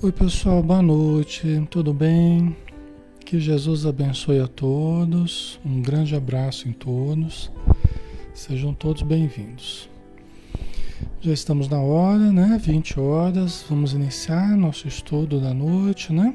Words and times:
Oi, 0.00 0.12
pessoal, 0.12 0.62
boa 0.62 0.80
noite, 0.80 1.66
tudo 1.68 1.92
bem? 1.92 2.56
Que 3.26 3.40
Jesus 3.40 3.84
abençoe 3.84 4.38
a 4.38 4.46
todos, 4.46 5.58
um 5.66 5.82
grande 5.82 6.14
abraço 6.14 6.68
em 6.68 6.72
todos, 6.72 7.50
sejam 8.32 8.72
todos 8.72 9.02
bem-vindos. 9.02 9.90
Já 11.20 11.32
estamos 11.32 11.68
na 11.68 11.80
hora, 11.80 12.30
né? 12.30 12.60
20 12.62 13.00
horas, 13.00 13.64
vamos 13.68 13.92
iniciar 13.92 14.56
nosso 14.56 14.86
estudo 14.86 15.40
da 15.40 15.52
noite, 15.52 16.12
né? 16.12 16.32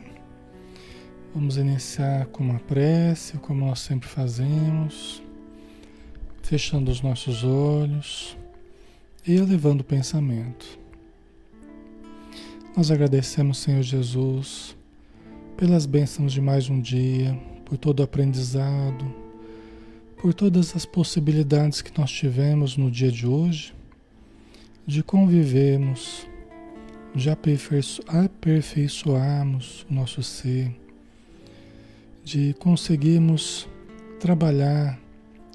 Vamos 1.34 1.56
iniciar 1.56 2.26
com 2.26 2.44
uma 2.44 2.60
prece, 2.60 3.38
como 3.38 3.66
nós 3.66 3.80
sempre 3.80 4.10
fazemos, 4.10 5.24
fechando 6.42 6.92
os 6.92 7.02
nossos 7.02 7.46
olhos 7.46 8.36
e 9.26 9.36
elevando 9.36 9.84
o 9.84 9.86
pensamento. 9.86 10.83
Nós 12.76 12.90
agradecemos, 12.90 13.60
Senhor 13.60 13.84
Jesus, 13.84 14.76
pelas 15.56 15.86
bênçãos 15.86 16.34
de 16.34 16.42
mais 16.42 16.72
um 16.72 16.82
dia, 16.82 17.40
por 17.64 17.78
todo 17.78 18.00
o 18.00 18.04
aprendizado, 18.04 19.06
por 20.18 20.34
todas 20.34 20.76
as 20.76 20.84
possibilidades 20.84 21.84
que 21.84 21.96
nós 21.96 22.10
tivemos 22.10 22.76
no 22.76 22.90
dia 22.90 23.12
de 23.12 23.28
hoje, 23.28 23.76
de 24.88 25.04
convivermos, 25.04 26.28
de 27.14 27.30
aperfeiçoarmos 27.30 29.86
o 29.88 29.94
nosso 29.94 30.24
ser, 30.24 30.76
de 32.24 32.56
conseguirmos 32.56 33.70
trabalhar 34.20 35.00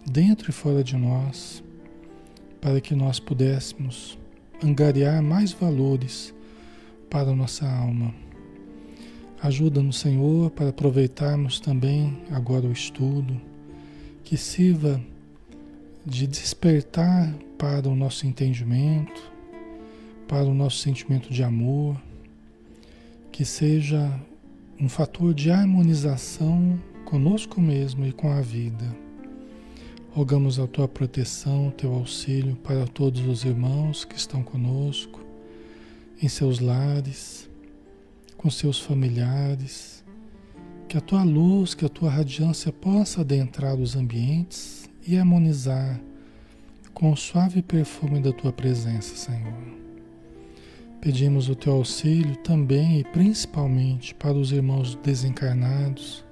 dentro 0.07 0.51
e 0.51 0.53
fora 0.53 0.85
de 0.85 0.97
nós, 0.97 1.65
para 2.61 2.81
que 2.81 2.95
nós 2.95 3.19
pudéssemos 3.19 4.17
angariar 4.63 5.21
mais 5.21 5.51
valores 5.51 6.33
para 7.09 7.31
a 7.31 7.35
nossa 7.35 7.69
alma. 7.69 8.15
Ajuda-nos, 9.41 9.99
Senhor, 9.99 10.51
para 10.51 10.71
aproveitarmos 10.71 11.61
também 11.61 12.19
agora 12.31 12.67
o 12.67 12.73
estudo, 12.73 13.41
que 14.25 14.37
sirva 14.37 15.01
de 16.05 16.27
despertar 16.27 17.33
para 17.57 17.89
o 17.89 17.95
nosso 17.95 18.27
entendimento, 18.27 19.23
para 20.27 20.45
o 20.45 20.55
nosso 20.55 20.79
sentimento 20.79 21.33
de 21.33 21.43
amor, 21.43 21.97
que 23.31 23.45
seja 23.45 24.13
um 24.81 24.89
fator 24.89 25.33
de 25.33 25.51
harmonização 25.51 26.79
conosco 27.05 27.61
mesmo 27.61 28.05
e 28.07 28.13
com 28.13 28.31
a 28.31 28.41
vida. 28.41 28.85
Rogamos 30.11 30.59
a 30.59 30.67
tua 30.67 30.89
proteção, 30.89 31.71
teu 31.71 31.95
auxílio 31.95 32.57
para 32.57 32.87
todos 32.87 33.21
os 33.27 33.45
irmãos 33.45 34.05
que 34.05 34.17
estão 34.17 34.43
conosco 34.43 35.18
em 36.21 36.29
seus 36.29 36.59
lares, 36.59 37.49
com 38.37 38.51
seus 38.51 38.81
familiares, 38.81 40.05
que 40.89 40.97
a 40.97 41.01
tua 41.01 41.23
luz, 41.23 41.75
que 41.75 41.85
a 41.85 41.89
tua 41.89 42.11
radiância 42.11 42.73
possa 42.73 43.21
adentrar 43.21 43.75
os 43.77 43.95
ambientes 43.95 44.89
e 45.07 45.17
harmonizar 45.19 46.01
com 46.95 47.13
o 47.13 47.17
suave 47.17 47.63
perfume 47.63 48.21
da 48.21 48.33
tua 48.33 48.53
presença, 48.53 49.15
Senhor. 49.15 49.79
Pedimos 51.01 51.49
o 51.49 51.55
teu 51.55 51.75
auxílio 51.75 52.35
também 52.37 52.99
e 52.99 53.05
principalmente 53.05 54.15
para 54.15 54.37
os 54.37 54.51
irmãos 54.51 54.97
desencarnados, 54.97 56.25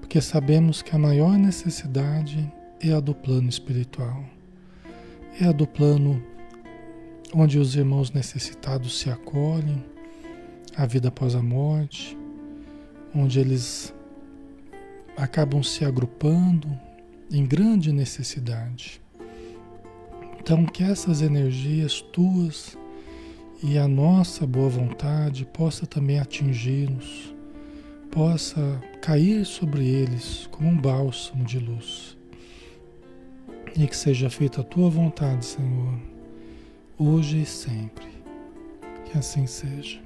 porque 0.00 0.20
sabemos 0.20 0.82
que 0.82 0.96
a 0.96 0.98
maior 0.98 1.38
necessidade 1.38 2.52
é 2.80 2.92
a 2.92 3.00
do 3.00 3.14
plano 3.14 3.48
espiritual, 3.48 4.24
é 5.40 5.44
a 5.44 5.52
do 5.52 5.66
plano 5.66 6.20
onde 7.34 7.58
os 7.58 7.74
irmãos 7.74 8.10
necessitados 8.10 8.98
se 8.98 9.10
acolhem, 9.10 9.84
a 10.76 10.86
vida 10.86 11.08
após 11.08 11.34
a 11.34 11.42
morte, 11.42 12.16
onde 13.14 13.40
eles 13.40 13.94
acabam 15.16 15.62
se 15.62 15.84
agrupando 15.84 16.68
em 17.30 17.44
grande 17.44 17.92
necessidade. 17.92 19.00
Então, 20.38 20.64
que 20.66 20.84
essas 20.84 21.22
energias 21.22 22.00
tuas 22.00 22.76
e 23.62 23.78
a 23.78 23.88
nossa 23.88 24.46
boa 24.46 24.68
vontade 24.68 25.46
possa 25.46 25.86
também 25.86 26.20
atingi-los, 26.20 27.34
possa 28.10 28.80
cair 29.00 29.44
sobre 29.44 29.84
eles 29.84 30.46
como 30.52 30.68
um 30.68 30.76
bálsamo 30.76 31.44
de 31.44 31.58
luz. 31.58 32.16
E 33.74 33.86
que 33.86 33.96
seja 33.96 34.30
feita 34.30 34.60
a 34.60 34.64
tua 34.64 34.88
vontade, 34.88 35.44
Senhor 35.44 36.15
hoje 36.98 37.42
e 37.42 37.46
sempre. 37.46 38.06
Que 39.04 39.18
assim 39.18 39.46
seja. 39.46 40.00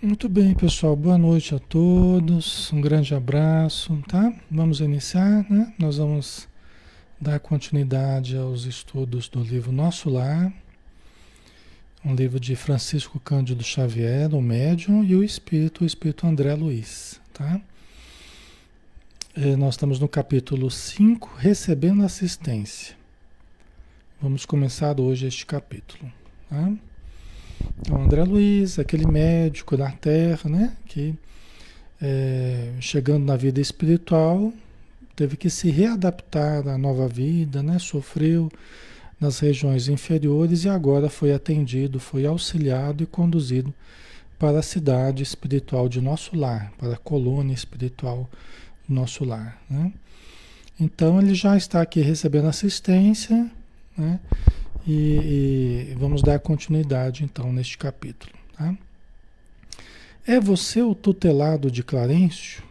Muito 0.00 0.28
bem, 0.28 0.52
pessoal. 0.54 0.96
Boa 0.96 1.16
noite 1.16 1.54
a 1.54 1.58
todos. 1.60 2.72
Um 2.72 2.80
grande 2.80 3.14
abraço, 3.14 4.02
tá? 4.08 4.32
Vamos 4.50 4.80
iniciar, 4.80 5.46
né? 5.48 5.72
Nós 5.78 5.96
vamos 5.98 6.48
dar 7.20 7.38
continuidade 7.38 8.36
aos 8.36 8.64
estudos 8.64 9.28
do 9.28 9.40
livro 9.40 9.70
Nosso 9.70 10.10
Lar, 10.10 10.52
um 12.04 12.16
livro 12.16 12.40
de 12.40 12.56
Francisco 12.56 13.20
Cândido 13.20 13.62
Xavier, 13.62 14.34
o 14.34 14.42
médium, 14.42 15.04
e 15.04 15.14
o 15.14 15.22
espírito, 15.22 15.84
o 15.84 15.86
espírito 15.86 16.26
André 16.26 16.52
Luiz, 16.56 17.20
tá? 17.32 17.60
É, 19.34 19.56
nós 19.56 19.74
estamos 19.74 19.98
no 19.98 20.06
capítulo 20.06 20.70
5, 20.70 21.36
recebendo 21.38 22.04
assistência. 22.04 22.94
Vamos 24.20 24.44
começar 24.44 25.00
hoje 25.00 25.26
este 25.26 25.46
capítulo. 25.46 26.12
Tá? 26.50 26.70
Então, 27.80 28.02
André 28.02 28.24
Luiz, 28.24 28.78
aquele 28.78 29.06
médico 29.06 29.74
da 29.74 29.90
Terra, 29.90 30.50
né, 30.50 30.76
que 30.84 31.14
é, 31.98 32.74
chegando 32.78 33.24
na 33.24 33.34
vida 33.34 33.58
espiritual, 33.58 34.52
teve 35.16 35.38
que 35.38 35.48
se 35.48 35.70
readaptar 35.70 36.68
à 36.68 36.76
nova 36.76 37.08
vida, 37.08 37.62
né, 37.62 37.78
sofreu 37.78 38.50
nas 39.18 39.38
regiões 39.38 39.88
inferiores 39.88 40.64
e 40.64 40.68
agora 40.68 41.08
foi 41.08 41.32
atendido, 41.32 41.98
foi 41.98 42.26
auxiliado 42.26 43.02
e 43.02 43.06
conduzido 43.06 43.72
para 44.38 44.58
a 44.58 44.62
cidade 44.62 45.22
espiritual 45.22 45.88
de 45.88 46.02
nosso 46.02 46.36
lar, 46.36 46.70
para 46.76 46.92
a 46.92 46.98
colônia 46.98 47.54
espiritual 47.54 48.28
nosso 48.92 49.24
lar. 49.24 49.60
Né? 49.68 49.92
Então 50.78 51.20
ele 51.20 51.34
já 51.34 51.56
está 51.56 51.80
aqui 51.80 52.00
recebendo 52.00 52.48
assistência, 52.48 53.50
né? 53.96 54.20
E, 54.86 55.92
e, 55.92 55.94
vamos 55.96 56.22
dar 56.22 56.40
continuidade 56.40 57.22
então 57.22 57.52
neste 57.52 57.78
capítulo. 57.78 58.32
Tá? 58.56 58.76
É 60.26 60.40
você 60.40 60.82
o 60.82 60.94
tutelado 60.94 61.70
de 61.70 61.84
Clarencio? 61.84 62.64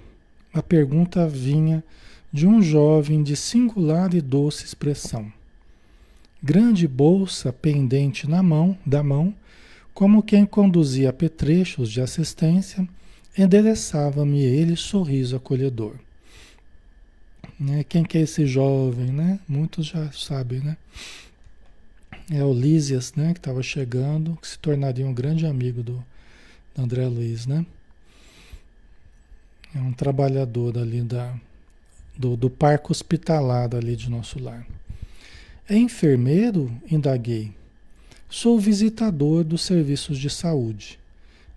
A 0.53 0.61
pergunta 0.61 1.25
vinha 1.25 1.81
de 2.31 2.45
um 2.45 2.61
jovem 2.61 3.23
de 3.23 3.35
singular 3.35 4.13
e 4.13 4.19
doce 4.19 4.65
expressão. 4.65 5.31
Grande 6.43 6.87
bolsa 6.87 7.53
pendente 7.53 8.27
na 8.27 8.43
mão, 8.43 8.77
da 8.85 9.01
mão, 9.01 9.33
como 9.93 10.23
quem 10.23 10.45
conduzia 10.45 11.13
petrechos 11.13 11.89
de 11.89 12.01
assistência, 12.01 12.87
endereçava-me 13.37 14.41
ele 14.41 14.75
sorriso 14.75 15.35
acolhedor. 15.35 15.95
Né? 17.61 17.83
Quem 17.83 18.03
que 18.03 18.17
é 18.17 18.21
esse 18.21 18.47
jovem, 18.47 19.11
né? 19.11 19.39
Muitos 19.47 19.85
já 19.85 20.11
sabem, 20.11 20.61
né? 20.61 20.75
É 22.27 22.43
o 22.43 22.51
Lísias, 22.51 23.13
né? 23.13 23.33
Que 23.33 23.39
estava 23.39 23.61
chegando, 23.61 24.35
que 24.41 24.47
se 24.47 24.57
tornaria 24.57 25.05
um 25.05 25.13
grande 25.13 25.45
amigo 25.45 25.83
do, 25.83 26.03
do 26.73 26.81
André 26.81 27.05
Luiz, 27.05 27.45
né? 27.45 27.63
É 29.75 29.77
um 29.77 29.93
trabalhador 29.93 30.75
ali 30.75 31.03
da, 31.03 31.35
do, 32.17 32.35
do 32.35 32.49
parque 32.49 32.91
hospitalar 32.91 33.75
ali 33.75 33.95
de 33.95 34.09
nosso 34.09 34.39
lar. 34.39 34.65
É 35.69 35.77
enfermeiro? 35.77 36.71
Indaguei. 36.89 37.53
Sou 38.27 38.59
visitador 38.59 39.43
dos 39.43 39.61
serviços 39.61 40.17
de 40.17 40.31
saúde. 40.31 40.97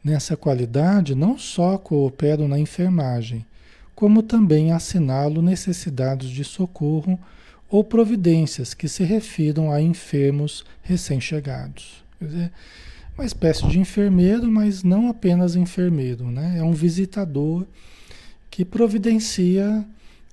Nessa 0.04 0.36
qualidade, 0.36 1.14
não 1.14 1.38
só 1.38 1.78
coopero 1.78 2.46
na 2.46 2.58
enfermagem, 2.58 3.46
como 3.94 4.22
também 4.22 4.72
assinalo 4.72 5.40
necessidades 5.40 6.28
de 6.30 6.44
socorro 6.44 7.18
ou 7.70 7.82
providências 7.82 8.74
que 8.74 8.88
se 8.88 9.04
refiram 9.04 9.70
a 9.70 9.80
enfermos 9.80 10.64
recém-chegados. 10.82 12.04
Quer 12.18 12.24
dizer, 12.26 12.52
uma 13.16 13.24
espécie 13.24 13.66
de 13.68 13.78
enfermeiro, 13.78 14.50
mas 14.50 14.82
não 14.82 15.08
apenas 15.08 15.54
enfermeiro, 15.54 16.30
né? 16.30 16.56
É 16.58 16.62
um 16.62 16.72
visitador 16.72 17.64
que 18.50 18.64
providencia 18.64 19.84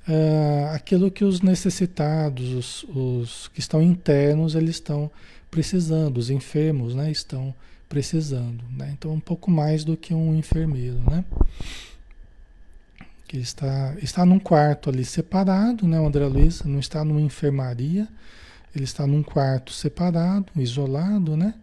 uh, 0.08 0.74
aquilo 0.74 1.12
que 1.12 1.24
os 1.24 1.42
necessitados, 1.42 2.54
os, 2.54 2.84
os, 2.96 3.48
que 3.50 3.60
estão 3.60 3.82
internos, 3.82 4.56
eles 4.56 4.76
estão 4.76 5.12
precisando, 5.50 6.18
os 6.18 6.30
enfermos, 6.30 6.96
né? 6.96 7.12
Estão 7.12 7.54
precisando, 7.88 8.64
né? 8.76 8.92
Então, 8.98 9.14
um 9.14 9.20
pouco 9.20 9.52
mais 9.52 9.84
do 9.84 9.96
que 9.98 10.14
um 10.14 10.36
enfermeiro, 10.36 11.00
né? 11.10 11.24
Que 13.32 13.38
está, 13.38 13.96
está 14.02 14.26
num 14.26 14.38
quarto 14.38 14.90
ali 14.90 15.06
separado, 15.06 15.88
né? 15.88 15.98
O 16.02 16.06
André 16.06 16.26
Luiz 16.26 16.64
não 16.64 16.80
está 16.80 17.02
numa 17.06 17.22
enfermaria, 17.22 18.06
Ele 18.76 18.84
está 18.84 19.08
num 19.08 19.24
quarto 19.24 19.72
separado, 19.72 20.48
isolado, 20.58 21.38
né? 21.38 21.54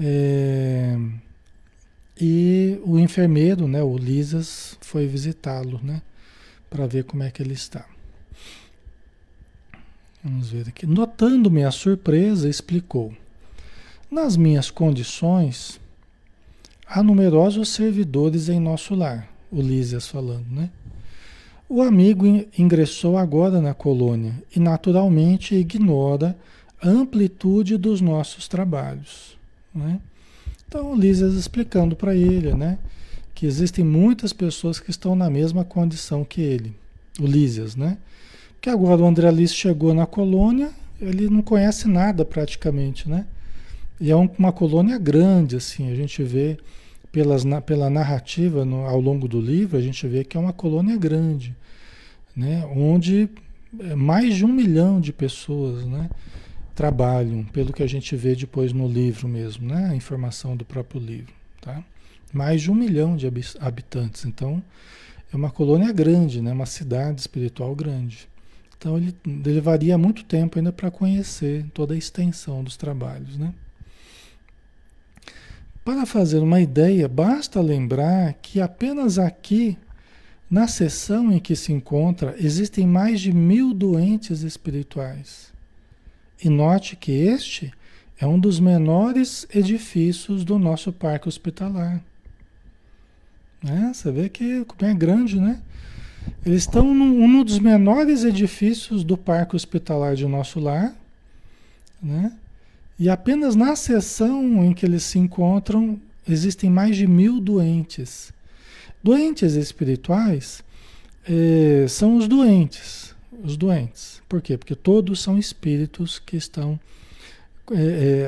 É, 0.00 0.98
e 2.20 2.80
o 2.84 2.98
enfermeiro, 2.98 3.68
né, 3.68 3.80
o 3.80 3.96
Lisas, 3.96 4.76
foi 4.80 5.06
visitá-lo, 5.06 5.78
né, 5.80 6.02
para 6.68 6.88
ver 6.88 7.04
como 7.04 7.22
é 7.22 7.30
que 7.30 7.40
ele 7.40 7.54
está. 7.54 7.86
Vamos 10.24 10.50
ver 10.50 10.66
aqui. 10.66 10.86
Notando 10.86 11.52
minha 11.52 11.70
surpresa, 11.70 12.48
explicou: 12.48 13.14
Nas 14.10 14.36
minhas 14.36 14.72
condições, 14.72 15.80
há 16.84 17.00
numerosos 17.00 17.68
servidores 17.68 18.48
em 18.48 18.58
nosso 18.58 18.96
lar. 18.96 19.28
O 19.52 19.60
Lísias 19.60 20.08
falando, 20.08 20.46
né? 20.50 20.68
O 21.72 21.82
amigo 21.82 22.26
ingressou 22.58 23.16
agora 23.16 23.60
na 23.60 23.72
colônia 23.72 24.34
e 24.56 24.58
naturalmente 24.58 25.54
ignora 25.54 26.36
a 26.82 26.88
amplitude 26.88 27.76
dos 27.76 28.00
nossos 28.00 28.48
trabalhos. 28.48 29.38
Né? 29.72 30.00
Então, 30.66 30.90
o 30.90 30.96
Lísias 30.96 31.34
explicando 31.34 31.94
para 31.94 32.12
ele, 32.12 32.52
né? 32.54 32.76
Que 33.32 33.46
existem 33.46 33.84
muitas 33.84 34.32
pessoas 34.32 34.80
que 34.80 34.90
estão 34.90 35.14
na 35.14 35.30
mesma 35.30 35.64
condição 35.64 36.24
que 36.24 36.40
ele, 36.40 36.74
o 37.20 37.24
Lísias, 37.24 37.76
né? 37.76 37.98
Que 38.60 38.68
agora 38.68 39.00
o 39.02 39.06
André 39.06 39.28
Alice 39.28 39.54
chegou 39.54 39.94
na 39.94 40.06
colônia, 40.06 40.72
ele 41.00 41.30
não 41.30 41.40
conhece 41.40 41.86
nada 41.86 42.24
praticamente, 42.24 43.08
né? 43.08 43.26
E 44.00 44.10
é 44.10 44.16
um, 44.16 44.28
uma 44.36 44.50
colônia 44.50 44.98
grande, 44.98 45.54
assim, 45.54 45.88
a 45.88 45.94
gente 45.94 46.20
vê 46.24 46.58
pelas, 47.12 47.44
pela 47.64 47.88
narrativa 47.88 48.64
no, 48.64 48.86
ao 48.86 49.00
longo 49.00 49.28
do 49.28 49.40
livro, 49.40 49.78
a 49.78 49.80
gente 49.80 50.04
vê 50.08 50.24
que 50.24 50.36
é 50.36 50.40
uma 50.40 50.52
colônia 50.52 50.96
grande, 50.96 51.54
né? 52.40 52.66
Onde 52.74 53.28
é 53.78 53.94
mais 53.94 54.34
de 54.34 54.44
um 54.44 54.52
milhão 54.52 55.00
de 55.00 55.12
pessoas, 55.12 55.86
né? 55.86 56.08
trabalham, 56.80 57.44
pelo 57.44 57.74
que 57.74 57.82
a 57.82 57.86
gente 57.86 58.16
vê 58.16 58.34
depois 58.34 58.72
no 58.72 58.88
livro 58.88 59.28
mesmo, 59.28 59.68
né? 59.68 59.90
A 59.90 59.94
informação 59.94 60.56
do 60.56 60.64
próprio 60.64 60.98
livro, 60.98 61.34
tá? 61.60 61.84
Mais 62.32 62.62
de 62.62 62.70
um 62.70 62.74
milhão 62.74 63.18
de 63.18 63.26
habitantes, 63.60 64.24
então 64.24 64.62
é 65.30 65.36
uma 65.36 65.50
colônia 65.50 65.92
grande, 65.92 66.40
né? 66.40 66.52
Uma 66.52 66.64
cidade 66.64 67.20
espiritual 67.20 67.74
grande. 67.74 68.26
Então 68.78 68.96
ele 68.96 69.14
levaria 69.44 69.98
muito 69.98 70.24
tempo 70.24 70.58
ainda 70.58 70.72
para 70.72 70.90
conhecer 70.90 71.66
toda 71.74 71.92
a 71.92 71.98
extensão 71.98 72.64
dos 72.64 72.78
trabalhos, 72.78 73.36
né? 73.36 73.52
Para 75.84 76.06
fazer 76.06 76.38
uma 76.38 76.62
ideia, 76.62 77.06
basta 77.06 77.60
lembrar 77.60 78.32
que 78.40 78.58
apenas 78.58 79.18
aqui, 79.18 79.76
na 80.50 80.66
seção 80.66 81.30
em 81.30 81.38
que 81.38 81.54
se 81.54 81.72
encontra, 81.72 82.34
existem 82.38 82.86
mais 82.86 83.20
de 83.20 83.32
mil 83.32 83.72
doentes 83.72 84.42
espirituais. 84.42 85.52
E 86.42 86.48
note 86.48 86.96
que 86.96 87.12
este 87.12 87.72
é 88.18 88.26
um 88.26 88.38
dos 88.38 88.58
menores 88.58 89.46
edifícios 89.54 90.44
do 90.44 90.58
nosso 90.58 90.92
parque 90.92 91.28
hospitalar. 91.28 92.02
Né? 93.62 93.92
Você 93.94 94.10
vê 94.10 94.28
que 94.28 94.66
é 94.80 94.94
grande, 94.94 95.38
né? 95.38 95.60
Eles 96.44 96.62
estão 96.62 96.92
num 96.92 97.22
um 97.22 97.44
dos 97.44 97.58
menores 97.58 98.24
edifícios 98.24 99.04
do 99.04 99.16
parque 99.16 99.54
hospitalar 99.54 100.16
de 100.16 100.26
nosso 100.26 100.58
lar, 100.58 100.94
né? 102.02 102.32
E 102.98 103.08
apenas 103.08 103.54
na 103.54 103.76
seção 103.76 104.64
em 104.64 104.74
que 104.74 104.84
eles 104.84 105.02
se 105.04 105.18
encontram 105.18 105.98
existem 106.28 106.68
mais 106.68 106.96
de 106.96 107.06
mil 107.06 107.40
doentes. 107.40 108.32
Doentes 109.02 109.54
espirituais 109.54 110.62
eh, 111.26 111.86
são 111.88 112.16
os 112.16 112.28
doentes, 112.28 113.14
os 113.42 113.56
doentes. 113.56 114.22
Por 114.28 114.42
quê? 114.42 114.58
Porque 114.58 114.74
todos 114.74 115.20
são 115.20 115.38
espíritos 115.38 116.18
que 116.18 116.36
estão 116.36 116.78
é, 117.72 117.74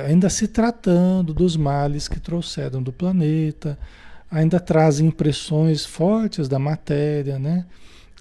é, 0.05 0.07
ainda 0.07 0.31
se 0.31 0.47
tratando 0.47 1.35
dos 1.35 1.57
males 1.57 2.07
que 2.07 2.21
trouxeram 2.21 2.81
do 2.81 2.93
planeta, 2.93 3.77
ainda 4.31 4.61
trazem 4.61 5.09
impressões 5.09 5.85
fortes 5.85 6.49
da 6.49 6.59
matéria, 6.59 7.39
né? 7.39 7.67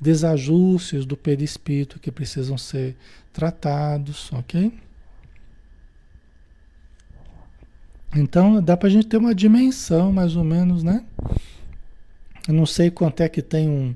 desajustes 0.01 1.05
do 1.05 1.15
perispírito 1.15 1.99
que 1.99 2.11
precisam 2.11 2.57
ser 2.57 2.97
tratados, 3.31 4.33
ok? 4.33 4.73
Então 8.15 8.61
dá 8.61 8.75
para 8.75 8.87
a 8.87 8.91
gente 8.91 9.05
ter 9.05 9.17
uma 9.17 9.35
dimensão 9.35 10.11
mais 10.11 10.35
ou 10.35 10.43
menos, 10.43 10.81
né? 10.81 11.05
Eu 12.47 12.53
não 12.53 12.65
sei 12.65 12.89
quanto 12.89 13.21
é 13.21 13.29
que 13.29 13.41
tem 13.41 13.69
um, 13.69 13.95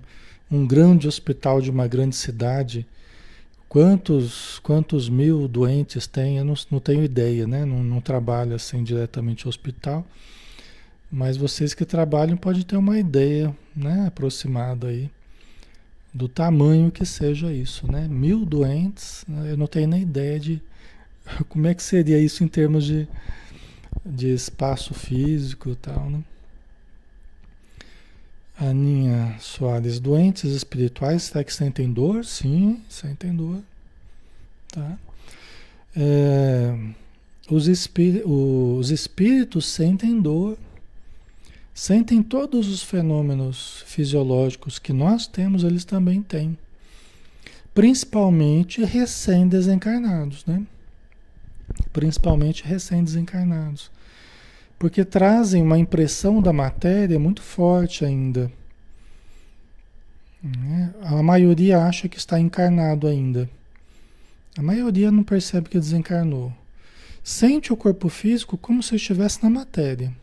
um 0.52 0.66
grande 0.66 1.08
hospital 1.08 1.62
de 1.62 1.72
uma 1.72 1.88
grande 1.88 2.16
cidade, 2.16 2.86
quantos, 3.68 4.60
quantos 4.60 5.10
mil 5.10 5.48
doentes 5.48 6.06
tem, 6.08 6.38
eu 6.38 6.46
não, 6.46 6.54
não 6.70 6.80
tenho 6.80 7.04
ideia, 7.04 7.48
né? 7.48 7.66
Não, 7.66 7.84
não 7.84 8.00
trabalho 8.00 8.56
assim 8.56 8.84
diretamente 8.84 9.48
hospital, 9.48 10.06
mas 11.12 11.38
vocês 11.38 11.74
que 11.74 11.86
trabalham 11.86 12.38
podem 12.38 12.62
ter 12.62 12.78
uma 12.78 13.00
ideia, 13.00 13.56
né? 13.75 14.06
Aproximada 14.08 14.88
aí 14.88 15.10
do 16.14 16.30
tamanho 16.30 16.92
que 16.92 17.06
seja 17.06 17.52
isso, 17.52 17.92
né? 17.92 18.08
Mil 18.08 18.46
doentes, 18.46 19.25
eu 19.50 19.58
não 19.58 19.68
tenho 19.68 19.90
nem 19.90 20.04
ideia 20.04 20.40
de 20.40 20.62
como 21.50 21.68
é 21.68 21.74
que 21.74 21.84
seria 21.84 22.20
isso 22.20 22.44
em 22.44 22.48
termos 22.48 22.86
de, 22.86 23.08
de 24.06 24.34
espaço 24.34 24.94
físico 24.94 25.72
e 25.72 25.75
tal, 25.75 26.10
né? 26.10 26.24
Aninha 28.58 29.36
Soares, 29.40 30.00
doentes 30.00 30.52
espirituais, 30.52 31.24
será 31.24 31.44
que 31.44 31.54
sentem 31.54 31.92
dor? 31.92 32.24
Sim, 32.24 32.82
sentem 32.90 33.36
dor. 33.36 33.62
Tá? 34.72 34.98
É, 35.96 36.78
os, 37.50 37.68
espí 37.68 38.22
os 38.26 38.92
espíritos 38.92 39.66
sentem 39.66 40.22
dor, 40.22 40.58
sentem 41.74 42.24
todos 42.24 42.70
os 42.70 42.82
fenômenos 42.82 43.84
fisiológicos 43.86 44.80
que 44.80 44.94
nós 44.94 45.28
temos, 45.28 45.64
eles 45.64 45.84
também 45.84 46.22
têm. 46.22 46.58
Principalmente 47.74 48.86
recém-desencarnados, 48.86 50.46
né? 50.46 50.66
Principalmente 51.92 52.64
recém-desencarnados 52.64 53.92
porque 54.77 55.05
trazem 55.05 55.62
uma 55.62 55.77
impressão 55.77 56.41
da 56.41 56.51
matéria 56.51 57.20
muito 57.20 57.41
forte 57.41 58.03
ainda. 58.03 58.51
Né? 60.44 60.94
A 61.01 61.24
maioria 61.24 61.79
acha 61.79 62.08
que 62.08 62.17
está 62.17 62.39
encarnado 62.39 63.08
ainda. 63.08 63.50
A 64.58 64.62
maioria 64.62 65.12
não 65.12 65.24
percebe 65.24 65.70
que 65.70 65.79
desencarnou. 65.79 66.53
Sente 67.24 67.74
o 67.74 67.77
corpo 67.77 68.08
físico 68.08 68.58
como 68.58 68.84
se 68.84 68.96
estivesse 68.96 69.41
na 69.44 69.50
matéria. 69.50 70.13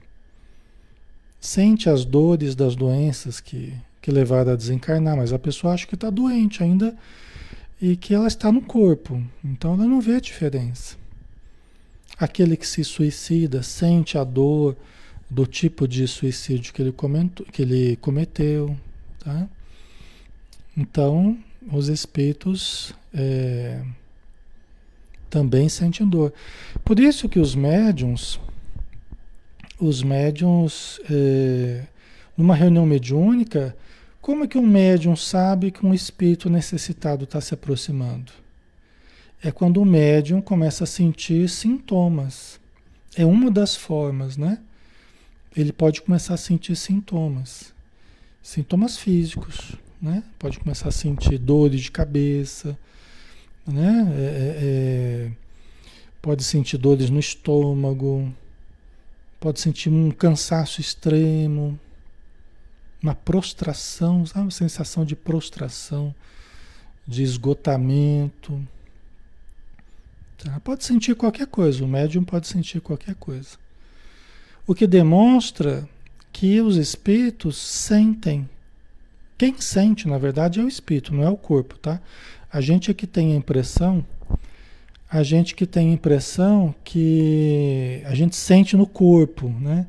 Sente 1.40 1.90
as 1.90 2.04
dores 2.04 2.54
das 2.54 2.76
doenças 2.76 3.40
que, 3.40 3.74
que 4.00 4.12
levaram 4.12 4.52
a 4.52 4.56
desencarnar, 4.56 5.16
mas 5.16 5.32
a 5.32 5.38
pessoa 5.38 5.74
acha 5.74 5.86
que 5.86 5.96
está 5.96 6.08
doente 6.08 6.62
ainda 6.62 6.96
e 7.80 7.96
que 7.96 8.14
ela 8.14 8.28
está 8.28 8.52
no 8.52 8.62
corpo. 8.62 9.20
Então 9.44 9.74
ela 9.74 9.84
não 9.84 10.00
vê 10.00 10.14
a 10.14 10.20
diferença. 10.20 11.01
Aquele 12.18 12.56
que 12.56 12.66
se 12.66 12.84
suicida 12.84 13.62
sente 13.62 14.16
a 14.16 14.24
dor 14.24 14.76
do 15.28 15.46
tipo 15.46 15.88
de 15.88 16.06
suicídio 16.06 16.72
que 16.72 16.82
ele, 16.82 16.92
comentou, 16.92 17.46
que 17.46 17.62
ele 17.62 17.96
cometeu. 17.96 18.76
Tá? 19.18 19.48
Então, 20.76 21.38
os 21.70 21.88
espíritos 21.88 22.94
é, 23.14 23.82
também 25.30 25.68
sentem 25.68 26.06
dor. 26.06 26.32
Por 26.84 27.00
isso 27.00 27.28
que 27.28 27.38
os 27.38 27.54
médiums, 27.54 28.38
os 29.80 30.02
médiums, 30.02 31.00
é, 31.10 31.84
numa 32.36 32.54
reunião 32.54 32.84
mediúnica, 32.84 33.74
como 34.20 34.44
é 34.44 34.46
que 34.46 34.58
um 34.58 34.66
médium 34.66 35.16
sabe 35.16 35.70
que 35.70 35.84
um 35.84 35.94
espírito 35.94 36.50
necessitado 36.50 37.24
está 37.24 37.40
se 37.40 37.54
aproximando? 37.54 38.32
É 39.42 39.50
quando 39.50 39.78
o 39.78 39.84
médium 39.84 40.40
começa 40.40 40.84
a 40.84 40.86
sentir 40.86 41.48
sintomas. 41.48 42.60
É 43.16 43.26
uma 43.26 43.50
das 43.50 43.74
formas, 43.74 44.36
né? 44.36 44.58
Ele 45.54 45.72
pode 45.72 46.00
começar 46.00 46.34
a 46.34 46.38
sentir 46.38 46.76
sintomas. 46.76 47.74
Sintomas 48.42 48.96
físicos, 48.96 49.72
né? 50.00 50.22
Pode 50.38 50.58
começar 50.60 50.88
a 50.88 50.92
sentir 50.92 51.38
dores 51.38 51.80
de 51.80 51.90
cabeça, 51.90 52.78
né? 53.66 54.12
É, 54.16 54.20
é, 54.20 55.28
é 55.28 55.30
pode 56.22 56.44
sentir 56.44 56.78
dores 56.78 57.10
no 57.10 57.18
estômago, 57.18 58.32
pode 59.40 59.60
sentir 59.60 59.90
um 59.90 60.12
cansaço 60.12 60.80
extremo, 60.80 61.78
uma 63.02 63.14
prostração, 63.14 64.24
sabe? 64.24 64.54
Sensação 64.54 65.04
de 65.04 65.16
prostração, 65.16 66.14
de 67.04 67.24
esgotamento. 67.24 68.64
Tá? 70.42 70.58
Pode 70.60 70.84
sentir 70.84 71.14
qualquer 71.14 71.46
coisa, 71.46 71.84
o 71.84 71.88
médium 71.88 72.24
pode 72.24 72.48
sentir 72.48 72.80
qualquer 72.80 73.14
coisa. 73.14 73.50
O 74.66 74.74
que 74.74 74.88
demonstra 74.88 75.88
que 76.32 76.60
os 76.60 76.76
espíritos 76.76 77.56
sentem. 77.56 78.48
Quem 79.38 79.60
sente, 79.60 80.08
na 80.08 80.18
verdade, 80.18 80.58
é 80.58 80.62
o 80.64 80.68
espírito, 80.68 81.14
não 81.14 81.22
é 81.22 81.28
o 81.28 81.36
corpo, 81.36 81.78
tá? 81.78 82.00
A 82.52 82.60
gente 82.60 82.90
é 82.90 82.94
que 82.94 83.06
tem 83.06 83.32
a 83.32 83.36
impressão, 83.36 84.04
a 85.08 85.22
gente 85.22 85.54
que 85.54 85.66
tem 85.66 85.90
a 85.90 85.92
impressão 85.92 86.74
que 86.82 88.02
a 88.04 88.14
gente 88.14 88.34
sente 88.34 88.76
no 88.76 88.86
corpo, 88.86 89.48
né? 89.48 89.86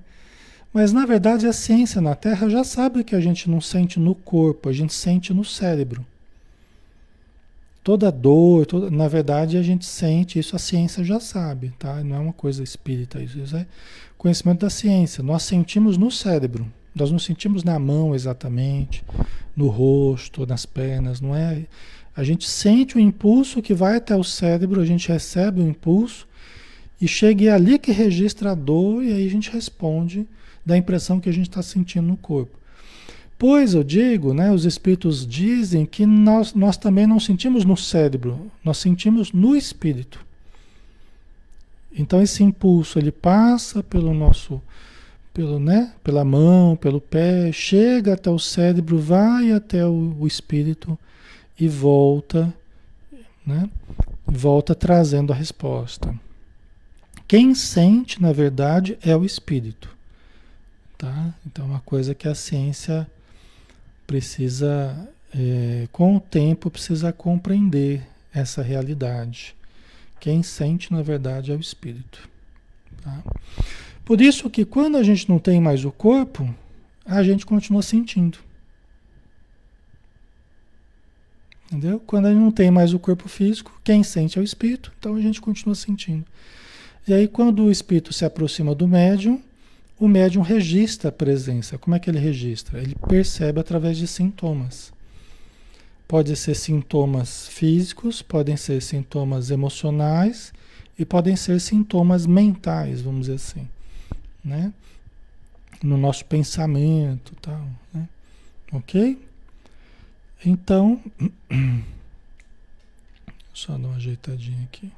Mas 0.71 0.91
na 0.91 1.05
verdade 1.05 1.47
a 1.47 1.53
ciência 1.53 2.01
na 2.01 2.15
Terra 2.15 2.49
já 2.49 2.63
sabe 2.63 3.03
que 3.03 3.15
a 3.15 3.19
gente 3.19 3.49
não 3.49 3.61
sente 3.61 3.99
no 3.99 4.13
corpo, 4.13 4.69
a 4.69 4.73
gente 4.73 4.93
sente 4.93 5.33
no 5.33 5.43
cérebro. 5.43 6.05
Toda 7.83 8.11
dor, 8.11 8.65
toda, 8.65 8.89
na 8.89 9.07
verdade 9.07 9.57
a 9.57 9.61
gente 9.61 9.85
sente, 9.85 10.39
isso 10.39 10.55
a 10.55 10.59
ciência 10.59 11.03
já 11.03 11.19
sabe, 11.19 11.73
tá? 11.77 12.01
Não 12.03 12.15
é 12.15 12.19
uma 12.19 12.33
coisa 12.33 12.63
espírita, 12.63 13.21
isso 13.21 13.55
é 13.55 13.65
conhecimento 14.17 14.61
da 14.61 14.69
ciência. 14.69 15.21
Nós 15.21 15.43
sentimos 15.43 15.97
no 15.97 16.09
cérebro, 16.09 16.65
nós 16.95 17.11
não 17.11 17.19
sentimos 17.19 17.63
na 17.63 17.77
mão 17.77 18.15
exatamente, 18.15 19.03
no 19.55 19.67
rosto, 19.67 20.45
nas 20.45 20.65
pernas, 20.65 21.19
não 21.19 21.35
é? 21.35 21.65
A 22.15 22.23
gente 22.23 22.47
sente 22.47 22.95
o 22.95 22.99
impulso 22.99 23.61
que 23.61 23.73
vai 23.73 23.97
até 23.97 24.15
o 24.15 24.23
cérebro, 24.23 24.79
a 24.79 24.85
gente 24.85 25.09
recebe 25.09 25.59
o 25.61 25.67
impulso 25.67 26.27
e 27.01 27.07
chega 27.07 27.45
é 27.45 27.49
ali 27.49 27.77
que 27.77 27.91
registra 27.91 28.51
a 28.51 28.55
dor 28.55 29.03
e 29.03 29.11
aí 29.11 29.27
a 29.27 29.29
gente 29.29 29.51
responde 29.51 30.25
da 30.65 30.77
impressão 30.77 31.19
que 31.19 31.27
a 31.27 31.33
gente 31.33 31.49
está 31.49 31.61
sentindo 31.61 32.07
no 32.07 32.15
corpo. 32.15 32.57
Pois 33.43 33.73
eu 33.73 33.83
digo, 33.83 34.33
né, 34.33 34.53
os 34.53 34.63
espíritos 34.63 35.27
dizem 35.27 35.85
que 35.85 36.05
nós, 36.05 36.53
nós 36.53 36.77
também 36.77 37.05
não 37.05 37.19
sentimos 37.19 37.65
no 37.65 37.75
cérebro, 37.75 38.49
nós 38.63 38.77
sentimos 38.77 39.33
no 39.33 39.53
espírito. 39.53 40.25
Então 41.93 42.21
esse 42.21 42.41
impulso 42.41 42.97
ele 42.97 43.11
passa 43.11 43.83
pelo 43.83 44.13
nosso 44.13 44.61
pelo, 45.33 45.59
né, 45.59 45.91
pela 46.01 46.23
mão, 46.23 46.77
pelo 46.77 47.01
pé, 47.01 47.51
chega 47.51 48.13
até 48.13 48.29
o 48.29 48.39
cérebro, 48.39 48.97
vai 48.97 49.51
até 49.51 49.85
o, 49.85 50.15
o 50.21 50.25
espírito 50.25 50.97
e 51.59 51.67
volta, 51.67 52.53
né? 53.45 53.69
Volta 54.25 54.73
trazendo 54.73 55.33
a 55.33 55.35
resposta. 55.35 56.17
Quem 57.27 57.53
sente, 57.53 58.21
na 58.21 58.31
verdade, 58.31 58.97
é 59.03 59.13
o 59.13 59.25
espírito, 59.25 59.89
tá? 60.97 61.35
Então, 61.45 61.65
uma 61.65 61.81
coisa 61.81 62.15
que 62.15 62.25
a 62.25 62.33
ciência 62.33 63.05
precisa, 64.05 65.09
é, 65.33 65.87
com 65.91 66.15
o 66.15 66.19
tempo, 66.19 66.69
precisa 66.69 67.11
compreender 67.11 68.05
essa 68.33 68.61
realidade. 68.61 69.55
Quem 70.19 70.41
sente, 70.41 70.91
na 70.91 71.01
verdade, 71.01 71.51
é 71.51 71.55
o 71.55 71.59
espírito. 71.59 72.29
Tá? 73.01 73.23
Por 74.05 74.21
isso 74.21 74.49
que 74.49 74.65
quando 74.65 74.97
a 74.97 75.03
gente 75.03 75.29
não 75.29 75.39
tem 75.39 75.59
mais 75.59 75.85
o 75.85 75.91
corpo, 75.91 76.53
a 77.05 77.21
gente 77.23 77.45
continua 77.45 77.81
sentindo. 77.81 78.37
Entendeu? 81.65 81.99
Quando 81.99 82.27
a 82.27 82.29
gente 82.29 82.39
não 82.39 82.51
tem 82.51 82.69
mais 82.69 82.93
o 82.93 82.99
corpo 82.99 83.27
físico, 83.27 83.79
quem 83.83 84.03
sente 84.03 84.37
é 84.37 84.41
o 84.41 84.43
espírito, 84.43 84.91
então 84.99 85.15
a 85.15 85.21
gente 85.21 85.41
continua 85.41 85.75
sentindo. 85.75 86.25
E 87.07 87.13
aí, 87.13 87.27
quando 87.27 87.63
o 87.63 87.71
espírito 87.71 88.13
se 88.13 88.23
aproxima 88.23 88.73
do 88.73 88.87
médium, 88.87 89.41
o 90.03 90.07
médium 90.07 90.41
registra 90.41 91.09
a 91.09 91.11
presença. 91.11 91.77
Como 91.77 91.95
é 91.95 91.99
que 91.99 92.09
ele 92.09 92.19
registra? 92.19 92.81
Ele 92.81 92.95
percebe 93.07 93.59
através 93.59 93.97
de 93.97 94.07
sintomas. 94.07 94.91
Pode 96.07 96.35
ser 96.35 96.55
sintomas 96.55 97.47
físicos, 97.47 98.21
podem 98.21 98.57
ser 98.57 98.81
sintomas 98.81 99.51
emocionais 99.51 100.53
e 100.97 101.05
podem 101.05 101.35
ser 101.35 101.59
sintomas 101.59 102.25
mentais, 102.25 103.01
vamos 103.01 103.21
dizer 103.21 103.35
assim 103.35 103.67
né? 104.43 104.73
No 105.81 105.97
nosso 105.97 106.25
pensamento, 106.25 107.35
tal, 107.41 107.65
né? 107.93 108.07
Ok? 108.71 109.21
Então, 110.45 111.01
só 113.53 113.77
dar 113.77 113.87
uma 113.87 113.95
ajeitadinha 113.95 114.63
aqui. 114.63 114.91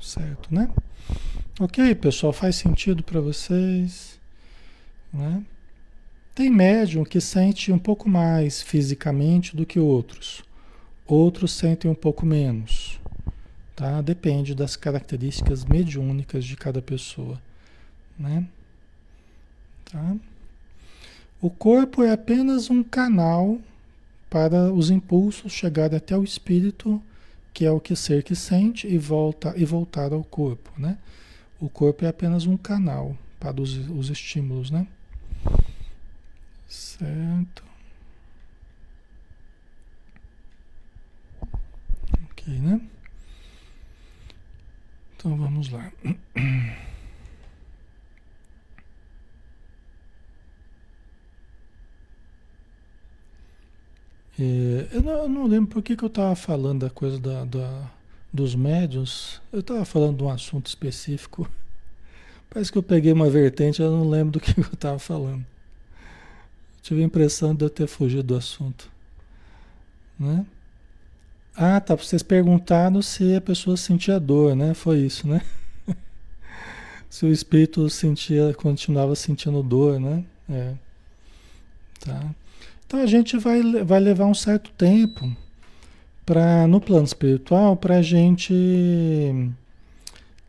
Certo, 0.00 0.52
né? 0.54 0.68
Ok, 1.58 1.94
pessoal, 1.96 2.32
faz 2.32 2.56
sentido 2.56 3.02
para 3.02 3.20
vocês, 3.20 4.18
né? 5.12 5.44
Tem 6.34 6.48
médium 6.48 7.04
que 7.04 7.20
sente 7.20 7.70
um 7.70 7.78
pouco 7.78 8.08
mais 8.08 8.62
fisicamente 8.62 9.54
do 9.54 9.66
que 9.66 9.78
outros. 9.78 10.42
Outros 11.06 11.52
sentem 11.52 11.90
um 11.90 11.94
pouco 11.94 12.24
menos. 12.24 12.98
Tá? 13.76 14.00
Depende 14.00 14.54
das 14.54 14.76
características 14.76 15.64
mediúnicas 15.64 16.44
de 16.44 16.56
cada 16.56 16.80
pessoa. 16.80 17.40
Né? 18.18 18.46
Tá? 19.90 20.16
O 21.42 21.50
corpo 21.50 22.02
é 22.02 22.12
apenas 22.12 22.70
um 22.70 22.82
canal 22.82 23.58
para 24.30 24.72
os 24.72 24.88
impulsos 24.88 25.52
chegarem 25.52 25.96
até 25.96 26.16
o 26.16 26.22
espírito, 26.22 27.02
que 27.52 27.64
é 27.64 27.70
o 27.70 27.80
que 27.80 27.96
ser 27.96 28.22
que 28.22 28.34
sente, 28.34 28.86
e, 28.86 28.98
volta, 28.98 29.54
e 29.56 29.64
voltar 29.64 30.12
ao 30.12 30.24
corpo. 30.24 30.70
Né? 30.78 30.98
O 31.60 31.68
corpo 31.68 32.04
é 32.04 32.08
apenas 32.08 32.46
um 32.46 32.56
canal 32.56 33.16
para 33.38 33.60
os, 33.60 33.76
os 33.88 34.10
estímulos. 34.10 34.70
Né? 34.70 34.86
Certo. 36.68 37.64
Ok, 42.30 42.54
né? 42.58 42.80
Então 45.16 45.36
vamos 45.36 45.68
lá. 45.68 45.92
É, 54.40 54.88
eu, 54.92 55.02
não, 55.02 55.12
eu, 55.12 55.28
não, 55.28 55.46
lembro 55.46 55.70
por 55.70 55.82
que, 55.82 55.94
que 55.94 56.02
eu 56.02 56.08
estava 56.08 56.34
falando 56.34 56.80
da 56.80 56.90
coisa 56.90 57.18
da, 57.18 57.44
da 57.44 57.90
dos 58.32 58.54
médios. 58.54 59.40
Eu 59.52 59.60
estava 59.60 59.84
falando 59.84 60.16
de 60.18 60.24
um 60.24 60.30
assunto 60.30 60.66
específico. 60.66 61.46
Parece 62.48 62.72
que 62.72 62.78
eu 62.78 62.82
peguei 62.82 63.12
uma 63.12 63.28
vertente, 63.28 63.82
eu 63.82 63.90
não 63.90 64.08
lembro 64.08 64.32
do 64.32 64.40
que, 64.40 64.58
eu 64.58 64.64
estava 64.72 64.98
falando. 64.98 65.44
Tive 66.82 67.02
a 67.02 67.04
impressão 67.04 67.54
de 67.54 67.64
eu 67.64 67.70
ter 67.70 67.86
fugido 67.86 68.22
do 68.22 68.36
assunto. 68.36 68.90
Né? 70.18 70.46
Ah, 71.54 71.78
tá. 71.80 71.94
Vocês 71.94 72.22
perguntaram 72.22 73.02
se 73.02 73.34
a 73.34 73.40
pessoa 73.40 73.76
sentia 73.76 74.18
dor, 74.18 74.56
né? 74.56 74.72
Foi 74.72 74.98
isso, 75.00 75.28
né? 75.28 75.42
se 77.10 77.26
o 77.26 77.32
espírito 77.32 77.88
sentia, 77.90 78.54
continuava 78.54 79.14
sentindo 79.14 79.62
dor, 79.62 80.00
né? 80.00 80.24
É. 80.48 80.74
Tá. 82.00 82.34
Então 82.90 83.02
a 83.02 83.06
gente 83.06 83.38
vai, 83.38 83.62
vai 83.84 84.00
levar 84.00 84.26
um 84.26 84.34
certo 84.34 84.72
tempo 84.72 85.30
para 86.26 86.66
no 86.66 86.80
plano 86.80 87.04
espiritual 87.04 87.76
para 87.76 87.98
a 87.98 88.02
gente 88.02 88.52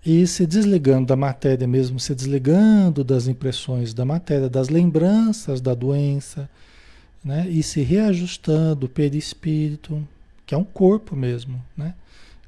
ir 0.03 0.25
se 0.25 0.47
desligando 0.47 1.05
da 1.05 1.15
matéria 1.15 1.67
mesmo, 1.67 1.99
se 1.99 2.15
desligando 2.15 3.03
das 3.03 3.27
impressões 3.27 3.93
da 3.93 4.05
matéria, 4.05 4.49
das 4.49 4.69
lembranças 4.69 5.61
da 5.61 5.75
doença, 5.75 6.49
né? 7.23 7.47
E 7.47 7.61
se 7.61 7.83
reajustando 7.83 8.87
o 8.87 8.89
perispírito, 8.89 10.03
que 10.43 10.55
é 10.55 10.57
um 10.57 10.63
corpo 10.63 11.15
mesmo, 11.15 11.63
né? 11.77 11.93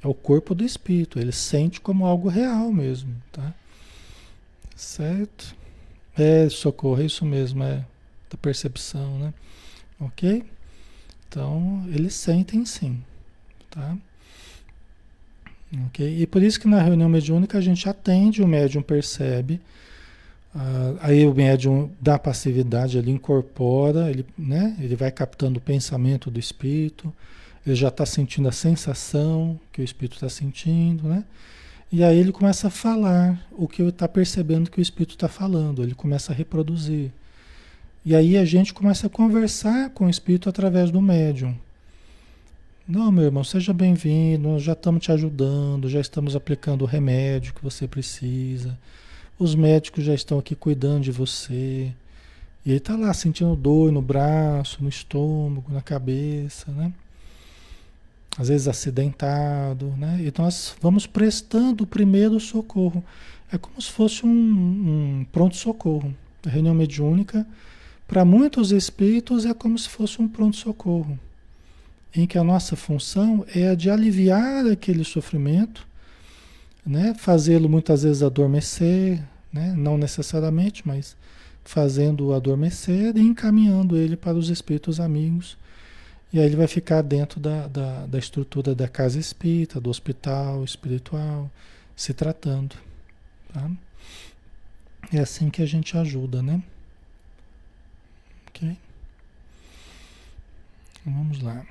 É 0.03 0.07
o 0.07 0.13
corpo 0.15 0.55
do 0.55 0.65
espírito, 0.65 1.19
ele 1.19 1.31
sente 1.31 1.79
como 1.79 2.07
algo 2.07 2.29
real 2.29 2.71
mesmo, 2.71 3.13
tá? 3.31 3.53
Certo? 4.75 5.55
É, 6.17 6.49
socorro, 6.49 6.99
é 6.99 7.05
isso 7.05 7.23
mesmo, 7.23 7.61
é 7.63 7.85
da 8.27 8.37
percepção, 8.41 9.19
né? 9.19 9.31
Ok? 9.99 10.43
Então, 11.27 11.83
eles 11.87 12.13
sentem 12.13 12.65
sim, 12.65 13.01
tá? 13.69 13.97
Ok? 15.87 16.21
E 16.21 16.27
por 16.27 16.43
isso 16.43 16.59
que 16.59 16.67
na 16.67 16.79
reunião 16.79 17.09
mediúnica 17.09 17.57
a 17.57 17.61
gente 17.61 17.89
atende, 17.89 18.43
o 18.43 18.47
médium 18.47 18.83
percebe, 18.83 19.59
uh, 20.53 20.97
aí 21.01 21.25
o 21.25 21.33
médium 21.33 21.89
dá 21.99 22.19
passividade, 22.19 22.97
ele 22.97 23.09
incorpora, 23.09 24.11
ele, 24.11 24.25
né? 24.37 24.77
ele 24.79 24.95
vai 24.95 25.11
captando 25.11 25.57
o 25.57 25.61
pensamento 25.61 26.29
do 26.29 26.39
espírito, 26.39 27.11
ele 27.65 27.75
já 27.75 27.87
está 27.87 28.05
sentindo 28.05 28.47
a 28.47 28.51
sensação 28.51 29.59
que 29.71 29.81
o 29.81 29.83
espírito 29.83 30.15
está 30.15 30.29
sentindo, 30.29 31.07
né? 31.07 31.23
E 31.91 32.03
aí 32.03 32.17
ele 32.17 32.31
começa 32.31 32.67
a 32.67 32.71
falar 32.71 33.47
o 33.51 33.67
que 33.67 33.81
está 33.83 34.07
percebendo 34.07 34.69
que 34.69 34.79
o 34.79 34.81
espírito 34.81 35.15
está 35.15 35.27
falando, 35.27 35.83
ele 35.83 35.95
começa 35.95 36.33
a 36.33 36.35
reproduzir. 36.35 37.11
E 38.05 38.15
aí 38.15 38.37
a 38.37 38.45
gente 38.45 38.73
começa 38.73 39.07
a 39.07 39.09
conversar 39.09 39.89
com 39.91 40.05
o 40.05 40.09
espírito 40.09 40.49
através 40.49 40.91
do 40.91 41.01
médium. 41.01 41.55
Não, 42.87 43.11
meu 43.11 43.23
irmão, 43.23 43.43
seja 43.43 43.73
bem-vindo, 43.73 44.49
nós 44.49 44.63
já 44.63 44.73
estamos 44.73 45.03
te 45.03 45.11
ajudando, 45.11 45.89
já 45.89 46.01
estamos 46.01 46.35
aplicando 46.35 46.81
o 46.81 46.87
remédio 46.87 47.53
que 47.53 47.63
você 47.63 47.87
precisa. 47.87 48.77
Os 49.39 49.55
médicos 49.55 50.03
já 50.03 50.13
estão 50.13 50.37
aqui 50.37 50.53
cuidando 50.53 51.03
de 51.03 51.11
você. 51.11 51.93
E 52.65 52.69
ele 52.69 52.77
está 52.77 52.95
lá 52.95 53.13
sentindo 53.13 53.55
dor 53.55 53.91
no 53.91 54.01
braço, 54.01 54.83
no 54.83 54.89
estômago, 54.89 55.71
na 55.71 55.81
cabeça, 55.81 56.71
né? 56.71 56.91
às 58.37 58.47
vezes 58.47 58.67
acidentado, 58.67 59.93
né? 59.97 60.19
E 60.21 60.33
nós 60.37 60.75
vamos 60.81 61.05
prestando 61.05 61.83
o 61.83 61.87
primeiro 61.87 62.39
socorro. 62.39 63.03
É 63.51 63.57
como 63.57 63.79
se 63.81 63.91
fosse 63.91 64.25
um, 64.25 64.29
um 64.29 65.25
pronto-socorro. 65.31 66.13
A 66.45 66.49
reunião 66.49 66.73
mediúnica, 66.73 67.45
para 68.13 68.23
muitos 68.23 68.71
espíritos, 68.71 69.43
é 69.43 69.55
como 69.55 69.75
se 69.75 69.89
fosse 69.89 70.21
um 70.21 70.27
pronto-socorro. 70.27 71.17
em 72.15 72.27
que 72.27 72.37
a 72.37 72.43
nossa 72.43 72.75
função 72.75 73.43
é 73.55 73.69
a 73.69 73.73
de 73.73 73.89
aliviar 73.89 74.67
aquele 74.67 75.03
sofrimento, 75.03 75.87
né? 76.85 77.15
fazê-lo 77.17 77.67
muitas 77.67 78.03
vezes 78.03 78.21
adormecer, 78.21 79.19
né? 79.51 79.73
não 79.75 79.97
necessariamente, 79.97 80.87
mas 80.87 81.15
fazendo-o 81.63 82.33
adormecer 82.33 83.17
e 83.17 83.21
encaminhando 83.21 83.97
ele 83.97 84.15
para 84.15 84.37
os 84.37 84.49
espíritos 84.49 84.99
amigos. 84.99 85.57
E 86.31 86.39
aí 86.39 86.45
ele 86.45 86.55
vai 86.55 86.67
ficar 86.67 87.01
dentro 87.01 87.39
da, 87.39 87.65
da, 87.65 88.05
da 88.05 88.19
estrutura 88.19 88.75
da 88.75 88.87
casa 88.87 89.17
espírita, 89.17 89.81
do 89.81 89.89
hospital 89.89 90.63
espiritual, 90.63 91.49
se 91.95 92.13
tratando. 92.13 92.75
Tá? 93.51 93.71
É 95.11 95.17
assim 95.17 95.49
que 95.49 95.63
a 95.63 95.65
gente 95.65 95.97
ajuda, 95.97 96.43
né? 96.43 96.61
Ok? 98.55 98.77
Vamos 101.05 101.41
lá. 101.41 101.65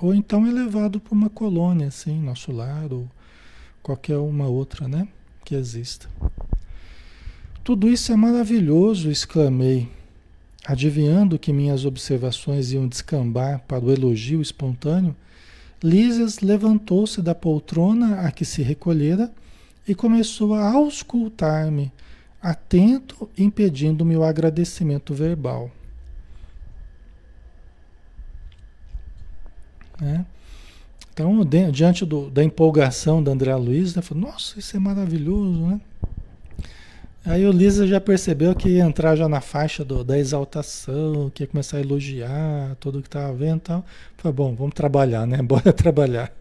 Ou 0.00 0.14
então 0.14 0.46
é 0.46 0.50
levado 0.50 0.98
para 0.98 1.14
uma 1.14 1.30
colônia, 1.30 1.88
assim, 1.88 2.18
nosso 2.20 2.50
lar, 2.50 2.92
ou 2.92 3.08
qualquer 3.82 4.16
uma 4.16 4.48
outra, 4.48 4.88
né? 4.88 5.06
Que 5.44 5.54
exista. 5.54 6.08
Tudo 7.62 7.88
isso 7.88 8.10
é 8.10 8.16
maravilhoso, 8.16 9.10
exclamei, 9.10 9.88
adivinhando 10.64 11.38
que 11.38 11.52
minhas 11.52 11.84
observações 11.84 12.72
iam 12.72 12.88
descambar 12.88 13.60
para 13.68 13.84
o 13.84 13.92
elogio 13.92 14.42
espontâneo. 14.42 15.14
Lísias 15.80 16.40
levantou-se 16.40 17.22
da 17.22 17.34
poltrona 17.34 18.22
a 18.22 18.32
que 18.32 18.44
se 18.44 18.62
recolhera 18.62 19.32
e 19.86 19.94
começou 19.94 20.54
a 20.54 20.72
auscultar-me, 20.72 21.92
atento, 22.42 23.30
impedindo-me 23.38 24.16
o 24.16 24.24
agradecimento 24.24 25.14
verbal. 25.14 25.70
Né? 30.00 30.26
Então, 31.12 31.44
diante 31.70 32.04
do, 32.04 32.28
da 32.30 32.42
empolgação 32.42 33.22
da 33.22 33.30
André 33.30 33.54
Luiz, 33.54 33.94
né, 33.94 34.02
falou, 34.02 34.24
nossa, 34.24 34.58
isso 34.58 34.76
é 34.76 34.80
maravilhoso, 34.80 35.66
né? 35.66 35.80
Aí 37.24 37.46
o 37.46 37.52
Lisa 37.52 37.86
já 37.86 38.00
percebeu 38.00 38.52
que 38.52 38.68
ia 38.68 38.82
entrar 38.82 39.14
já 39.14 39.28
na 39.28 39.40
faixa 39.40 39.84
do, 39.84 40.02
da 40.02 40.18
exaltação, 40.18 41.30
que 41.32 41.44
ia 41.44 41.46
começar 41.46 41.76
a 41.76 41.80
elogiar 41.80 42.74
tudo 42.80 43.00
que 43.00 43.06
estava 43.06 43.32
vendo 43.32 43.58
e 43.58 43.60
tal. 43.60 43.84
Falei, 44.16 44.34
bom, 44.34 44.54
vamos 44.56 44.74
trabalhar, 44.74 45.24
né? 45.24 45.38
Bora 45.42 45.72
trabalhar. 45.72 46.32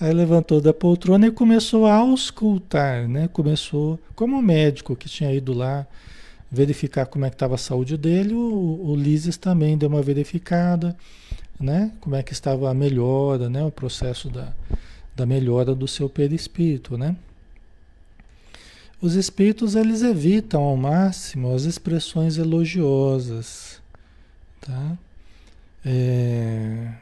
Aí 0.00 0.12
levantou 0.12 0.60
da 0.60 0.72
poltrona 0.72 1.26
e 1.28 1.30
começou 1.30 1.86
a 1.86 1.94
auscultar, 1.94 3.08
né? 3.08 3.28
Começou, 3.28 3.98
como 4.14 4.40
médico 4.42 4.96
que 4.96 5.08
tinha 5.08 5.32
ido 5.32 5.52
lá 5.52 5.86
verificar 6.50 7.06
como 7.06 7.24
é 7.24 7.30
que 7.30 7.36
estava 7.36 7.54
a 7.54 7.58
saúde 7.58 7.96
dele, 7.96 8.34
o, 8.34 8.90
o 8.90 8.94
Lises 8.94 9.36
também 9.36 9.78
deu 9.78 9.88
uma 9.88 10.02
verificada, 10.02 10.94
né? 11.58 11.92
Como 12.00 12.14
é 12.14 12.22
que 12.22 12.32
estava 12.32 12.70
a 12.70 12.74
melhora, 12.74 13.48
né? 13.48 13.64
O 13.64 13.70
processo 13.70 14.28
da, 14.28 14.52
da 15.14 15.24
melhora 15.24 15.74
do 15.74 15.88
seu 15.88 16.08
perispírito, 16.08 16.98
né? 16.98 17.16
Os 19.00 19.14
espíritos 19.14 19.74
eles 19.74 20.02
evitam 20.02 20.62
ao 20.62 20.76
máximo 20.76 21.54
as 21.54 21.64
expressões 21.64 22.36
elogiosas, 22.36 23.80
tá? 24.60 24.98
É, 25.84 26.92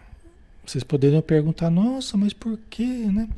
vocês 0.71 0.85
poderiam 0.85 1.21
perguntar, 1.21 1.69
nossa, 1.69 2.17
mas 2.17 2.33
por 2.33 2.57
quê, 2.71 2.85
né? 2.85 3.29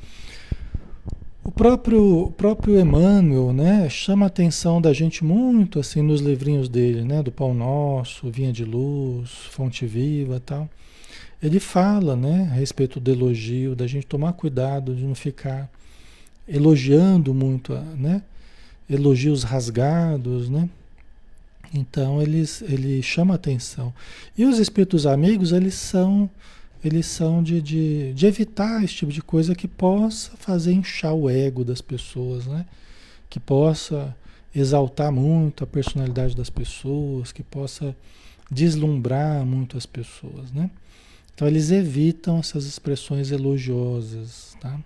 O 1.43 1.51
próprio, 1.51 2.25
o 2.25 2.31
próprio 2.31 2.79
Emmanuel, 2.79 3.53
né, 3.53 3.89
chama 3.89 4.27
a 4.27 4.29
atenção 4.29 4.81
da 4.81 4.93
gente 4.93 5.25
muito 5.25 5.81
assim 5.81 6.03
nos 6.03 6.21
livrinhos 6.21 6.69
dele, 6.69 7.03
né, 7.03 7.23
do 7.23 7.33
Pão 7.33 7.53
Nosso, 7.53 8.31
Vinha 8.31 8.53
de 8.53 8.65
Luz, 8.65 9.31
Fonte 9.51 9.87
Viva, 9.87 10.41
tal. 10.45 10.69
Ele 11.43 11.59
fala, 11.59 12.15
né, 12.15 12.49
a 12.53 12.55
respeito 12.55 13.01
do 13.01 13.11
elogio, 13.11 13.75
da 13.75 13.87
gente 13.87 14.07
tomar 14.07 14.35
cuidado 14.35 14.95
de 14.95 15.03
não 15.03 15.15
ficar 15.15 15.69
elogiando 16.47 17.33
muito, 17.33 17.73
né, 17.73 18.23
elogios 18.89 19.43
rasgados, 19.43 20.51
né? 20.51 20.69
Então 21.75 22.21
eles 22.21 22.61
ele 22.61 23.03
chama 23.03 23.35
atenção. 23.35 23.95
E 24.37 24.45
os 24.45 24.59
espíritos 24.59 25.07
amigos, 25.07 25.51
eles 25.51 25.75
são 25.75 26.29
eles 26.85 27.07
são 27.07 27.43
de, 27.43 27.63
de, 27.63 28.13
de, 28.13 28.27
evitar 28.27 28.83
esse 28.83 28.95
tipo 28.95 29.13
de 29.13 29.23
coisa 29.23 29.55
que 29.55 29.69
possa 29.69 30.37
fazer 30.37 30.73
inchar 30.73 31.15
o 31.15 31.31
ego 31.31 31.65
das 31.65 31.81
pessoas, 31.81 32.47
né? 32.47 32.67
Que 33.31 33.39
possa 33.39 34.15
exaltar 34.55 35.13
muito 35.13 35.65
a 35.65 35.67
personalidade 35.67 36.37
das 36.37 36.51
pessoas, 36.51 37.33
que 37.33 37.43
possa 37.43 37.97
deslumbrar 38.51 39.45
muito 39.47 39.79
as 39.79 39.87
pessoas, 39.87 40.53
né? 40.53 40.71
Então 41.35 41.49
eles 41.49 41.71
evitam 41.71 42.39
essas 42.39 42.67
expressões 42.67 43.31
elogiosas, 43.31 44.57
tá? 44.61 44.79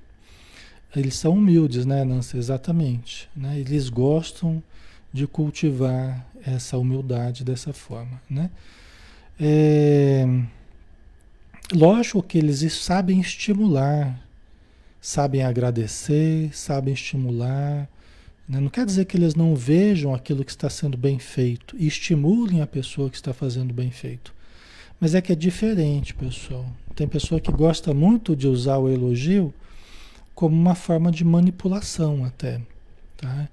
Eles 0.94 1.14
são 1.16 1.34
humildes, 1.34 1.84
né, 1.84 2.04
Nancy? 2.04 2.38
Exatamente. 2.38 3.28
Né? 3.36 3.58
Eles 3.58 3.88
gostam 3.90 4.62
de 5.12 5.26
cultivar 5.26 6.26
essa 6.44 6.78
humildade 6.78 7.44
dessa 7.44 7.72
forma, 7.72 8.20
né? 8.30 8.50
É... 9.38 10.26
Lógico 11.72 12.22
que 12.22 12.38
eles 12.38 12.72
sabem 12.74 13.20
estimular, 13.20 14.20
sabem 15.00 15.42
agradecer, 15.42 16.56
sabem 16.56 16.94
estimular. 16.94 17.88
Né? 18.48 18.60
Não 18.60 18.68
quer 18.68 18.86
dizer 18.86 19.04
que 19.06 19.16
eles 19.16 19.34
não 19.34 19.56
vejam 19.56 20.14
aquilo 20.14 20.44
que 20.44 20.52
está 20.52 20.70
sendo 20.70 20.96
bem 20.96 21.18
feito 21.18 21.74
e 21.76 21.86
estimulem 21.86 22.62
a 22.62 22.66
pessoa 22.66 23.10
que 23.10 23.16
está 23.16 23.32
fazendo 23.32 23.74
bem 23.74 23.90
feito. 23.90 24.32
Mas 25.00 25.14
é 25.14 25.20
que 25.20 25.32
é 25.32 25.34
diferente, 25.34 26.14
pessoal. 26.14 26.66
Tem 26.94 27.08
pessoa 27.08 27.40
que 27.40 27.50
gosta 27.50 27.92
muito 27.92 28.36
de 28.36 28.46
usar 28.46 28.78
o 28.78 28.88
elogio 28.88 29.52
como 30.34 30.54
uma 30.54 30.74
forma 30.76 31.10
de 31.10 31.24
manipulação 31.24 32.24
até. 32.24 32.60
Tá? 33.16 33.48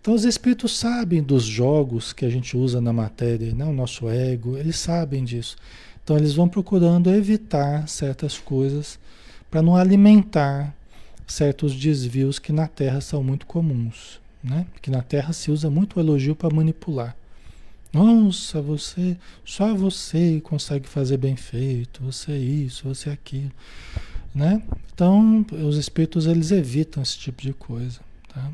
Então 0.00 0.14
os 0.14 0.24
espíritos 0.24 0.78
sabem 0.78 1.20
dos 1.20 1.42
jogos 1.42 2.12
que 2.12 2.24
a 2.24 2.30
gente 2.30 2.56
usa 2.56 2.80
na 2.80 2.92
matéria, 2.92 3.52
né? 3.52 3.64
o 3.64 3.72
nosso 3.72 4.08
ego, 4.08 4.56
eles 4.56 4.78
sabem 4.78 5.24
disso. 5.24 5.56
Então 6.06 6.16
eles 6.16 6.34
vão 6.34 6.48
procurando 6.48 7.10
evitar 7.10 7.88
certas 7.88 8.38
coisas 8.38 8.96
para 9.50 9.60
não 9.60 9.74
alimentar 9.74 10.72
certos 11.26 11.74
desvios 11.74 12.38
que 12.38 12.52
na 12.52 12.68
Terra 12.68 13.00
são 13.00 13.24
muito 13.24 13.44
comuns. 13.44 14.20
Né? 14.40 14.64
Que 14.80 14.88
na 14.88 15.02
Terra 15.02 15.32
se 15.32 15.50
usa 15.50 15.68
muito 15.68 15.96
o 15.96 16.00
elogio 16.00 16.36
para 16.36 16.54
manipular. 16.54 17.16
Nossa, 17.92 18.62
você, 18.62 19.16
só 19.44 19.74
você 19.74 20.40
consegue 20.44 20.88
fazer 20.88 21.16
bem 21.16 21.34
feito, 21.34 22.04
você 22.04 22.32
é 22.32 22.38
isso, 22.38 22.86
você 22.86 23.10
é 23.10 23.12
aquilo 23.12 23.50
né? 24.36 24.62
Então, 24.92 25.46
os 25.66 25.78
espíritos 25.78 26.26
eles 26.26 26.50
evitam 26.50 27.02
esse 27.02 27.18
tipo 27.18 27.40
de 27.40 27.54
coisa, 27.54 28.00
tá? 28.28 28.50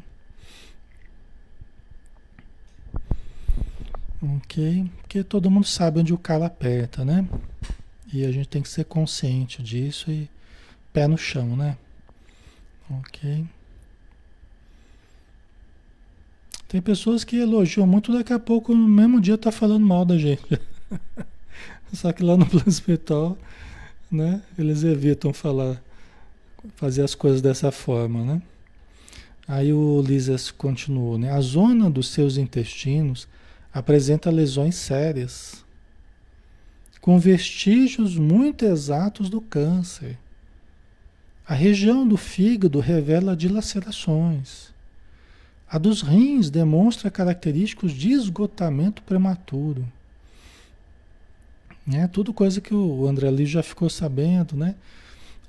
Ok? 4.23 4.91
Porque 5.01 5.25
todo 5.25 5.51
mundo 5.51 5.67
sabe 5.67 6.01
onde 6.01 6.15
o 6.15 6.19
calo 6.19 6.45
aperta, 6.45 7.05
né? 7.05 7.27
E 8.13 8.25
a 8.25 8.31
gente 8.31 8.49
tem 8.49 8.63
que 8.63 8.69
ser 8.69 8.85
consciente 8.85 9.63
disso 9.63 10.11
e 10.11 10.29
pé 10.93 11.07
no 11.07 11.19
chão, 11.19 11.57
né? 11.57 11.77
Ok? 12.91 13.45
Tem 16.69 16.81
pessoas 16.81 17.25
que 17.25 17.37
elogiam 17.37 17.87
muito, 17.87 18.13
daqui 18.13 18.33
a 18.33 18.39
pouco, 18.39 18.75
no 18.75 18.89
mesmo 18.89 19.21
dia, 19.21 19.37
tá 19.37 19.51
falando 19.51 19.85
mal 19.85 20.05
da 20.05 20.17
gente. 20.17 20.61
Só 21.93 22.13
que 22.13 22.23
lá 22.23 22.37
no 22.37 22.47
plano 22.47 22.69
espiritual 22.69 23.37
né? 24.13 24.43
Eles 24.59 24.85
evitam 24.85 25.33
falar, 25.33 25.83
fazer 26.77 27.03
as 27.03 27.15
coisas 27.15 27.41
dessa 27.41 27.73
forma, 27.73 28.23
né? 28.23 28.43
Aí 29.49 29.73
o 29.73 30.03
Lisas 30.03 30.51
continuou, 30.51 31.19
né? 31.19 31.33
A 31.33 31.41
zona 31.41 31.91
dos 31.91 32.09
seus 32.09 32.37
intestinos 32.37 33.27
apresenta 33.73 34.31
lesões 34.31 34.75
sérias, 34.75 35.65
com 37.01 37.19
vestígios 37.19 38.17
muito 38.17 38.65
exatos 38.65 39.29
do 39.29 39.41
câncer. 39.41 40.19
A 41.47 41.55
região 41.55 42.07
do 42.07 42.17
fígado 42.17 42.79
revela 42.79 43.37
dilacerações. 43.37 44.73
A 45.69 45.79
dos 45.79 46.03
rins 46.03 46.51
demonstra 46.51 47.11
característicos 47.11 47.93
de 47.93 48.13
esgotamento 48.13 49.03
prematuro. 49.03 49.85
Né? 51.87 52.07
Tudo 52.07 52.33
coisa 52.33 52.61
que 52.61 52.75
o 52.75 53.07
André 53.09 53.31
Lee 53.31 53.47
já 53.47 53.63
ficou 53.63 53.91
sabendo, 53.91 54.55
né? 54.55 54.75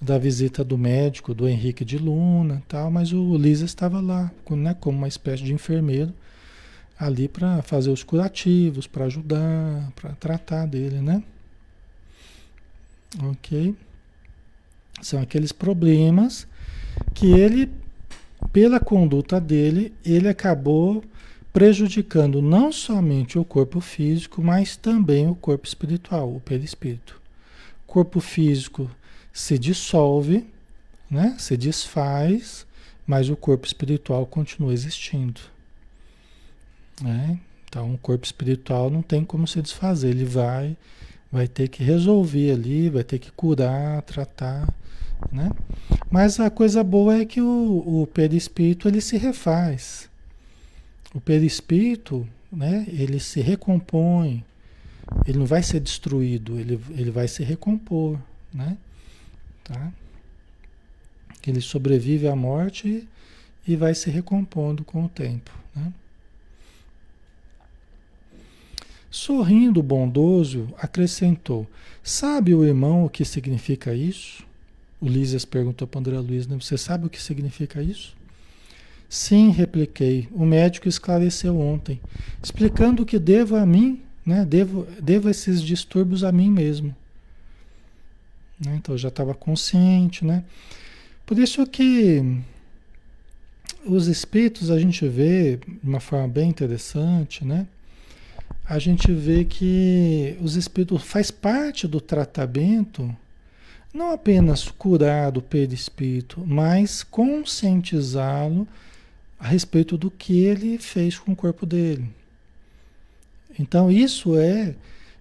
Da 0.01 0.17
visita 0.17 0.63
do 0.63 0.77
médico, 0.77 1.33
do 1.33 1.47
Henrique 1.47 1.85
de 1.85 1.97
Luna 1.97 2.63
tal, 2.67 2.89
mas 2.89 3.13
o 3.13 3.37
Lisa 3.37 3.65
estava 3.65 4.01
lá, 4.01 4.31
né? 4.49 4.73
como 4.79 4.97
uma 4.97 5.07
espécie 5.07 5.43
de 5.43 5.53
enfermeiro, 5.53 6.13
ali 7.05 7.27
para 7.27 7.61
fazer 7.61 7.89
os 7.89 8.03
curativos, 8.03 8.87
para 8.87 9.05
ajudar, 9.05 9.91
para 9.95 10.11
tratar 10.13 10.65
dele, 10.65 11.01
né? 11.01 11.23
Ok? 13.23 13.75
São 15.01 15.21
aqueles 15.21 15.51
problemas 15.51 16.47
que 17.13 17.31
ele, 17.31 17.69
pela 18.51 18.79
conduta 18.79 19.39
dele, 19.39 19.93
ele 20.05 20.27
acabou 20.27 21.03
prejudicando 21.51 22.41
não 22.41 22.71
somente 22.71 23.37
o 23.37 23.45
corpo 23.45 23.79
físico, 23.79 24.41
mas 24.41 24.75
também 24.75 25.27
o 25.29 25.35
corpo 25.35 25.67
espiritual, 25.67 26.35
o 26.35 26.39
perispírito. 26.39 27.21
corpo 27.85 28.19
físico 28.19 28.89
se 29.31 29.59
dissolve, 29.59 30.47
né? 31.09 31.35
Se 31.37 31.55
desfaz, 31.55 32.65
mas 33.05 33.29
o 33.29 33.35
corpo 33.35 33.67
espiritual 33.67 34.25
continua 34.25 34.73
existindo. 34.73 35.52
Né? 37.01 37.39
Então, 37.67 37.93
o 37.93 37.97
corpo 37.97 38.25
espiritual 38.25 38.89
não 38.89 39.01
tem 39.01 39.23
como 39.25 39.47
se 39.47 39.61
desfazer, 39.61 40.09
ele 40.09 40.25
vai 40.25 40.77
vai 41.33 41.47
ter 41.47 41.67
que 41.67 41.83
resolver 41.83 42.51
ali, 42.51 42.91
vai 42.91 43.03
ter 43.03 43.17
que 43.17 43.31
curar, 43.31 44.03
tratar, 44.03 44.71
né? 45.31 45.49
Mas 46.11 46.39
a 46.39 46.47
coisa 46.51 46.83
boa 46.83 47.17
é 47.17 47.25
que 47.25 47.41
o, 47.41 48.03
o 48.03 48.05
perispírito 48.05 48.87
ele 48.87 49.01
se 49.01 49.17
refaz. 49.17 50.07
O 51.11 51.19
perispírito, 51.19 52.27
né? 52.51 52.85
Ele 52.87 53.19
se 53.19 53.41
recompõe. 53.41 54.45
Ele 55.27 55.39
não 55.39 55.45
vai 55.47 55.63
ser 55.63 55.79
destruído, 55.79 56.59
ele, 56.59 56.79
ele 56.91 57.09
vai 57.09 57.27
se 57.27 57.43
recompor, 57.43 58.19
né? 58.53 58.77
Tá? 59.63 59.91
Ele 61.47 61.61
sobrevive 61.61 62.27
à 62.27 62.35
morte 62.35 63.07
e, 63.67 63.75
vai 63.75 63.95
se 63.95 64.09
recompondo 64.09 64.83
com 64.83 65.05
o 65.05 65.09
tempo, 65.09 65.51
né? 65.75 65.91
Sorrindo 69.13 69.83
bondoso, 69.83 70.67
acrescentou: 70.75 71.67
Sabe 72.01 72.55
o 72.55 72.65
irmão 72.65 73.05
o 73.05 73.09
que 73.11 73.23
significa 73.23 73.93
isso? 73.93 74.43
Ulisses 74.99 75.45
perguntou 75.45 75.87
para 75.87 75.99
André 75.99 76.17
Luiz: 76.17 76.47
né? 76.47 76.57
Você 76.59 76.79
sabe 76.79 77.05
o 77.05 77.09
que 77.11 77.21
significa 77.21 77.79
isso? 77.79 78.15
Sim, 79.07 79.51
repliquei. 79.51 80.27
O 80.31 80.43
médico 80.47 80.89
esclareceu 80.89 81.59
ontem, 81.59 82.01
explicando 82.41 83.05
que 83.05 83.19
devo 83.19 83.55
a 83.55 83.67
mim, 83.67 84.01
né? 84.25 84.43
Devo, 84.45 84.87
devo 84.99 85.29
esses 85.29 85.61
distúrbios 85.61 86.23
a 86.23 86.31
mim 86.31 86.49
mesmo. 86.49 86.95
Né? 88.59 88.77
Então 88.77 88.95
eu 88.95 88.99
já 88.99 89.09
estava 89.09 89.35
consciente, 89.35 90.25
né? 90.25 90.43
Por 91.23 91.37
isso 91.37 91.67
que 91.67 92.41
os 93.85 94.07
espíritos 94.07 94.71
a 94.71 94.79
gente 94.79 95.07
vê 95.07 95.57
de 95.57 95.87
uma 95.87 95.99
forma 95.99 96.27
bem 96.27 96.49
interessante, 96.49 97.45
né? 97.45 97.67
A 98.65 98.79
gente 98.79 99.11
vê 99.11 99.43
que 99.43 100.37
os 100.41 100.55
espíritos 100.55 101.03
faz 101.03 101.29
parte 101.29 101.87
do 101.87 101.99
tratamento 101.99 103.13
não 103.93 104.11
apenas 104.11 104.69
curar 104.69 105.31
do 105.31 105.41
perispírito, 105.41 106.43
mas 106.45 107.03
conscientizá-lo 107.03 108.67
a 109.39 109.47
respeito 109.47 109.97
do 109.97 110.09
que 110.09 110.39
ele 110.39 110.77
fez 110.77 111.19
com 111.19 111.33
o 111.33 111.35
corpo 111.35 111.65
dele. 111.65 112.09
Então 113.59 113.91
isso 113.91 114.37
é 114.37 114.73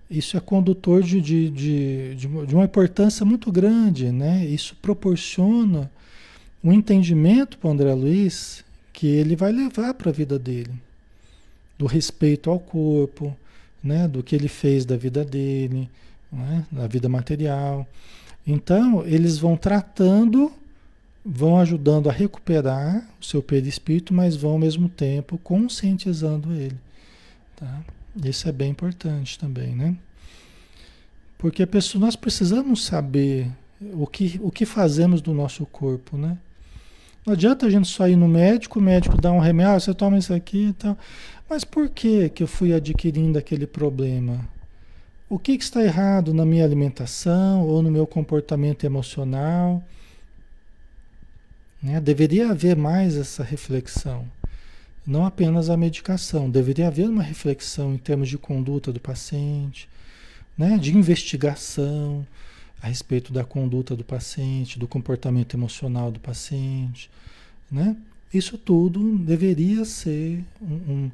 isso 0.09 0.37
é 0.37 0.41
condutor 0.41 1.03
de, 1.03 1.21
de, 1.21 1.49
de, 1.51 2.15
de, 2.15 2.55
uma 2.55 2.65
importância 2.65 3.25
muito 3.25 3.51
grande, 3.51 4.13
né? 4.13 4.45
Isso 4.45 4.77
proporciona 4.81 5.91
um 6.63 6.71
entendimento 6.71 7.57
para 7.57 7.69
o 7.69 7.73
André 7.73 7.95
Luiz 7.95 8.63
que 8.93 9.07
ele 9.07 9.35
vai 9.35 9.51
levar 9.51 9.95
para 9.95 10.11
a 10.11 10.13
vida 10.13 10.39
dele, 10.39 10.73
do 11.83 11.87
respeito 11.89 12.49
ao 12.49 12.61
corpo, 12.61 13.37
né? 13.83 14.07
Do 14.07 14.23
que 14.23 14.37
ele 14.37 14.47
fez 14.47 14.85
da 14.85 14.97
vida 14.97 15.25
dele, 15.25 15.91
né? 16.33 16.65
da 16.71 16.87
vida 16.87 17.09
material. 17.09 17.85
Então, 18.47 19.05
eles 19.05 19.37
vão 19.37 19.57
tratando, 19.57 20.53
vão 21.25 21.59
ajudando 21.59 22.09
a 22.09 22.13
recuperar 22.13 23.05
o 23.21 23.25
seu 23.25 23.43
perispírito, 23.43 24.15
mas 24.15 24.37
vão 24.37 24.53
ao 24.53 24.59
mesmo 24.61 24.89
tempo 24.89 25.37
conscientizando 25.39 26.53
ele. 26.53 26.77
Tá? 27.57 27.81
Isso 28.25 28.49
é 28.49 28.53
bem 28.53 28.71
importante 28.71 29.37
também, 29.37 29.75
né? 29.75 29.97
Porque 31.37 31.67
pessoa, 31.67 32.05
nós 32.05 32.15
precisamos 32.15 32.85
saber 32.85 33.51
o 33.95 34.07
que, 34.07 34.39
o 34.41 34.53
que 34.53 34.65
fazemos 34.65 35.21
do 35.21 35.35
nosso 35.35 35.67
corpo, 35.67 36.17
né? 36.17 36.39
Não 37.25 37.35
adianta 37.35 37.67
a 37.67 37.71
gente 37.71 37.89
só 37.89 38.09
ir 38.09 38.17
no 38.17 38.27
médico, 38.27 38.81
o 38.81 38.83
médico 38.83 39.21
dá 39.21 39.31
um 39.33 39.39
remédio, 39.39 39.75
ah, 39.75 39.81
você 39.81 39.95
toma 39.95 40.19
isso 40.19 40.35
aqui 40.35 40.69
e 40.69 40.73
tal. 40.73 40.99
Mas 41.53 41.65
por 41.65 41.91
que, 41.91 42.31
que 42.31 42.43
eu 42.43 42.47
fui 42.47 42.73
adquirindo 42.73 43.39
aquele 43.39 43.67
problema? 43.67 44.49
O 45.29 45.39
que, 45.39 45.59
que 45.59 45.63
está 45.63 45.85
errado 45.85 46.33
na 46.33 46.47
minha 46.47 46.65
alimentação 46.65 47.69
ou 47.69 47.83
no 47.83 47.91
meu 47.91 48.07
comportamento 48.07 48.85
emocional? 48.85 49.85
Né? 51.83 52.01
Deveria 52.01 52.53
haver 52.53 52.75
mais 52.75 53.17
essa 53.17 53.45
reflexão, 53.45 54.25
não 55.07 55.27
apenas 55.27 55.69
a 55.69 55.77
medicação. 55.77 56.49
Deveria 56.49 56.89
haver 56.89 57.07
uma 57.07 57.23
reflexão 57.23 57.93
em 57.93 57.99
termos 57.99 58.31
de 58.31 58.39
conduta 58.39 58.91
do 58.91 58.99
paciente, 58.99 59.87
né? 60.57 60.79
de 60.79 60.97
investigação 60.97 62.27
a 62.81 62.87
respeito 62.87 63.31
da 63.31 63.45
conduta 63.45 63.95
do 63.95 64.05
paciente, 64.05 64.79
do 64.79 64.89
comportamento 64.89 65.55
emocional 65.55 66.11
do 66.11 66.19
paciente. 66.19 67.11
Né? 67.71 67.95
Isso 68.33 68.57
tudo 68.57 69.19
deveria 69.19 69.85
ser 69.85 70.43
um, 70.59 70.93
um 70.95 71.11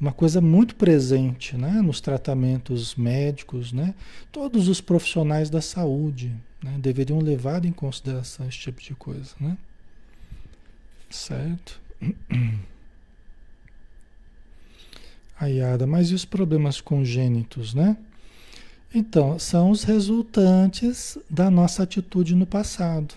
uma 0.00 0.12
coisa 0.12 0.40
muito 0.40 0.76
presente 0.76 1.56
né, 1.56 1.80
nos 1.82 2.00
tratamentos 2.00 2.94
médicos, 2.94 3.72
né? 3.72 3.94
Todos 4.30 4.68
os 4.68 4.80
profissionais 4.80 5.48
da 5.48 5.62
saúde 5.62 6.34
né, 6.62 6.76
deveriam 6.78 7.18
levar 7.18 7.64
em 7.64 7.72
consideração 7.72 8.46
esse 8.46 8.58
tipo 8.58 8.82
de 8.82 8.94
coisa, 8.94 9.34
né? 9.40 9.56
Certo? 11.08 11.80
Ayada, 15.38 15.86
mas 15.86 16.10
e 16.10 16.14
os 16.14 16.24
problemas 16.24 16.80
congênitos, 16.80 17.74
né? 17.74 17.96
Então, 18.94 19.38
são 19.38 19.70
os 19.70 19.82
resultantes 19.82 21.18
da 21.28 21.50
nossa 21.50 21.82
atitude 21.82 22.34
no 22.34 22.46
passado, 22.46 23.14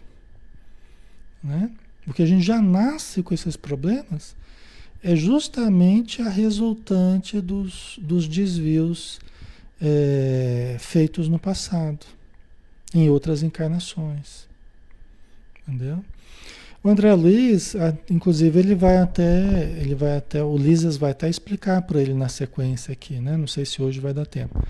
né? 1.43 1.71
Porque 2.05 2.23
a 2.23 2.25
gente 2.25 2.43
já 2.43 2.61
nasce 2.61 3.21
com 3.21 3.33
esses 3.33 3.55
problemas 3.55 4.35
é 5.03 5.15
justamente 5.15 6.21
a 6.21 6.29
resultante 6.29 7.39
dos, 7.39 7.99
dos 8.01 8.27
desvios 8.27 9.19
é, 9.81 10.75
feitos 10.79 11.27
no 11.27 11.39
passado, 11.39 12.05
em 12.93 13.09
outras 13.09 13.43
encarnações. 13.43 14.47
Entendeu? 15.67 16.03
O 16.81 16.89
André 16.89 17.13
Luiz, 17.13 17.75
inclusive, 18.09 18.57
ele 18.59 18.73
vai 18.73 18.97
até, 18.97 19.77
ele 19.81 19.95
vai 19.95 20.17
até, 20.17 20.41
o 20.41 20.57
Lisas 20.57 20.95
vai 20.95 21.11
até 21.11 21.29
explicar 21.29 21.81
para 21.81 22.01
ele 22.01 22.13
na 22.13 22.29
sequência 22.29 22.93
aqui, 22.93 23.15
né? 23.15 23.35
Não 23.35 23.47
sei 23.47 23.65
se 23.65 23.81
hoje 23.81 23.99
vai 23.99 24.13
dar 24.13 24.25
tempo. 24.25 24.63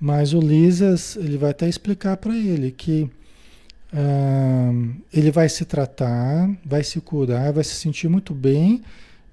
Mas 0.00 0.34
o 0.34 0.40
Lisas, 0.40 1.14
ele 1.14 1.38
vai 1.38 1.52
até 1.52 1.68
explicar 1.68 2.16
para 2.16 2.36
ele 2.36 2.72
que 2.72 3.08
ah, 3.92 4.72
ele 5.12 5.30
vai 5.30 5.48
se 5.48 5.64
tratar, 5.64 6.50
vai 6.64 6.82
se 6.82 7.00
curar, 7.00 7.52
vai 7.52 7.62
se 7.62 7.74
sentir 7.76 8.08
muito 8.08 8.34
bem, 8.34 8.82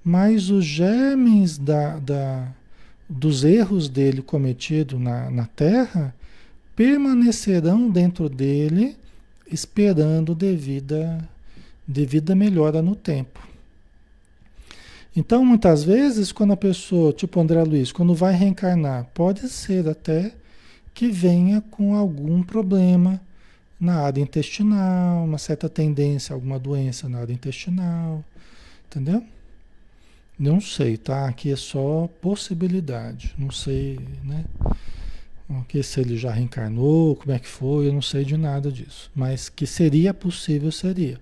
mas 0.04 0.50
os 0.50 0.64
germes 0.64 1.58
da, 1.58 1.98
da, 1.98 2.48
dos 3.08 3.44
erros 3.44 3.88
dele 3.88 4.22
cometidos 4.22 5.00
na, 5.00 5.30
na 5.30 5.46
Terra 5.46 6.14
permanecerão 6.74 7.90
dentro 7.90 8.28
dele, 8.28 8.96
esperando 9.50 10.34
devida, 10.34 11.28
devida 11.86 12.34
melhora 12.34 12.80
no 12.80 12.96
tempo. 12.96 13.46
Então, 15.14 15.44
muitas 15.44 15.82
vezes, 15.82 16.30
quando 16.30 16.52
a 16.52 16.56
pessoa, 16.56 17.12
tipo 17.12 17.40
André 17.40 17.62
Luiz, 17.64 17.90
quando 17.90 18.14
vai 18.14 18.32
reencarnar, 18.32 19.06
pode 19.12 19.48
ser 19.48 19.88
até 19.88 20.32
que 20.94 21.08
venha 21.08 21.60
com 21.60 21.94
algum 21.94 22.42
problema 22.42 23.20
na 23.78 23.96
área 23.96 24.20
intestinal, 24.20 25.24
uma 25.24 25.38
certa 25.38 25.68
tendência, 25.68 26.32
alguma 26.32 26.58
doença 26.58 27.08
na 27.08 27.18
área 27.18 27.32
intestinal, 27.32 28.24
entendeu? 28.86 29.24
Não 30.40 30.58
sei, 30.58 30.96
tá? 30.96 31.28
Aqui 31.28 31.52
é 31.52 31.56
só 31.56 32.08
possibilidade. 32.18 33.34
Não 33.36 33.50
sei, 33.50 34.00
né? 34.24 34.46
Que 35.68 35.82
se 35.82 36.00
ele 36.00 36.16
já 36.16 36.32
reencarnou, 36.32 37.14
como 37.14 37.32
é 37.32 37.38
que 37.38 37.46
foi, 37.46 37.88
eu 37.88 37.92
não 37.92 38.00
sei 38.00 38.24
de 38.24 38.38
nada 38.38 38.72
disso. 38.72 39.10
Mas 39.14 39.50
que 39.50 39.66
seria 39.66 40.14
possível, 40.14 40.72
seria. 40.72 41.20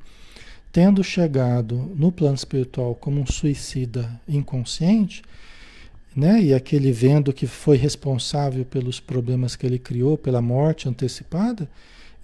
Tendo 0.70 1.02
chegado 1.02 1.92
no 1.96 2.12
plano 2.12 2.36
espiritual 2.36 2.94
como 2.94 3.20
um 3.20 3.26
suicida 3.26 4.08
inconsciente, 4.28 5.22
né? 6.14 6.40
E 6.40 6.54
aquele 6.54 6.92
vendo 6.92 7.32
que 7.32 7.48
foi 7.48 7.76
responsável 7.76 8.64
pelos 8.64 9.00
problemas 9.00 9.56
que 9.56 9.66
ele 9.66 9.80
criou, 9.80 10.16
pela 10.16 10.40
morte 10.40 10.88
antecipada, 10.88 11.68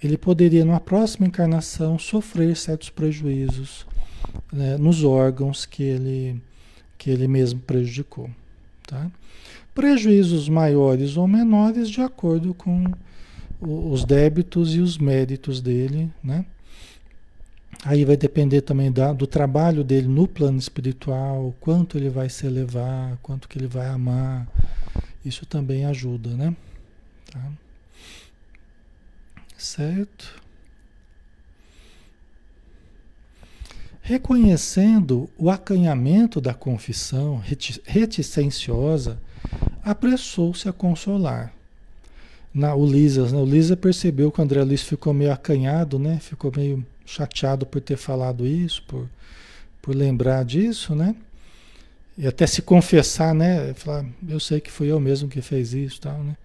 ele 0.01 0.17
poderia, 0.17 0.65
numa 0.65 0.79
próxima 0.79 1.27
encarnação, 1.27 1.99
sofrer 1.99 2.57
certos 2.57 2.89
prejuízos 2.89 3.85
né? 4.53 4.77
nos 4.77 5.03
órgãos 5.03 5.67
que 5.67 5.83
ele 5.83 6.41
que 7.05 7.11
ele 7.11 7.29
mesmo 7.29 7.61
prejudicou. 7.61 8.31
Tá? 8.87 9.11
Prejuízos 9.75 10.49
maiores 10.49 11.19
ou 11.19 11.29
menores 11.29 11.91
de 11.91 12.01
acordo 12.01 12.55
com 12.55 12.91
os 13.61 14.07
débitos 14.07 14.75
e 14.75 14.81
os 14.81 14.97
méritos 14.97 15.61
dele, 15.61 16.11
né? 16.23 16.47
Aí 17.85 18.07
vai 18.07 18.17
depender 18.17 18.63
também 18.63 18.91
da, 18.91 19.13
do 19.13 19.27
trabalho 19.27 19.85
dele 19.85 20.09
no 20.09 20.27
plano 20.27 20.57
espiritual, 20.59 21.55
quanto 21.61 21.99
ele 21.99 22.09
vai 22.09 22.31
se 22.31 22.47
elevar, 22.47 23.19
quanto 23.21 23.51
que 23.51 23.59
ele 23.59 23.67
vai 23.67 23.89
amar. 23.89 24.49
Isso 25.23 25.45
também 25.45 25.85
ajuda, 25.85 26.31
né? 26.31 26.57
Tá? 27.31 27.53
Certo? 29.59 30.43
Reconhecendo 34.07 35.31
o 35.39 35.49
acanhamento 35.49 36.39
da 36.39 36.53
confissão 36.53 37.43
reticenciosa, 37.87 39.19
apressou-se 39.83 40.69
a 40.69 40.75
consolar. 40.75 41.55
Na, 42.53 42.75
o 42.75 42.85
Lisas, 42.85 43.33
né? 43.33 43.39
o 43.39 43.47
Lisa 43.47 43.75
percebeu 43.75 44.31
que 44.31 44.43
o 44.43 44.45
André 44.45 44.63
Luiz 44.63 44.83
ficou 44.83 45.15
meio 45.15 45.33
acanhado, 45.33 45.99
né? 45.99 46.19
ficou 46.21 46.53
meio 46.55 46.85
chateado 47.07 47.65
por 47.65 47.81
ter 47.81 47.97
falado 47.97 48.47
isso, 48.47 48.83
por, 48.87 49.09
por 49.81 49.97
lembrar 49.97 50.45
disso, 50.45 50.95
né? 50.95 51.17
E 52.19 52.27
até 52.27 52.47
se 52.47 52.61
confessar, 52.61 53.35
né? 53.35 53.73
Falar, 53.73 54.05
eu 54.29 54.39
sei 54.39 54.61
que 54.61 54.71
fui 54.71 54.93
eu 54.93 55.01
mesmo 55.01 55.31
que 55.31 55.41
fez 55.41 55.73
isso 55.73 55.99
tal, 56.03 56.19
né? 56.23 56.37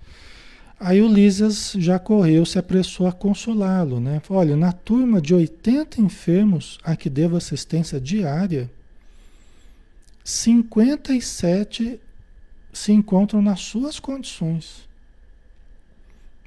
Aí 0.79 1.01
o 1.01 1.11
Lisas 1.11 1.73
já 1.77 1.99
correu, 1.99 2.45
se 2.45 2.57
apressou 2.57 3.05
a 3.05 3.11
consolá-lo, 3.11 3.99
né? 3.99 4.21
Olha, 4.29 4.55
na 4.55 4.71
turma 4.71 5.19
de 5.19 5.33
80 5.35 5.99
enfermos 5.99 6.77
a 6.83 6.95
que 6.95 7.09
devo 7.09 7.35
assistência 7.35 7.99
diária, 7.99 8.71
57 10.23 11.99
se 12.71 12.91
encontram 12.93 13.41
nas 13.41 13.59
suas 13.59 13.99
condições. 13.99 14.87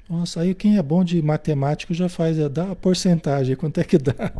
Nossa, 0.09 0.41
aí 0.41 0.55
quem 0.55 0.77
é 0.77 0.81
bom 0.81 1.03
de 1.03 1.21
matemática 1.21 1.93
já 1.93 2.09
faz, 2.09 2.39
é, 2.39 2.49
dá 2.49 2.71
a 2.71 2.75
porcentagem, 2.75 3.55
quanto 3.55 3.79
é 3.79 3.83
que 3.83 3.99
dá? 3.99 4.33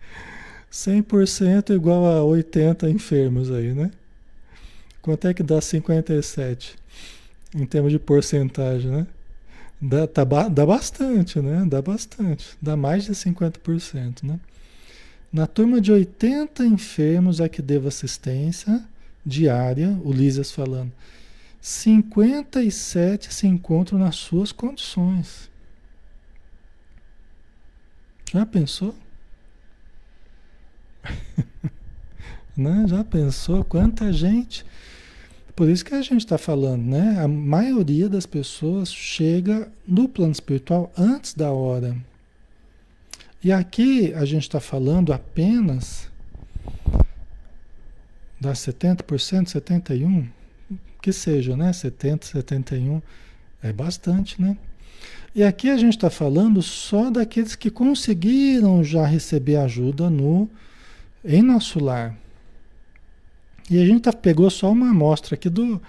100% 0.72 1.74
igual 1.74 2.06
a 2.06 2.24
80 2.24 2.88
enfermos 2.88 3.50
aí, 3.50 3.74
né? 3.74 3.90
Quanto 5.02 5.28
é 5.28 5.34
que 5.34 5.42
dá 5.42 5.60
57? 5.60 6.79
Em 7.54 7.66
termos 7.66 7.90
de 7.90 7.98
porcentagem, 7.98 8.90
né? 8.90 9.06
Dá, 9.80 10.06
tá, 10.06 10.24
dá 10.24 10.66
bastante, 10.66 11.40
né? 11.40 11.64
Dá 11.66 11.80
bastante. 11.80 12.56
Dá 12.60 12.76
mais 12.76 13.04
de 13.04 13.12
50%, 13.12 14.22
né? 14.22 14.38
Na 15.32 15.46
turma 15.46 15.80
de 15.80 15.92
80 15.92 16.64
enfermos 16.64 17.40
a 17.40 17.48
que 17.48 17.62
devo 17.62 17.88
assistência 17.88 18.84
diária, 19.24 19.98
o 20.04 20.12
Lisas 20.12 20.50
falando, 20.50 20.92
57 21.60 23.32
se 23.32 23.46
encontram 23.46 23.98
nas 23.98 24.16
suas 24.16 24.50
condições. 24.50 25.48
Já 28.32 28.44
pensou? 28.46 28.94
né? 32.56 32.86
Já 32.88 33.04
pensou 33.04 33.64
quanta 33.64 34.12
gente 34.12 34.64
por 35.60 35.68
isso 35.68 35.84
que 35.84 35.94
a 35.94 36.00
gente 36.00 36.20
está 36.20 36.38
falando, 36.38 36.86
né? 36.86 37.18
A 37.22 37.28
maioria 37.28 38.08
das 38.08 38.24
pessoas 38.24 38.90
chega 38.90 39.70
no 39.86 40.08
plano 40.08 40.32
espiritual 40.32 40.90
antes 40.96 41.34
da 41.34 41.52
hora. 41.52 41.94
E 43.44 43.52
aqui 43.52 44.14
a 44.14 44.24
gente 44.24 44.44
está 44.44 44.58
falando 44.58 45.12
apenas 45.12 46.08
das 48.40 48.58
70%, 48.60 49.48
71%, 49.48 50.28
que 51.02 51.12
seja, 51.12 51.54
né? 51.54 51.72
70%, 51.72 52.20
71%, 52.42 53.02
é 53.62 53.70
bastante, 53.70 54.40
né? 54.40 54.56
E 55.34 55.42
aqui 55.42 55.68
a 55.68 55.76
gente 55.76 55.94
está 55.94 56.08
falando 56.08 56.62
só 56.62 57.10
daqueles 57.10 57.54
que 57.54 57.70
conseguiram 57.70 58.82
já 58.82 59.04
receber 59.04 59.56
ajuda 59.56 60.08
no 60.08 60.48
em 61.22 61.42
nosso 61.42 61.78
lar. 61.78 62.16
E 63.70 63.80
a 63.80 63.86
gente 63.86 64.02
tá, 64.02 64.12
pegou 64.12 64.50
só 64.50 64.72
uma 64.72 64.90
amostra 64.90 65.36
aqui 65.36 65.48
do, 65.48 65.80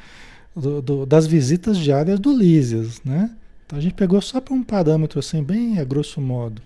do, 0.56 0.82
do, 0.84 1.06
das 1.06 1.26
visitas 1.26 1.80
diárias 1.80 2.20
do 2.20 2.32
Lísias, 2.32 3.02
né? 3.04 3.32
Então 3.66 3.80
a 3.80 3.82
gente 3.82 3.96
pegou 3.96 4.22
só 4.22 4.40
para 4.40 4.54
um 4.54 4.62
parâmetro 4.62 5.18
assim, 5.18 5.42
bem 5.42 5.80
a 5.80 5.84
grosso 5.84 6.22
modo. 6.22 6.62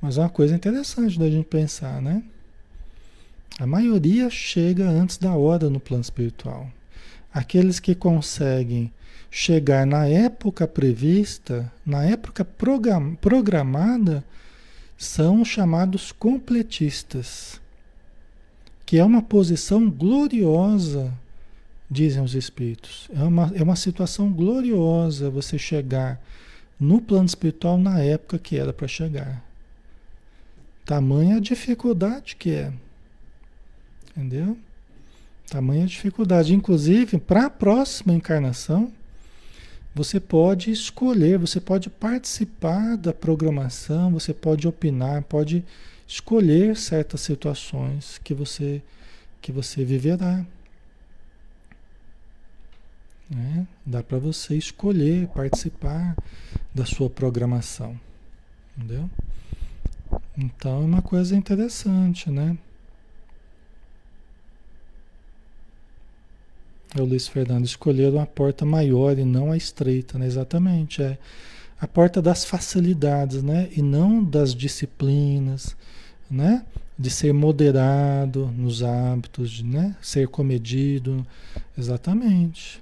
Mas 0.00 0.18
é 0.18 0.20
uma 0.20 0.28
coisa 0.28 0.54
interessante 0.54 1.18
da 1.18 1.28
gente 1.28 1.46
pensar, 1.46 2.00
né? 2.00 2.22
A 3.58 3.66
maioria 3.66 4.30
chega 4.30 4.88
antes 4.88 5.18
da 5.18 5.34
hora 5.34 5.68
no 5.68 5.80
plano 5.80 6.02
espiritual. 6.02 6.70
Aqueles 7.34 7.80
que 7.80 7.94
conseguem 7.94 8.92
chegar 9.30 9.84
na 9.84 10.06
época 10.06 10.66
prevista, 10.66 11.70
na 11.84 12.04
época 12.04 12.46
programada, 13.20 14.24
são 14.96 15.44
chamados 15.44 16.12
completistas 16.12 17.59
que 18.90 18.98
é 18.98 19.04
uma 19.04 19.22
posição 19.22 19.88
gloriosa, 19.88 21.16
dizem 21.88 22.24
os 22.24 22.34
espíritos. 22.34 23.08
É 23.14 23.22
uma, 23.22 23.52
é 23.54 23.62
uma 23.62 23.76
situação 23.76 24.32
gloriosa 24.32 25.30
você 25.30 25.56
chegar 25.56 26.20
no 26.76 27.00
plano 27.00 27.26
espiritual 27.26 27.78
na 27.78 28.00
época 28.00 28.36
que 28.36 28.56
era 28.56 28.72
para 28.72 28.88
chegar. 28.88 29.44
Tamanha 30.84 31.36
a 31.36 31.40
dificuldade 31.40 32.34
que 32.34 32.50
é. 32.50 32.72
Entendeu? 34.10 34.58
Tamanha 35.48 35.84
a 35.84 35.86
dificuldade. 35.86 36.52
Inclusive, 36.52 37.16
para 37.16 37.46
a 37.46 37.50
próxima 37.50 38.12
encarnação, 38.12 38.92
você 39.94 40.18
pode 40.18 40.72
escolher, 40.72 41.38
você 41.38 41.60
pode 41.60 41.88
participar 41.88 42.96
da 42.96 43.12
programação, 43.12 44.10
você 44.10 44.34
pode 44.34 44.66
opinar, 44.66 45.22
pode 45.22 45.64
escolher 46.10 46.76
certas 46.76 47.20
situações 47.20 48.18
que 48.18 48.34
você 48.34 48.82
que 49.40 49.52
você 49.52 49.84
viverá. 49.84 50.44
Né? 53.30 53.66
Dá 53.86 54.02
para 54.02 54.18
você 54.18 54.56
escolher 54.56 55.28
participar 55.28 56.16
da 56.74 56.84
sua 56.84 57.08
programação, 57.08 57.98
entendeu? 58.76 59.08
Então 60.36 60.82
é 60.82 60.84
uma 60.84 61.00
coisa 61.00 61.36
interessante, 61.36 62.28
né? 62.28 62.58
É 66.92 67.00
o 67.00 67.04
Luiz 67.04 67.28
Fernando 67.28 67.64
escolher 67.64 68.12
uma 68.12 68.26
porta 68.26 68.66
maior 68.66 69.16
e 69.16 69.24
não 69.24 69.52
a 69.52 69.56
estreita, 69.56 70.18
né? 70.18 70.26
Exatamente, 70.26 71.00
é 71.00 71.16
a 71.80 71.86
porta 71.86 72.20
das 72.20 72.44
facilidades, 72.44 73.44
né? 73.44 73.70
E 73.76 73.80
não 73.80 74.22
das 74.24 74.52
disciplinas, 74.52 75.76
né? 76.30 76.64
De 76.98 77.10
ser 77.10 77.32
moderado 77.32 78.46
nos 78.56 78.82
hábitos, 78.82 79.50
de 79.50 79.64
né? 79.64 79.96
ser 80.00 80.28
comedido. 80.28 81.26
Exatamente. 81.76 82.80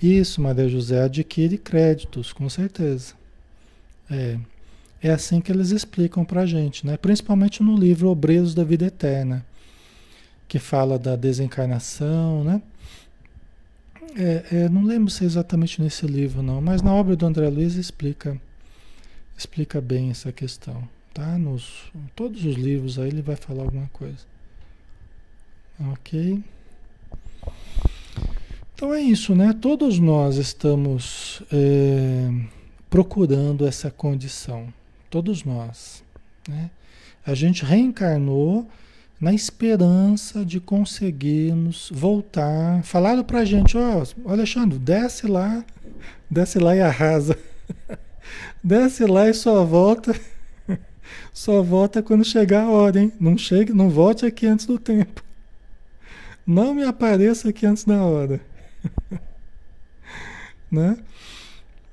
Isso, 0.00 0.40
Maria 0.40 0.68
José, 0.68 1.02
adquire 1.02 1.58
créditos, 1.58 2.32
com 2.32 2.48
certeza. 2.48 3.14
É, 4.10 4.38
é 5.02 5.10
assim 5.10 5.40
que 5.40 5.50
eles 5.50 5.70
explicam 5.70 6.24
para 6.24 6.42
a 6.42 6.46
gente, 6.46 6.86
né? 6.86 6.96
principalmente 6.96 7.62
no 7.62 7.76
livro 7.76 8.08
Obreiros 8.08 8.54
da 8.54 8.64
Vida 8.64 8.86
Eterna, 8.86 9.44
que 10.48 10.58
fala 10.58 10.98
da 10.98 11.16
desencarnação, 11.16 12.44
né? 12.44 12.62
É, 14.14 14.44
é, 14.52 14.68
não 14.68 14.84
lembro 14.84 15.10
se 15.10 15.24
é 15.24 15.26
exatamente 15.26 15.80
nesse 15.80 16.06
livro, 16.06 16.42
não, 16.42 16.60
mas 16.60 16.82
na 16.82 16.92
obra 16.92 17.16
do 17.16 17.24
André 17.24 17.48
Luiz 17.48 17.76
explica, 17.76 18.38
explica 19.36 19.80
bem 19.80 20.10
essa 20.10 20.30
questão. 20.30 20.86
Tá? 21.14 21.36
Nos, 21.36 21.92
todos 22.16 22.44
os 22.44 22.56
livros 22.56 22.98
aí 22.98 23.08
ele 23.08 23.22
vai 23.22 23.36
falar 23.36 23.64
alguma 23.64 23.88
coisa. 23.92 24.24
Ok? 25.92 26.42
Então 28.74 28.94
é 28.94 29.00
isso, 29.00 29.34
né? 29.34 29.52
Todos 29.52 29.98
nós 29.98 30.36
estamos 30.36 31.42
é, 31.52 32.30
procurando 32.88 33.66
essa 33.66 33.90
condição. 33.90 34.72
Todos 35.10 35.44
nós. 35.44 36.02
Né? 36.48 36.70
A 37.26 37.34
gente 37.34 37.64
reencarnou 37.64 38.66
na 39.20 39.34
esperança 39.34 40.44
de 40.44 40.58
conseguirmos 40.58 41.90
voltar. 41.92 42.82
Falaram 42.82 43.22
pra 43.22 43.44
gente, 43.44 43.76
ó, 43.76 44.02
oh, 44.24 44.30
Alexandre, 44.30 44.78
desce 44.78 45.26
lá, 45.26 45.64
desce 46.28 46.58
lá 46.58 46.74
e 46.74 46.80
arrasa. 46.80 47.38
desce 48.64 49.04
lá 49.04 49.28
e 49.28 49.34
só 49.34 49.64
volta 49.64 50.12
só 51.32 51.62
volta 51.62 52.02
quando 52.02 52.24
chegar 52.24 52.64
a 52.64 52.70
hora, 52.70 53.00
hein? 53.00 53.12
Não 53.18 53.36
chegue, 53.36 53.72
não 53.72 53.90
volte 53.90 54.26
aqui 54.26 54.46
antes 54.46 54.66
do 54.66 54.78
tempo. 54.78 55.22
Não 56.46 56.74
me 56.74 56.82
apareça 56.82 57.48
aqui 57.48 57.66
antes 57.66 57.84
da 57.84 58.02
hora. 58.02 58.40
né? 60.70 60.98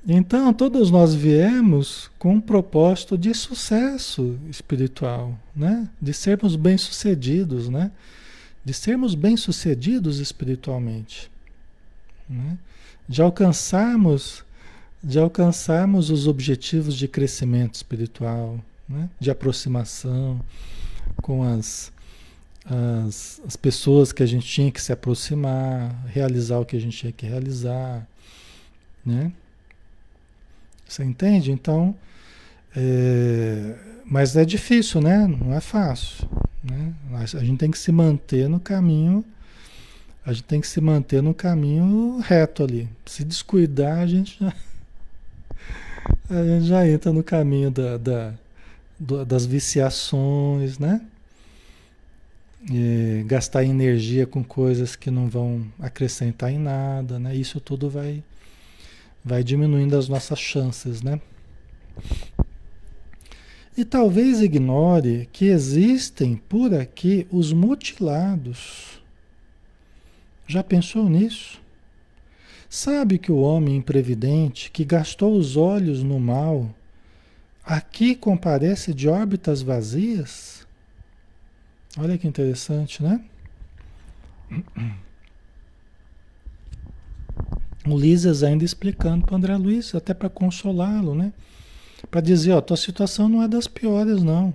Então, 0.07 0.53
todos 0.53 0.89
nós 0.89 1.13
viemos 1.13 2.09
com 2.17 2.35
um 2.35 2.41
propósito 2.41 3.17
de 3.17 3.33
sucesso 3.33 4.39
espiritual, 4.49 5.37
né? 5.55 5.87
De 6.01 6.13
sermos 6.13 6.55
bem-sucedidos, 6.55 7.69
né? 7.69 7.91
De 8.63 8.73
sermos 8.73 9.13
bem-sucedidos 9.13 10.19
espiritualmente, 10.19 11.29
né? 12.27 12.57
De 13.07 13.21
alcançarmos 13.21 14.43
de 15.01 15.17
alcançarmos 15.17 16.09
os 16.09 16.27
objetivos 16.27 16.93
de 16.93 17.07
crescimento 17.07 17.75
espiritual, 17.75 18.59
né? 18.89 19.09
de 19.19 19.29
aproximação 19.29 20.41
com 21.21 21.43
as, 21.43 21.91
as, 22.65 23.41
as 23.45 23.55
pessoas 23.55 24.11
que 24.11 24.23
a 24.23 24.25
gente 24.25 24.47
tinha 24.47 24.71
que 24.71 24.81
se 24.81 24.91
aproximar, 24.91 25.95
realizar 26.07 26.59
o 26.59 26.65
que 26.65 26.75
a 26.75 26.81
gente 26.81 26.97
tinha 26.97 27.11
que 27.11 27.25
realizar. 27.25 28.07
Né? 29.05 29.31
Você 30.87 31.03
entende? 31.03 31.51
Então, 31.51 31.95
É, 32.75 33.75
mas 34.05 34.35
é 34.35 34.45
difícil, 34.45 35.01
né? 35.01 35.27
Não 35.27 35.53
é 35.53 35.59
fácil. 35.59 36.27
Né? 36.63 36.93
A 37.13 37.43
gente 37.43 37.57
tem 37.57 37.71
que 37.71 37.77
se 37.77 37.91
manter 37.91 38.47
no 38.49 38.59
caminho, 38.59 39.23
a 40.25 40.33
gente 40.33 40.43
tem 40.43 40.61
que 40.61 40.67
se 40.67 40.81
manter 40.81 41.21
no 41.21 41.33
caminho 41.33 42.19
reto 42.19 42.63
ali. 42.63 42.87
Se 43.05 43.23
descuidar, 43.23 43.99
a 43.99 44.07
gente 44.07 44.37
já, 44.39 44.53
a 46.29 46.43
gente 46.45 46.65
já 46.67 46.87
entra 46.87 47.11
no 47.11 47.23
caminho 47.23 47.71
da, 47.71 47.97
da 47.97 48.33
das 48.99 49.45
viciações, 49.45 50.77
né? 50.77 51.01
E 52.69 53.23
gastar 53.25 53.63
energia 53.63 54.27
com 54.27 54.43
coisas 54.43 54.95
que 54.95 55.09
não 55.09 55.29
vão 55.29 55.65
acrescentar 55.79 56.51
em 56.51 56.57
nada, 56.57 57.17
né? 57.17 57.33
Isso 57.35 57.61
tudo 57.61 57.89
vai, 57.89 58.21
vai 59.23 59.43
diminuindo 59.43 59.97
as 59.97 60.09
nossas 60.09 60.39
chances, 60.39 61.01
né? 61.01 61.21
E 63.77 63.85
talvez 63.85 64.41
ignore 64.41 65.29
que 65.31 65.45
existem 65.45 66.35
por 66.35 66.73
aqui 66.73 67.25
os 67.31 67.53
mutilados. 67.53 69.01
Já 70.45 70.61
pensou 70.61 71.07
nisso? 71.07 71.61
Sabe 72.69 73.17
que 73.17 73.31
o 73.31 73.39
homem 73.39 73.77
imprevidente 73.77 74.69
que 74.69 74.83
gastou 74.83 75.33
os 75.33 75.55
olhos 75.55 76.03
no 76.03 76.19
mal, 76.19 76.69
aqui 77.69 78.15
comparece 78.15 78.95
de 78.95 79.07
órbitas 79.07 79.61
vazias? 79.61 80.65
Olha 81.95 82.17
que 82.17 82.27
interessante, 82.27 83.03
né? 83.03 83.23
O 87.87 87.95
Lisas 87.95 88.41
ainda 88.41 88.65
explicando 88.65 89.23
para 89.23 89.35
André 89.35 89.55
Luiz, 89.55 89.93
até 89.93 90.15
para 90.15 90.29
consolá-lo, 90.29 91.13
né? 91.13 91.31
Para 92.09 92.21
dizer, 92.21 92.53
ó, 92.53 92.61
tua 92.61 92.75
situação 92.75 93.29
não 93.29 93.43
é 93.43 93.47
das 93.47 93.67
piores, 93.67 94.23
não. 94.23 94.51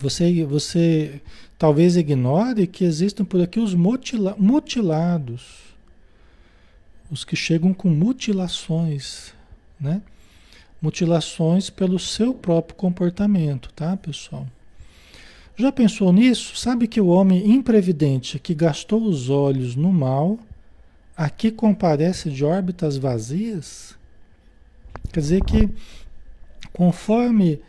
Você, 0.00 0.44
você 0.44 1.20
talvez 1.56 1.96
ignore 1.96 2.66
que 2.66 2.84
existem 2.84 3.24
por 3.24 3.40
aqui 3.40 3.60
os 3.60 3.72
mutila 3.72 4.34
mutilados, 4.36 5.76
os 7.08 7.24
que 7.24 7.36
chegam 7.36 7.72
com 7.72 7.88
mutilações, 7.88 9.32
né? 9.80 10.02
Mutilações 10.82 11.70
pelo 11.70 11.98
seu 11.98 12.34
próprio 12.34 12.74
comportamento, 12.74 13.72
tá, 13.72 13.96
pessoal? 13.96 14.46
Já 15.56 15.70
pensou 15.70 16.12
nisso? 16.12 16.56
Sabe 16.56 16.88
que 16.88 17.00
o 17.00 17.06
homem 17.06 17.52
imprevidente 17.52 18.38
que 18.38 18.52
gastou 18.52 19.04
os 19.04 19.30
olhos 19.30 19.76
no 19.76 19.92
mal, 19.92 20.38
aqui 21.16 21.52
comparece 21.52 22.30
de 22.30 22.44
órbitas 22.44 22.96
vazias? 22.96 23.94
Quer 25.12 25.20
dizer 25.20 25.44
que 25.44 25.68
conforme 26.72 27.60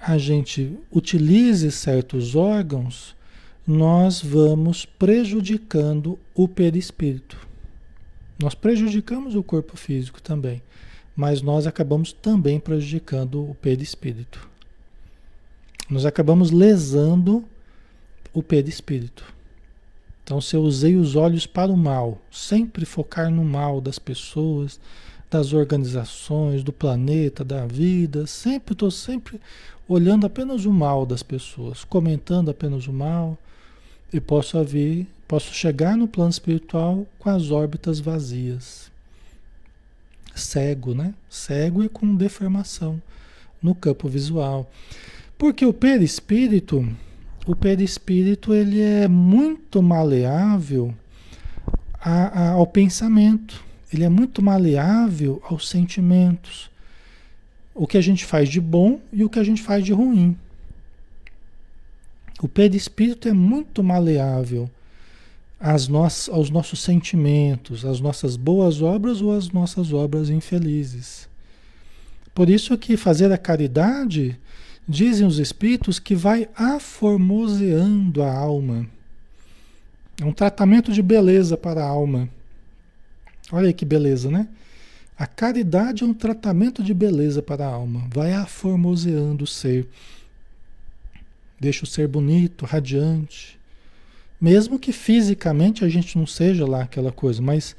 a 0.00 0.18
gente 0.18 0.76
utilize 0.90 1.70
certos 1.70 2.34
órgãos, 2.34 3.16
nós 3.66 4.20
vamos 4.20 4.84
prejudicando 4.84 6.18
o 6.34 6.48
perispírito. 6.48 7.38
Nós 8.42 8.54
prejudicamos 8.54 9.34
o 9.34 9.42
corpo 9.42 9.76
físico 9.76 10.20
também, 10.20 10.62
mas 11.20 11.42
nós 11.42 11.66
acabamos 11.66 12.14
também 12.14 12.58
prejudicando 12.58 13.42
o 13.50 13.54
perispírito. 13.54 14.48
Nós 15.90 16.06
acabamos 16.06 16.50
lesando 16.50 17.44
o 18.32 18.42
perispírito. 18.42 19.22
Então, 20.24 20.40
se 20.40 20.56
eu 20.56 20.62
usei 20.62 20.96
os 20.96 21.16
olhos 21.16 21.46
para 21.46 21.70
o 21.70 21.76
mal, 21.76 22.18
sempre 22.30 22.86
focar 22.86 23.30
no 23.30 23.44
mal 23.44 23.82
das 23.82 23.98
pessoas, 23.98 24.80
das 25.30 25.52
organizações, 25.52 26.64
do 26.64 26.72
planeta, 26.72 27.44
da 27.44 27.66
vida. 27.66 28.26
Sempre 28.26 28.72
estou 28.72 28.90
sempre 28.90 29.38
olhando 29.86 30.24
apenas 30.24 30.64
o 30.64 30.72
mal 30.72 31.04
das 31.04 31.22
pessoas, 31.22 31.84
comentando 31.84 32.50
apenas 32.50 32.86
o 32.86 32.94
mal. 32.94 33.36
E 34.10 34.18
posso 34.18 34.56
haver, 34.56 35.06
posso 35.28 35.52
chegar 35.52 35.98
no 35.98 36.08
plano 36.08 36.30
espiritual 36.30 37.06
com 37.18 37.28
as 37.28 37.50
órbitas 37.50 38.00
vazias. 38.00 38.89
Cego, 40.40 40.94
né? 40.94 41.14
Cego 41.28 41.84
e 41.84 41.88
com 41.88 42.14
deformação 42.14 43.00
no 43.62 43.74
campo 43.74 44.08
visual. 44.08 44.70
Porque 45.38 45.64
o 45.64 45.72
perispírito, 45.72 46.86
o 47.46 47.54
perispírito 47.54 48.52
ele 48.54 48.80
é 48.80 49.06
muito 49.06 49.82
maleável 49.82 50.94
a, 52.00 52.42
a, 52.42 52.50
ao 52.50 52.66
pensamento 52.66 53.70
ele 53.92 54.04
é 54.04 54.08
muito 54.08 54.40
maleável 54.40 55.42
aos 55.44 55.68
sentimentos. 55.68 56.70
O 57.74 57.86
que 57.86 57.98
a 57.98 58.00
gente 58.00 58.24
faz 58.24 58.48
de 58.48 58.60
bom 58.60 59.00
e 59.12 59.24
o 59.24 59.28
que 59.28 59.38
a 59.38 59.44
gente 59.44 59.62
faz 59.62 59.84
de 59.84 59.92
ruim. 59.92 60.36
O 62.40 62.48
perispírito 62.48 63.28
é 63.28 63.32
muito 63.32 63.82
maleável 63.82 64.70
às 65.60 65.86
nossas, 65.86 66.34
aos 66.34 66.48
nossos 66.48 66.80
sentimentos, 66.80 67.84
às 67.84 68.00
nossas 68.00 68.34
boas 68.34 68.80
obras 68.80 69.20
ou 69.20 69.36
às 69.36 69.50
nossas 69.50 69.92
obras 69.92 70.30
infelizes. 70.30 71.28
Por 72.34 72.48
isso 72.48 72.78
que 72.78 72.96
fazer 72.96 73.30
a 73.30 73.36
caridade, 73.36 74.40
dizem 74.88 75.26
os 75.26 75.38
espíritos, 75.38 75.98
que 75.98 76.14
vai 76.14 76.48
aformoseando 76.56 78.22
a 78.22 78.34
alma. 78.34 78.88
É 80.18 80.24
um 80.24 80.32
tratamento 80.32 80.90
de 80.92 81.02
beleza 81.02 81.58
para 81.58 81.84
a 81.84 81.88
alma. 81.88 82.28
Olha 83.52 83.66
aí 83.66 83.74
que 83.74 83.84
beleza, 83.84 84.30
né? 84.30 84.48
A 85.18 85.26
caridade 85.26 86.02
é 86.02 86.06
um 86.06 86.14
tratamento 86.14 86.82
de 86.82 86.94
beleza 86.94 87.42
para 87.42 87.66
a 87.66 87.70
alma, 87.70 88.08
vai 88.10 88.32
aformoseando 88.32 89.44
o 89.44 89.46
ser. 89.46 89.86
Deixa 91.60 91.84
o 91.84 91.86
ser 91.86 92.08
bonito, 92.08 92.64
radiante. 92.64 93.59
Mesmo 94.40 94.78
que 94.78 94.92
fisicamente 94.92 95.84
a 95.84 95.88
gente 95.88 96.16
não 96.16 96.26
seja 96.26 96.66
lá 96.66 96.82
aquela 96.82 97.12
coisa, 97.12 97.42
mas, 97.42 97.76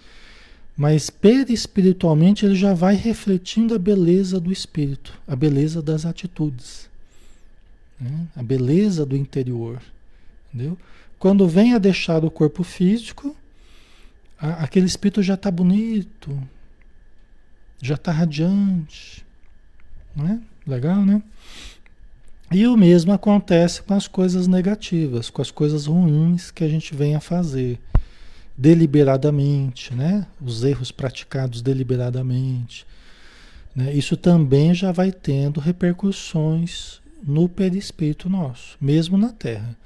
mas 0.78 1.10
perispiritualmente 1.10 2.46
ele 2.46 2.56
já 2.56 2.74
vai 2.74 2.96
refletindo 2.96 3.74
a 3.74 3.80
beleza 3.80 4.40
do 4.40 4.52
espírito, 4.52 5.20
a 5.28 5.36
beleza 5.36 5.82
das 5.82 6.06
atitudes, 6.06 6.88
né? 8.00 8.28
a 8.36 8.44
beleza 8.44 9.06
do 9.06 9.18
interior. 9.18 9.82
Entendeu? 10.54 10.78
Quando 11.18 11.48
vem 11.48 11.74
a 11.74 11.78
deixar 11.78 12.24
o 12.24 12.32
corpo 12.32 12.64
físico, 12.64 13.36
aquele 14.38 14.86
espírito 14.86 15.24
já 15.24 15.36
está 15.36 15.50
bonito, 15.50 16.38
já 17.82 17.96
está 17.96 18.12
radiante. 18.12 19.26
Né? 20.16 20.42
Legal, 20.66 21.04
né? 21.06 21.22
E 22.52 22.68
o 22.68 22.76
mesmo 22.76 23.14
acontece 23.14 23.82
com 23.82 23.94
as 23.94 24.10
coisas 24.10 24.46
negativas, 24.46 25.30
com 25.30 25.42
as 25.42 25.50
coisas 25.50 25.86
ruins 25.86 26.52
que 26.52 26.66
a 26.66 26.68
gente 26.68 26.94
vem 26.94 27.16
a 27.16 27.22
fazer 27.22 27.80
deliberadamente, 28.58 29.94
né? 29.94 30.28
Os 30.42 30.62
erros 30.62 30.92
praticados 30.92 31.62
deliberadamente. 31.62 32.86
Né? 33.74 33.94
Isso 33.94 34.18
também 34.18 34.74
já 34.74 34.92
vai 34.92 35.14
tendo 35.14 35.62
repercussões 35.62 37.00
no 37.24 37.48
perispírito 37.48 38.30
nosso, 38.30 38.76
mesmo 38.82 39.18
na 39.18 39.30
Terra. 39.30 39.78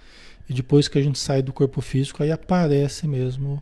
E 0.49 0.53
depois 0.53 0.87
que 0.87 0.97
a 0.97 1.01
gente 1.01 1.19
sai 1.19 1.43
do 1.43 1.53
corpo 1.53 1.81
físico, 1.81 2.23
aí 2.23 2.31
aparece 2.31 3.07
mesmo 3.07 3.61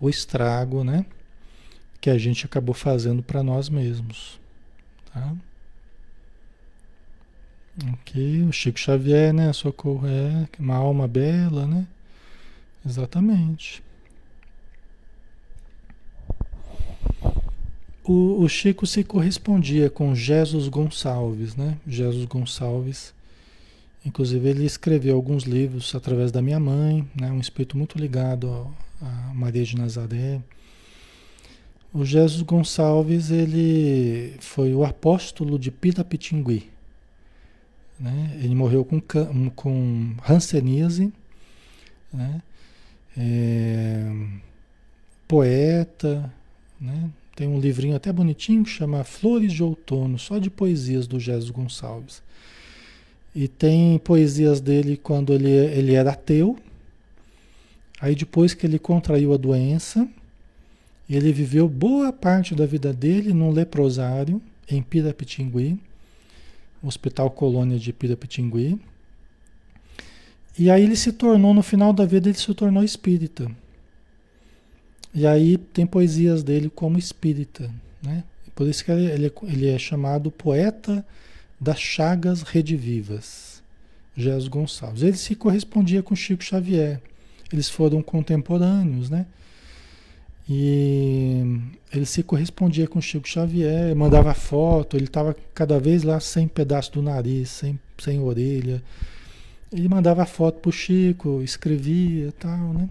o 0.00 0.08
estrago, 0.08 0.82
né? 0.82 1.04
Que 2.00 2.08
a 2.08 2.16
gente 2.16 2.46
acabou 2.46 2.74
fazendo 2.74 3.22
para 3.22 3.42
nós 3.42 3.68
mesmos, 3.68 4.40
tá? 5.12 5.34
Ok, 7.88 8.42
o 8.44 8.52
Chico 8.52 8.78
Xavier, 8.78 9.32
né? 9.32 9.52
Socorro 9.52 10.06
é 10.06 10.46
uma 10.58 10.76
alma 10.76 11.08
bela, 11.08 11.66
né? 11.66 11.86
Exatamente. 12.84 13.82
O, 18.04 18.42
o, 18.42 18.48
Chico 18.48 18.86
se 18.86 19.04
correspondia 19.04 19.88
com 19.88 20.14
Jesus 20.14 20.68
Gonçalves, 20.68 21.56
né? 21.56 21.78
Jesus 21.86 22.24
Gonçalves. 22.26 23.14
Inclusive 24.04 24.48
ele 24.48 24.64
escreveu 24.64 25.16
alguns 25.16 25.44
livros 25.44 25.94
através 25.94 26.32
da 26.32 26.42
minha 26.42 26.60
mãe, 26.60 27.08
né? 27.18 27.30
Um 27.30 27.40
espírito 27.40 27.78
muito 27.78 27.98
ligado 27.98 28.66
a 29.00 29.32
Maria 29.34 29.64
de 29.64 29.76
Nazaré. 29.76 30.40
O 31.92 32.04
Jesus 32.04 32.42
Gonçalves, 32.42 33.30
ele 33.30 34.34
foi 34.40 34.74
o 34.74 34.84
apóstolo 34.84 35.58
de 35.58 35.70
Pitapitingui. 35.70 36.70
Né? 38.00 38.38
Ele 38.42 38.54
morreu 38.54 38.84
com, 38.84 39.00
com 39.50 40.14
né? 42.12 42.42
É, 43.16 44.10
poeta, 45.28 46.32
né? 46.80 47.10
tem 47.36 47.46
um 47.46 47.60
livrinho 47.60 47.94
até 47.94 48.12
bonitinho 48.12 48.64
que 48.64 48.70
chama 48.70 49.04
Flores 49.04 49.52
de 49.52 49.62
Outono, 49.62 50.18
só 50.18 50.38
de 50.38 50.48
poesias 50.48 51.06
do 51.06 51.20
Jesus 51.20 51.50
Gonçalves. 51.50 52.22
E 53.34 53.46
tem 53.46 53.98
poesias 53.98 54.60
dele 54.60 54.96
quando 54.96 55.34
ele, 55.34 55.50
ele 55.50 55.94
era 55.94 56.12
ateu, 56.12 56.58
Aí 58.00 58.14
depois 58.14 58.54
que 58.54 58.66
ele 58.66 58.78
contraiu 58.78 59.34
a 59.34 59.36
doença, 59.36 60.08
ele 61.08 61.32
viveu 61.32 61.68
boa 61.68 62.12
parte 62.12 62.54
da 62.54 62.64
vida 62.64 62.92
dele 62.92 63.34
num 63.34 63.50
leprosário 63.50 64.40
em 64.68 64.80
Pirapitingui. 64.80 65.78
Hospital 66.82 67.30
Colônia 67.30 67.78
de 67.78 67.92
Pirapitingui. 67.92 68.80
E 70.58 70.70
aí 70.70 70.82
ele 70.82 70.96
se 70.96 71.12
tornou, 71.12 71.54
no 71.54 71.62
final 71.62 71.92
da 71.92 72.04
vida, 72.04 72.28
ele 72.28 72.38
se 72.38 72.52
tornou 72.54 72.82
espírita. 72.82 73.50
E 75.14 75.26
aí 75.26 75.56
tem 75.56 75.86
poesias 75.86 76.42
dele 76.42 76.70
como 76.70 76.98
espírita, 76.98 77.70
né? 78.02 78.24
Por 78.54 78.68
isso 78.68 78.84
que 78.84 78.90
ele, 78.90 79.10
ele, 79.10 79.32
ele 79.44 79.68
é 79.68 79.78
chamado 79.78 80.30
poeta 80.30 81.04
das 81.60 81.80
chagas 81.80 82.42
redivivas, 82.42 83.62
Jesus 84.16 84.48
Gonçalves. 84.48 85.02
Ele 85.02 85.16
se 85.16 85.34
correspondia 85.34 86.02
com 86.02 86.14
Chico 86.14 86.44
Xavier. 86.44 87.00
Eles 87.52 87.68
foram 87.68 88.02
contemporâneos, 88.02 89.10
né? 89.10 89.26
E 90.52 91.44
ele 91.92 92.04
se 92.04 92.24
correspondia 92.24 92.88
com 92.88 93.00
Chico 93.00 93.28
Xavier, 93.28 93.94
mandava 93.94 94.34
foto, 94.34 94.96
ele 94.96 95.04
estava 95.04 95.36
cada 95.54 95.78
vez 95.78 96.02
lá 96.02 96.18
sem 96.18 96.48
pedaço 96.48 96.90
do 96.90 97.00
nariz, 97.00 97.50
sem, 97.50 97.78
sem 97.96 98.18
orelha. 98.18 98.82
Ele 99.72 99.88
mandava 99.88 100.26
foto 100.26 100.58
pro 100.58 100.72
Chico, 100.72 101.40
escrevia 101.40 102.26
e 102.26 102.32
tal, 102.32 102.72
né? 102.72 102.90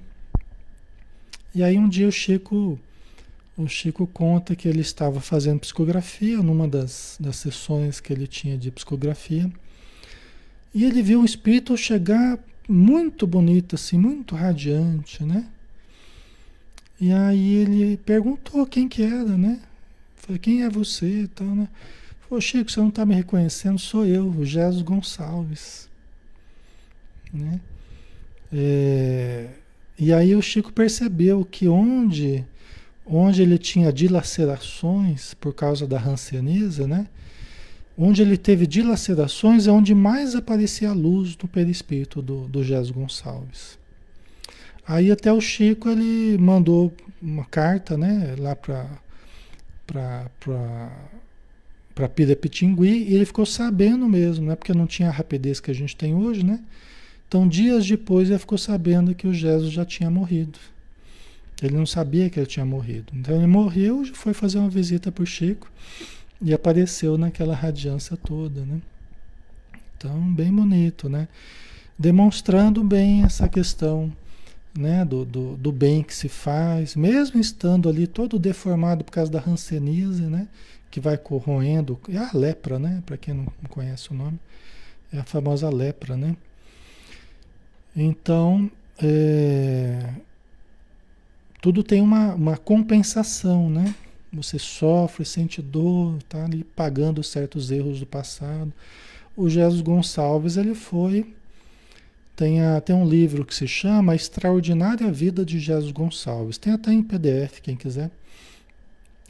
E 1.53 1.62
aí 1.62 1.78
um 1.78 1.89
dia 1.89 2.07
o 2.07 2.12
Chico, 2.14 2.80
o 3.57 3.68
Chico 3.68 4.07
conta 4.07 4.55
que 4.55 4.66
ele 4.66 4.80
estava 4.80 5.20
fazendo 5.20 5.60
psicografia 5.60 6.38
numa 6.38 6.66
das, 6.66 7.18
das 7.20 7.36
sessões 7.36 7.99
que 7.99 8.14
ele 8.14 8.26
tinha 8.26 8.57
de 8.57 8.72
psicografia. 8.72 9.51
E 10.74 10.86
ele 10.86 11.01
viu 11.01 11.20
um 11.20 11.26
espírito 11.26 11.76
chegar 11.76 12.39
muito 12.70 13.28
bonito, 13.28 13.76
assim, 13.76 13.97
muito 13.97 14.34
radiante, 14.34 15.26
né? 15.26 15.45
E 17.00 17.12
aí 17.14 17.56
ele 17.56 17.97
perguntou 17.97 18.66
quem 18.66 18.89
que 18.89 19.02
era, 19.02 19.38
né? 19.38 19.60
Falei, 20.18 20.38
quem 20.38 20.64
é 20.64 20.70
você 20.70 21.22
e 21.22 21.28
tal, 21.28 21.47
né? 21.47 21.68
Falei, 22.28 22.41
Chico, 22.41 22.70
você 22.70 22.80
não 22.80 22.89
está 22.89 23.06
me 23.06 23.16
reconhecendo? 23.16 23.80
Sou 23.80 24.06
eu, 24.06 24.28
o 24.28 24.45
Jesus 24.45 24.84
Gonçalves. 24.84 25.89
Né? 27.34 27.60
É, 28.52 29.47
e 29.97 30.12
aí 30.12 30.36
o 30.36 30.41
Chico 30.41 30.74
percebeu 30.74 31.45
que 31.45 31.68
onde, 31.68 32.45
onde 33.06 33.41
ele 33.41 33.58
tinha 33.58 33.93
dilacerações 33.93 35.34
por 35.34 35.54
causa 35.54 35.88
da 35.88 35.97
rancianisa, 35.97 36.86
né? 36.86 37.08
Onde 37.97 38.22
ele 38.22 38.38
teve 38.38 38.68
dilacerações 38.68 39.68
é 39.68 39.72
onde 39.72 39.95
mais 39.95 40.36
aparecia 40.36 40.89
a 40.89 40.93
luz 40.93 41.36
do 41.36 41.47
perispírito 41.47 42.22
do, 42.22 42.47
do 42.47 42.64
Jesus 42.64 42.91
Gonçalves. 42.91 43.78
Aí 44.89 45.11
até 45.11 45.31
o 45.31 45.39
Chico 45.39 45.87
ele 45.87 46.35
mandou 46.39 46.91
uma 47.21 47.45
carta, 47.45 47.95
né, 47.95 48.35
lá 48.39 48.55
para 48.55 48.89
para 49.85 50.31
para 51.93 52.09
Pirapitingui 52.09 53.03
e 53.03 53.13
ele 53.13 53.25
ficou 53.25 53.45
sabendo 53.45 54.09
mesmo, 54.09 54.47
né, 54.47 54.55
porque 54.55 54.73
não 54.73 54.87
tinha 54.87 55.09
a 55.09 55.11
rapidez 55.11 55.59
que 55.59 55.69
a 55.69 55.75
gente 55.75 55.95
tem 55.95 56.15
hoje, 56.15 56.43
né? 56.43 56.59
Então, 57.27 57.47
dias 57.47 57.85
depois, 57.85 58.29
ele 58.31 58.39
ficou 58.39 58.57
sabendo 58.57 59.13
que 59.13 59.27
o 59.27 59.33
Jesus 59.33 59.71
já 59.71 59.85
tinha 59.85 60.09
morrido. 60.09 60.57
Ele 61.61 61.75
não 61.75 61.85
sabia 61.85 62.27
que 62.27 62.39
ele 62.39 62.47
tinha 62.47 62.65
morrido. 62.65 63.13
Então, 63.13 63.35
ele 63.35 63.45
morreu, 63.45 64.03
foi 64.15 64.33
fazer 64.33 64.57
uma 64.57 64.69
visita 64.69 65.11
para 65.11 65.23
o 65.23 65.27
Chico 65.27 65.69
e 66.41 66.51
apareceu 66.51 67.15
naquela 67.17 67.53
radiância 67.53 68.17
toda, 68.17 68.61
né? 68.61 68.81
Então, 69.95 70.33
bem 70.33 70.51
bonito, 70.51 71.07
né? 71.07 71.27
Demonstrando 71.97 72.83
bem 72.83 73.23
essa 73.23 73.47
questão 73.47 74.11
né, 74.78 75.03
do, 75.03 75.26
do, 75.26 75.55
do, 75.57 75.72
bem 75.72 76.03
que 76.03 76.13
se 76.13 76.30
faz, 76.30 76.95
mesmo 76.95 77.39
estando 77.39 77.89
ali 77.89 78.07
todo 78.07 78.39
deformado 78.39 79.03
por 79.03 79.11
causa 79.11 79.32
da 79.32 79.39
rancenise, 79.39 80.24
né, 80.24 80.47
que 80.91 80.99
vai 80.99 81.17
corroendo, 81.17 81.99
é 82.09 82.17
a 82.17 82.32
lepra, 82.34 82.80
né, 82.80 83.01
para 83.05 83.17
quem 83.17 83.34
não 83.34 83.47
conhece 83.70 84.11
o 84.11 84.13
nome, 84.13 84.39
é 85.11 85.20
a 85.20 85.24
famosa 85.24 85.70
lepra, 85.70 86.15
né, 86.15 86.36
então, 87.95 88.70
é, 89.01 90.13
tudo 91.61 91.84
tem 91.84 92.01
uma, 92.01 92.34
uma 92.34 92.57
compensação, 92.57 93.70
né? 93.70 93.93
Você 94.32 94.59
sofre, 94.59 95.26
sente 95.26 95.61
dor, 95.61 96.22
tá 96.24 96.45
ali 96.45 96.63
pagando 96.63 97.24
certos 97.24 97.72
erros 97.72 97.99
do 97.99 98.05
passado. 98.05 98.72
O 99.36 99.49
Jesus 99.49 99.82
Gonçalves, 99.82 100.55
ele 100.55 100.76
foi 100.76 101.34
tem, 102.39 102.61
a, 102.61 102.79
tem 102.79 102.95
um 102.95 103.05
livro 103.05 103.43
que 103.43 103.53
se 103.53 103.67
chama 103.67 104.15
Extraordinária 104.15 105.11
Vida 105.11 105.43
de 105.43 105.59
Jesus 105.59 105.91
Gonçalves. 105.91 106.57
Tem 106.57 106.71
até 106.71 106.93
em 106.93 107.03
PDF, 107.03 107.59
quem 107.61 107.75
quiser. 107.75 108.09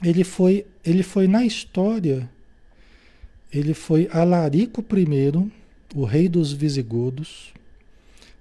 Ele 0.04 0.24
foi, 0.24 0.64
ele 0.86 1.02
foi 1.02 1.28
na 1.28 1.44
história, 1.44 2.30
ele 3.52 3.74
foi 3.74 4.08
Alarico 4.12 4.86
I, 4.96 5.52
o 5.96 6.06
rei 6.06 6.30
dos 6.30 6.54
visigodos, 6.54 7.52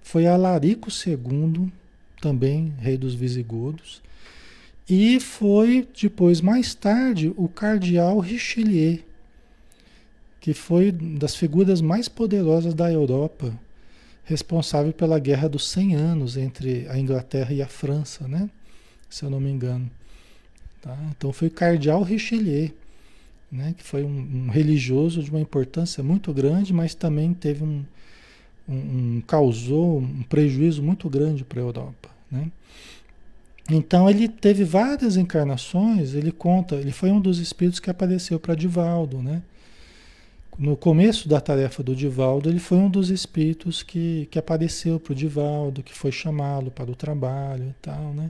foi 0.02 0.26
Alarico 0.26 0.90
II, 0.90 1.72
também 2.20 2.74
rei 2.78 2.98
dos 2.98 3.14
visigodos, 3.14 4.02
e 4.86 5.18
foi 5.18 5.88
depois, 5.98 6.42
mais 6.42 6.74
tarde, 6.74 7.32
o 7.38 7.48
cardeal 7.48 8.18
Richelieu, 8.18 8.98
que 10.42 10.52
foi 10.52 10.92
das 10.92 11.34
figuras 11.34 11.80
mais 11.80 12.06
poderosas 12.06 12.74
da 12.74 12.92
Europa, 12.92 13.58
responsável 14.28 14.92
pela 14.92 15.18
Guerra 15.18 15.48
dos 15.48 15.66
100 15.70 15.94
Anos 15.94 16.36
entre 16.36 16.86
a 16.90 16.98
Inglaterra 16.98 17.52
e 17.54 17.62
a 17.62 17.66
França, 17.66 18.28
né? 18.28 18.48
se 19.08 19.24
eu 19.24 19.30
não 19.30 19.40
me 19.40 19.50
engano. 19.50 19.90
Tá? 20.82 20.96
Então 21.16 21.32
foi 21.32 21.48
o 21.48 21.50
cardeal 21.50 22.02
Richelieu, 22.02 22.70
né? 23.50 23.74
que 23.76 23.82
foi 23.82 24.04
um, 24.04 24.46
um 24.46 24.50
religioso 24.50 25.22
de 25.22 25.30
uma 25.30 25.40
importância 25.40 26.02
muito 26.04 26.30
grande, 26.34 26.74
mas 26.74 26.94
também 26.94 27.32
teve 27.32 27.64
um, 27.64 27.82
um, 28.68 28.74
um 28.74 29.22
causou 29.26 29.98
um 29.98 30.22
prejuízo 30.24 30.82
muito 30.82 31.08
grande 31.08 31.42
para 31.42 31.60
a 31.60 31.64
Europa, 31.64 32.10
né? 32.30 32.52
Então 33.70 34.08
ele 34.08 34.28
teve 34.28 34.64
várias 34.64 35.18
encarnações, 35.18 36.14
ele 36.14 36.32
conta, 36.32 36.74
ele 36.76 36.90
foi 36.90 37.10
um 37.10 37.20
dos 37.20 37.38
espíritos 37.38 37.78
que 37.78 37.90
apareceu 37.90 38.40
para 38.40 38.54
Divaldo, 38.54 39.22
né? 39.22 39.42
No 40.58 40.76
começo 40.76 41.28
da 41.28 41.40
tarefa 41.40 41.84
do 41.84 41.94
Divaldo, 41.94 42.48
ele 42.48 42.58
foi 42.58 42.78
um 42.78 42.90
dos 42.90 43.10
espíritos 43.10 43.80
que, 43.84 44.26
que 44.28 44.40
apareceu 44.40 44.98
para 44.98 45.12
o 45.12 45.14
Divaldo, 45.14 45.84
que 45.84 45.94
foi 45.94 46.10
chamá-lo 46.10 46.68
para 46.68 46.90
o 46.90 46.96
trabalho 46.96 47.68
e 47.68 47.74
tal, 47.80 48.12
né? 48.12 48.28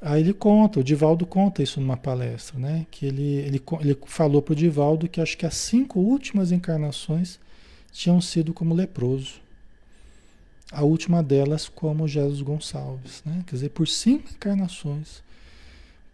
Aí 0.00 0.20
ele 0.20 0.32
conta, 0.32 0.78
o 0.78 0.84
Divaldo 0.84 1.26
conta 1.26 1.60
isso 1.60 1.80
numa 1.80 1.96
palestra, 1.96 2.56
né? 2.56 2.86
Que 2.88 3.06
ele, 3.06 3.34
ele, 3.34 3.60
ele 3.80 3.98
falou 4.06 4.40
para 4.40 4.52
o 4.52 4.56
Divaldo 4.56 5.08
que 5.08 5.20
acho 5.20 5.36
que 5.36 5.44
as 5.44 5.56
cinco 5.56 5.98
últimas 5.98 6.52
encarnações 6.52 7.40
tinham 7.90 8.20
sido 8.20 8.54
como 8.54 8.72
leproso. 8.72 9.40
A 10.70 10.84
última 10.84 11.20
delas 11.20 11.68
como 11.68 12.06
Jesus 12.06 12.42
Gonçalves, 12.42 13.22
né? 13.26 13.42
quer 13.44 13.56
dizer, 13.56 13.70
por 13.70 13.88
cinco 13.88 14.30
encarnações, 14.30 15.20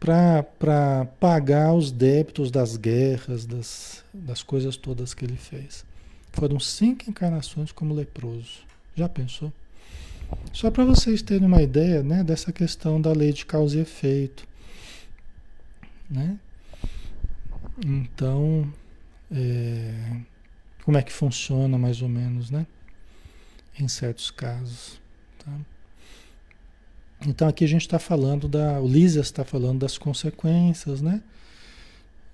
para 0.04 1.06
pagar 1.18 1.72
os 1.72 1.90
débitos 1.90 2.50
das 2.50 2.76
guerras, 2.76 3.46
das, 3.46 4.04
das 4.12 4.42
coisas 4.42 4.76
todas 4.76 5.14
que 5.14 5.24
ele 5.24 5.36
fez. 5.36 5.84
Foram 6.30 6.60
cinco 6.60 7.08
encarnações 7.08 7.72
como 7.72 7.94
leproso. 7.94 8.60
Já 8.94 9.08
pensou? 9.08 9.50
Só 10.52 10.70
para 10.70 10.84
vocês 10.84 11.22
terem 11.22 11.46
uma 11.46 11.62
ideia 11.62 12.02
né, 12.02 12.22
dessa 12.22 12.52
questão 12.52 13.00
da 13.00 13.12
lei 13.12 13.32
de 13.32 13.46
causa 13.46 13.78
e 13.78 13.80
efeito. 13.80 14.46
Né? 16.10 16.38
Então, 17.84 18.70
é, 19.32 20.16
como 20.84 20.98
é 20.98 21.02
que 21.02 21.12
funciona 21.12 21.78
mais 21.78 22.02
ou 22.02 22.08
menos, 22.08 22.50
né? 22.50 22.66
Em 23.78 23.88
certos 23.88 24.30
casos. 24.30 25.00
Então 27.26 27.48
aqui 27.48 27.64
a 27.64 27.68
gente 27.68 27.82
está 27.82 27.98
falando 27.98 28.48
da. 28.48 28.80
O 28.80 28.86
Lísias 28.86 29.26
está 29.26 29.44
falando 29.44 29.80
das 29.80 29.96
consequências, 29.96 31.00
né? 31.00 31.22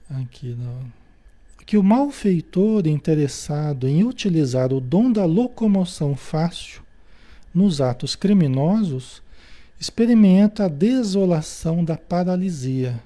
Aqui 0.08 0.56
que 1.70 1.78
o 1.78 1.84
malfeitor 1.84 2.84
interessado 2.88 3.86
em 3.86 4.02
utilizar 4.02 4.72
o 4.72 4.80
dom 4.80 5.12
da 5.12 5.24
locomoção 5.24 6.16
fácil 6.16 6.82
nos 7.54 7.80
atos 7.80 8.16
criminosos 8.16 9.22
experimenta 9.78 10.64
a 10.64 10.68
desolação 10.68 11.84
da 11.84 11.96
paralisia, 11.96 13.00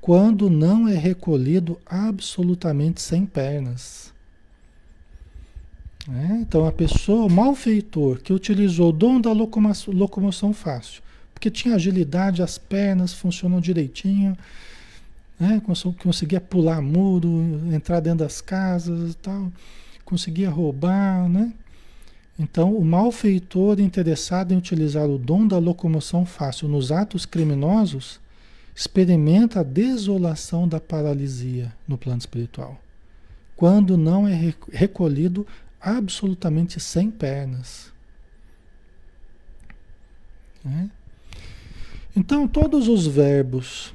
quando 0.00 0.48
não 0.48 0.88
é 0.88 0.94
recolhido 0.94 1.78
absolutamente 1.84 3.02
sem 3.02 3.26
pernas. 3.26 4.13
É, 6.08 6.34
então 6.34 6.66
a 6.66 6.72
pessoa, 6.72 7.24
o 7.24 7.30
malfeitor, 7.30 8.20
que 8.20 8.32
utilizou 8.32 8.90
o 8.90 8.92
dom 8.92 9.20
da 9.20 9.32
locomoção, 9.32 9.94
locomoção 9.94 10.52
fácil, 10.52 11.02
porque 11.32 11.50
tinha 11.50 11.74
agilidade, 11.74 12.42
as 12.42 12.58
pernas 12.58 13.14
funcionam 13.14 13.58
direitinho, 13.58 14.36
né? 15.40 15.62
conseguia 15.98 16.40
pular 16.40 16.82
muro, 16.82 17.28
entrar 17.72 18.00
dentro 18.00 18.18
das 18.18 18.42
casas 18.42 19.12
e 19.12 19.16
tal, 19.16 19.50
conseguia 20.04 20.50
roubar, 20.50 21.28
né? 21.28 21.52
Então, 22.38 22.74
o 22.74 22.84
malfeitor 22.84 23.80
interessado 23.80 24.52
em 24.52 24.56
utilizar 24.56 25.08
o 25.08 25.16
dom 25.16 25.46
da 25.46 25.58
locomoção 25.58 26.26
fácil 26.26 26.68
nos 26.68 26.90
atos 26.90 27.24
criminosos 27.24 28.20
experimenta 28.74 29.60
a 29.60 29.62
desolação 29.62 30.66
da 30.66 30.80
paralisia 30.80 31.72
no 31.86 31.96
plano 31.96 32.18
espiritual 32.18 32.80
quando 33.56 33.96
não 33.96 34.26
é 34.26 34.52
recolhido 34.72 35.46
absolutamente 35.84 36.80
sem 36.80 37.10
pernas. 37.10 37.92
Né? 40.64 40.90
Então, 42.16 42.48
todos 42.48 42.88
os 42.88 43.06
verbos, 43.06 43.92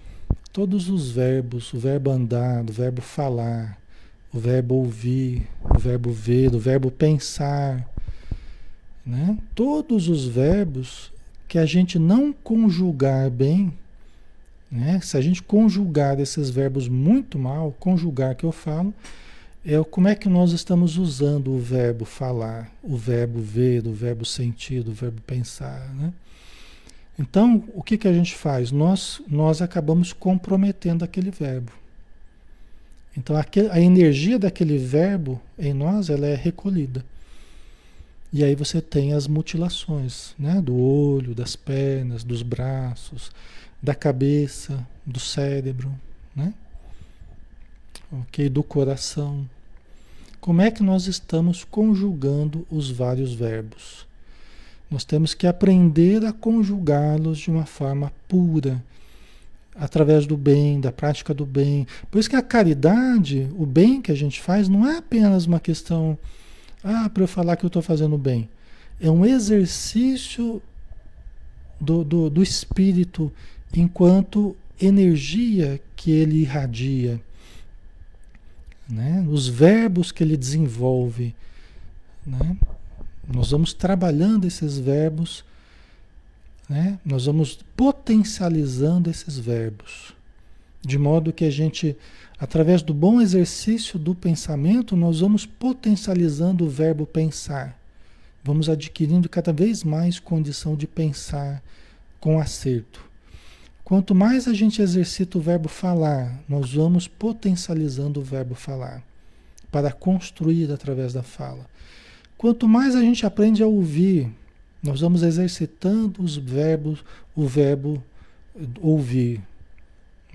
todos 0.54 0.88
os 0.88 1.10
verbos, 1.10 1.74
o 1.74 1.80
verbo 1.80 2.12
andar, 2.12 2.64
o 2.70 2.72
verbo 2.72 3.02
falar, 3.02 3.80
o 4.32 4.40
verbo 4.40 4.76
ouvir, 4.76 5.48
o 5.64 5.80
verbo 5.80 6.12
ver, 6.12 6.54
o 6.54 6.60
verbo 6.60 6.92
pensar, 6.92 7.90
né? 9.04 9.38
todos 9.56 10.08
os 10.08 10.28
verbos 10.28 11.12
que 11.48 11.58
a 11.58 11.66
gente 11.66 11.98
não 11.98 12.32
conjugar 12.32 13.32
bem, 13.32 13.74
né? 14.72 15.00
se 15.02 15.18
a 15.18 15.22
gente 15.22 15.42
conjugar 15.42 16.20
esses 16.20 16.52
verbos 16.52 16.88
muito 16.88 17.40
mal, 17.40 17.76
conjugar 17.80 18.36
que 18.36 18.46
eu 18.46 18.52
falo, 18.52 18.94
é 19.66 19.84
como 19.84 20.08
é 20.08 20.16
que 20.16 20.30
nós 20.30 20.52
estamos 20.52 20.98
usando 20.98 21.52
o 21.52 21.60
verbo 21.60 22.06
falar, 22.06 22.72
o 22.82 22.96
verbo 22.96 23.40
ver, 23.40 23.86
o 23.86 23.94
verbo 23.94 24.26
sentir, 24.26 24.88
o 24.88 24.92
verbo 24.92 25.22
pensar, 25.22 25.94
né? 25.96 26.14
Então, 27.18 27.66
o 27.74 27.84
que, 27.84 27.98
que 27.98 28.08
a 28.08 28.14
gente 28.14 28.34
faz? 28.34 28.72
Nós, 28.72 29.22
nós 29.28 29.62
acabamos 29.62 30.14
comprometendo 30.14 31.04
aquele 31.04 31.30
verbo. 31.30 31.74
Então, 33.18 33.36
a 33.36 33.80
energia 33.82 34.40
daquele 34.40 34.78
verbo 34.78 35.42
em 35.58 35.74
nós 35.74 36.10
ela 36.10 36.26
é 36.26 36.36
recolhida. 36.36 37.04
E 38.32 38.44
aí 38.44 38.56
você 38.56 38.80
tem 38.80 39.14
as 39.14 39.28
mutilações, 39.28 40.34
né? 40.40 40.62
Do 40.62 40.78
olho, 40.78 41.36
das 41.36 41.58
pernas, 41.58 42.24
dos 42.24 42.42
braços, 42.42 43.32
da 43.84 43.94
cabeça, 43.94 44.88
do 45.06 45.20
cérebro, 45.20 45.94
né? 46.34 46.54
Ok? 48.12 48.50
Do 48.50 48.64
coração. 48.64 49.48
Como 50.40 50.62
é 50.62 50.72
que 50.72 50.82
nós 50.82 51.08
estamos 51.08 51.64
conjugando 51.64 52.66
os 52.72 52.90
vários 52.90 53.34
verbos? 53.34 54.08
Nós 54.90 55.04
temos 55.04 55.34
que 55.34 55.46
aprender 55.46 56.26
a 56.26 56.34
conjugá-los 56.34 57.38
de 57.38 57.52
uma 57.52 57.66
forma 57.66 58.12
pura, 58.28 58.84
através 59.76 60.26
do 60.26 60.36
bem, 60.36 60.82
da 60.82 60.92
prática 60.92 61.34
do 61.34 61.46
bem. 61.46 61.86
Por 62.10 62.20
isso 62.20 62.30
que 62.30 62.36
a 62.36 62.42
caridade, 62.42 63.48
o 63.56 63.66
bem 63.66 64.02
que 64.02 64.12
a 64.12 64.16
gente 64.16 64.42
faz, 64.42 64.68
não 64.68 64.88
é 64.88 64.98
apenas 64.98 65.46
uma 65.46 65.60
questão, 65.60 66.18
ah, 66.84 67.10
para 67.10 67.24
eu 67.24 67.28
falar 67.28 67.56
que 67.56 67.66
eu 67.66 67.68
estou 67.68 67.82
fazendo 67.82 68.18
bem. 68.18 68.50
É 69.00 69.12
um 69.12 69.26
exercício 69.26 70.62
do, 71.80 72.04
do, 72.04 72.30
do 72.30 72.42
espírito 72.44 73.32
enquanto 73.76 74.56
energia 74.82 75.80
que 75.96 76.12
ele 76.12 76.42
irradia, 76.42 77.22
né? 78.90 79.26
os 79.30 79.48
verbos 79.48 80.12
que 80.12 80.24
ele 80.24 80.36
desenvolve. 80.36 81.36
Né? 82.26 82.58
Nós 83.28 83.52
vamos 83.52 83.74
trabalhando 83.74 84.46
esses 84.46 84.78
verbos 84.78 85.44
né? 86.70 87.00
Nós 87.04 87.26
vamos 87.26 87.60
potencializando 87.76 89.10
esses 89.10 89.40
verbos, 89.40 90.14
de 90.82 91.00
modo 91.00 91.34
que 91.34 91.44
a 91.44 91.50
gente, 91.50 91.98
através 92.40 92.84
do 92.84 92.94
bom 92.94 93.20
exercício 93.20 93.98
do 93.98 94.14
pensamento, 94.14 94.96
nós 94.96 95.22
vamos 95.22 95.48
potencializando 95.48 96.66
o 96.66 96.70
verbo 96.70 97.08
pensar. 97.08 97.78
Vamos 98.44 98.70
adquirindo 98.70 99.28
cada 99.28 99.52
vez 99.52 99.84
mais 99.84 100.20
condição 100.20 100.76
de 100.76 100.86
pensar 100.86 101.62
com 102.20 102.40
acerto. 102.40 103.09
Quanto 103.90 104.14
mais 104.14 104.48
a 104.48 104.54
gente 104.54 104.84
exercita 104.84 105.40
o 105.40 105.42
verbo 105.42 105.68
falar, 105.68 106.40
nós 106.48 106.72
vamos 106.72 107.08
potencializando 107.08 108.20
o 108.20 108.24
verbo 108.24 108.54
falar 108.54 109.02
para 109.72 109.92
construir 109.92 110.72
através 110.72 111.12
da 111.12 111.24
fala. 111.24 111.66
Quanto 112.38 112.68
mais 112.68 112.96
a 112.96 113.02
gente 113.02 113.26
aprende 113.26 113.64
a 113.64 113.66
ouvir, 113.66 114.30
nós 114.84 115.02
vamos 115.02 115.24
exercitando 115.24 116.22
os 116.22 116.38
verbos, 116.38 117.04
o 117.36 117.48
verbo 117.48 118.04
ouvir, 118.80 119.42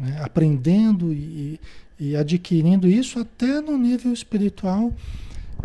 né? 0.00 0.18
aprendendo 0.20 1.12
e, 1.12 1.60
e 2.00 2.16
adquirindo 2.16 2.88
isso 2.88 3.20
até 3.20 3.60
no 3.60 3.78
nível 3.78 4.12
espiritual, 4.12 4.92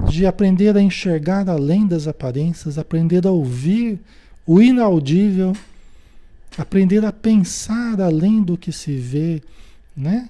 de 0.08 0.28
aprender 0.28 0.78
a 0.78 0.82
enxergar 0.82 1.50
além 1.50 1.88
das 1.88 2.08
aparências, 2.08 2.78
aprender 2.78 3.26
a 3.26 3.32
ouvir 3.32 4.00
o 4.46 4.62
inaudível, 4.62 5.56
aprender 6.58 7.06
a 7.06 7.12
pensar 7.12 8.00
além 8.02 8.42
do 8.44 8.58
que 8.58 8.72
se 8.72 8.96
vê, 8.96 9.42
né? 9.96 10.30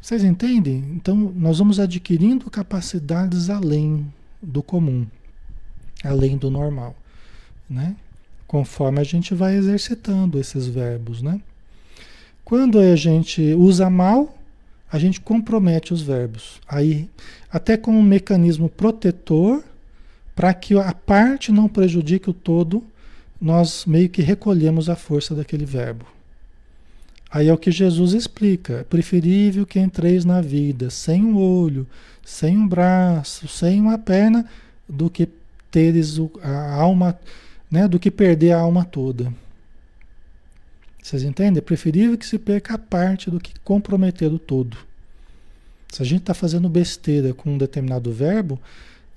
Vocês 0.00 0.22
entendem? 0.22 0.84
Então, 0.94 1.16
nós 1.34 1.58
vamos 1.58 1.80
adquirindo 1.80 2.50
capacidades 2.50 3.50
além 3.50 4.06
do 4.40 4.62
comum, 4.62 5.06
além 6.04 6.36
do 6.36 6.50
normal 6.50 6.94
né? 7.68 7.96
Conforme 8.46 9.00
a 9.00 9.04
gente 9.04 9.34
vai 9.34 9.56
exercitando 9.56 10.38
esses 10.38 10.66
verbos, 10.66 11.20
né? 11.20 11.40
Quando 12.44 12.78
a 12.78 12.94
gente 12.94 13.42
usa 13.54 13.90
mal, 13.90 14.38
a 14.90 14.98
gente 14.98 15.20
compromete 15.20 15.92
os 15.92 16.00
verbos. 16.00 16.60
Aí, 16.68 17.10
até 17.50 17.76
com 17.76 17.90
um 17.90 18.02
mecanismo 18.02 18.68
protetor, 18.68 19.64
para 20.34 20.54
que 20.54 20.78
a 20.78 20.94
parte 20.94 21.50
não 21.50 21.68
prejudique 21.68 22.30
o 22.30 22.34
todo, 22.34 22.84
nós 23.40 23.84
meio 23.86 24.08
que 24.08 24.22
recolhemos 24.22 24.88
a 24.88 24.96
força 24.96 25.34
daquele 25.34 25.64
verbo. 25.64 26.06
Aí 27.30 27.48
é 27.48 27.52
o 27.52 27.58
que 27.58 27.70
Jesus 27.70 28.12
explica: 28.12 28.80
é 28.80 28.84
preferível 28.84 29.66
que 29.66 29.78
entreis 29.78 30.24
na 30.24 30.40
vida 30.40 30.90
sem 30.90 31.24
um 31.24 31.36
olho, 31.36 31.86
sem 32.24 32.56
um 32.56 32.66
braço, 32.66 33.48
sem 33.48 33.80
uma 33.80 33.98
perna, 33.98 34.46
do 34.88 35.10
que 35.10 35.28
teres 35.70 36.18
a 36.42 36.74
alma 36.74 37.18
né, 37.70 37.88
do 37.88 37.98
que 37.98 38.10
perder 38.10 38.52
a 38.52 38.60
alma 38.60 38.84
toda. 38.84 39.32
Vocês 41.02 41.22
entendem? 41.22 41.58
É 41.58 41.60
preferível 41.60 42.16
que 42.16 42.26
se 42.26 42.38
perca 42.38 42.74
a 42.74 42.78
parte 42.78 43.30
do 43.30 43.38
que 43.38 43.58
comprometer 43.60 44.32
o 44.32 44.38
todo. 44.38 44.76
Se 45.88 46.02
a 46.02 46.04
gente 46.04 46.22
está 46.22 46.34
fazendo 46.34 46.68
besteira 46.68 47.32
com 47.32 47.50
um 47.50 47.58
determinado 47.58 48.12
verbo, 48.12 48.60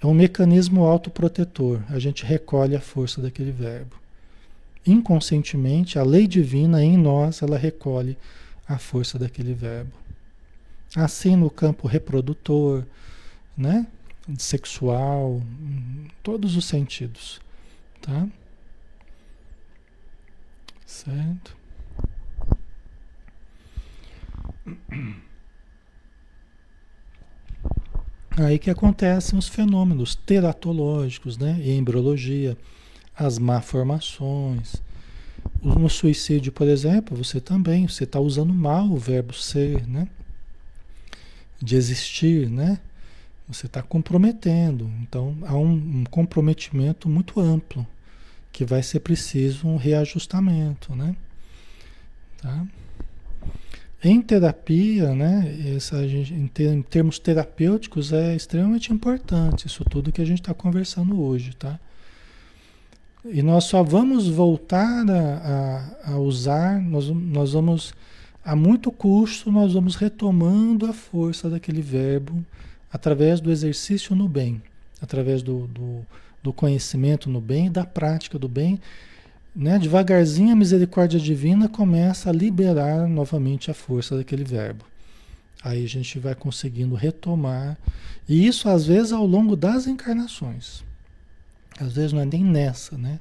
é 0.01 0.05
um 0.05 0.13
mecanismo 0.13 0.83
autoprotetor. 0.83 1.81
A 1.89 1.97
gente 1.97 2.23
recolhe 2.23 2.75
a 2.75 2.81
força 2.81 3.21
daquele 3.21 3.51
verbo. 3.51 3.95
Inconscientemente, 4.85 5.99
a 5.99 6.03
lei 6.03 6.27
divina 6.27 6.83
em 6.83 6.97
nós, 6.97 7.41
ela 7.41 7.57
recolhe 7.57 8.17
a 8.67 8.77
força 8.77 9.19
daquele 9.19 9.53
verbo. 9.53 9.91
Assim 10.95 11.35
no 11.35 11.49
campo 11.49 11.87
reprodutor, 11.87 12.83
né? 13.55 13.85
sexual, 14.37 15.41
todos 16.21 16.55
os 16.55 16.65
sentidos. 16.65 17.39
Tá? 18.01 18.27
Certo? 20.85 21.57
Aí 28.37 28.57
que 28.57 28.69
acontecem 28.69 29.37
os 29.37 29.47
fenômenos 29.47 30.15
teratológicos, 30.15 31.37
né? 31.37 31.59
E 31.59 31.71
embriologia, 31.71 32.57
as 33.19 33.37
malformações. 33.37 34.81
No 35.61 35.89
suicídio, 35.89 36.51
por 36.51 36.67
exemplo, 36.67 37.17
você 37.17 37.41
também, 37.41 37.87
você 37.87 38.05
está 38.05 38.19
usando 38.19 38.53
mal 38.53 38.89
o 38.89 38.97
verbo 38.97 39.33
ser, 39.33 39.85
né? 39.85 40.07
De 41.61 41.75
existir, 41.75 42.49
né? 42.49 42.79
Você 43.47 43.65
está 43.65 43.81
comprometendo. 43.81 44.89
Então, 45.01 45.37
há 45.43 45.55
um, 45.55 45.71
um 45.71 46.03
comprometimento 46.09 47.09
muito 47.09 47.39
amplo 47.41 47.85
que 48.53 48.63
vai 48.63 48.81
ser 48.81 49.01
preciso 49.01 49.67
um 49.67 49.75
reajustamento, 49.75 50.95
né? 50.95 51.15
Tá? 52.41 52.65
Em 54.01 54.21
terapia, 54.21 55.13
né, 55.13 55.73
essa, 55.75 55.97
em 56.05 56.47
termos 56.83 57.19
terapêuticos, 57.19 58.13
é 58.13 58.33
extremamente 58.33 58.93
importante 58.93 59.67
isso 59.67 59.83
tudo 59.83 60.11
que 60.11 60.21
a 60.21 60.25
gente 60.25 60.39
está 60.39 60.53
conversando 60.53 61.21
hoje, 61.21 61.53
tá? 61.53 61.77
E 63.25 63.41
nós 63.41 63.65
só 63.65 63.83
vamos 63.83 64.27
voltar 64.27 65.05
a, 65.09 66.03
a, 66.05 66.13
a, 66.13 66.17
usar, 66.19 66.81
nós, 66.81 67.07
nós 67.09 67.53
vamos, 67.53 67.93
a 68.43 68.55
muito 68.55 68.91
custo, 68.91 69.51
nós 69.51 69.73
vamos 69.73 69.95
retomando 69.95 70.85
a 70.85 70.93
força 70.93 71.49
daquele 71.49 71.81
verbo 71.81 72.43
através 72.91 73.39
do 73.39 73.51
exercício 73.51 74.15
no 74.15 74.27
bem, 74.27 74.61
através 75.01 75.43
do, 75.43 75.67
do 75.67 76.05
do 76.41 76.53
conhecimento 76.53 77.29
no 77.29 77.41
bem, 77.41 77.71
da 77.71 77.85
prática 77.85 78.39
do 78.39 78.47
bem, 78.47 78.79
né? 79.55 79.77
devagarzinho 79.77 80.53
a 80.53 80.55
misericórdia 80.55 81.19
divina 81.19 81.67
começa 81.67 82.29
a 82.29 82.33
liberar 82.33 83.07
novamente 83.07 83.69
a 83.69 83.73
força 83.73 84.17
daquele 84.17 84.43
verbo. 84.43 84.85
Aí 85.61 85.83
a 85.83 85.87
gente 85.87 86.17
vai 86.19 86.33
conseguindo 86.33 86.95
retomar, 86.95 87.77
e 88.27 88.47
isso 88.47 88.69
às 88.69 88.85
vezes 88.85 89.11
ao 89.11 89.25
longo 89.25 89.55
das 89.55 89.87
encarnações. 89.87 90.83
Às 91.79 91.93
vezes 91.93 92.13
não 92.13 92.21
é 92.21 92.25
nem 92.25 92.43
nessa, 92.43 92.97
né? 92.97 93.19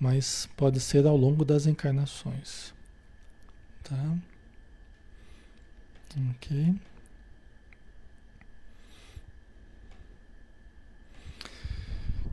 Mas 0.00 0.48
pode 0.56 0.80
ser 0.80 1.06
ao 1.06 1.16
longo 1.16 1.44
das 1.44 1.66
encarnações. 1.66 2.72
Tá? 3.82 4.16
Ok. 6.30 6.74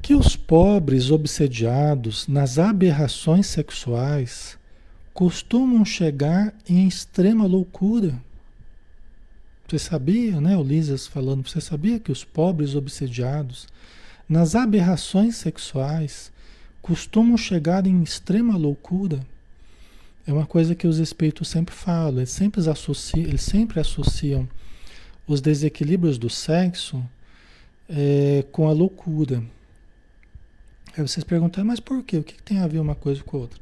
Que 0.01 0.15
os 0.15 0.35
pobres 0.35 1.11
obsediados 1.11 2.27
nas 2.27 2.57
aberrações 2.57 3.47
sexuais 3.47 4.57
costumam 5.13 5.83
chegar 5.85 6.53
em 6.67 6.87
extrema 6.87 7.45
loucura. 7.45 8.19
Você 9.67 9.79
sabia, 9.79 10.41
né, 10.41 10.57
Ulisses 10.57 11.07
falando, 11.07 11.47
você 11.47 11.61
sabia 11.61 11.99
que 11.99 12.11
os 12.11 12.23
pobres 12.23 12.75
obsediados 12.75 13.67
nas 14.31 14.55
aberrações 14.55 15.35
sexuais 15.35 16.31
costumam 16.81 17.35
chegar 17.35 17.85
em 17.85 18.01
extrema 18.01 18.55
loucura? 18.55 19.19
É 20.25 20.31
uma 20.31 20.45
coisa 20.45 20.73
que 20.73 20.87
os 20.87 20.99
espíritos 20.99 21.49
sempre 21.49 21.75
falam, 21.75 22.19
eles 22.19 22.29
sempre 22.29 22.61
associam, 22.69 23.27
eles 23.27 23.41
sempre 23.41 23.81
associam 23.81 24.47
os 25.27 25.41
desequilíbrios 25.41 26.17
do 26.17 26.29
sexo 26.29 27.03
é, 27.89 28.45
com 28.53 28.69
a 28.69 28.71
loucura. 28.71 29.43
Aí 30.95 31.05
vocês 31.05 31.25
perguntam, 31.25 31.65
mas 31.65 31.81
por 31.81 32.01
quê? 32.01 32.15
O 32.15 32.23
que, 32.23 32.41
tem 32.41 32.59
a 32.59 32.67
ver 32.67 32.79
uma 32.79 32.95
coisa 32.95 33.21
com 33.21 33.35
a 33.35 33.39
outra? 33.41 33.59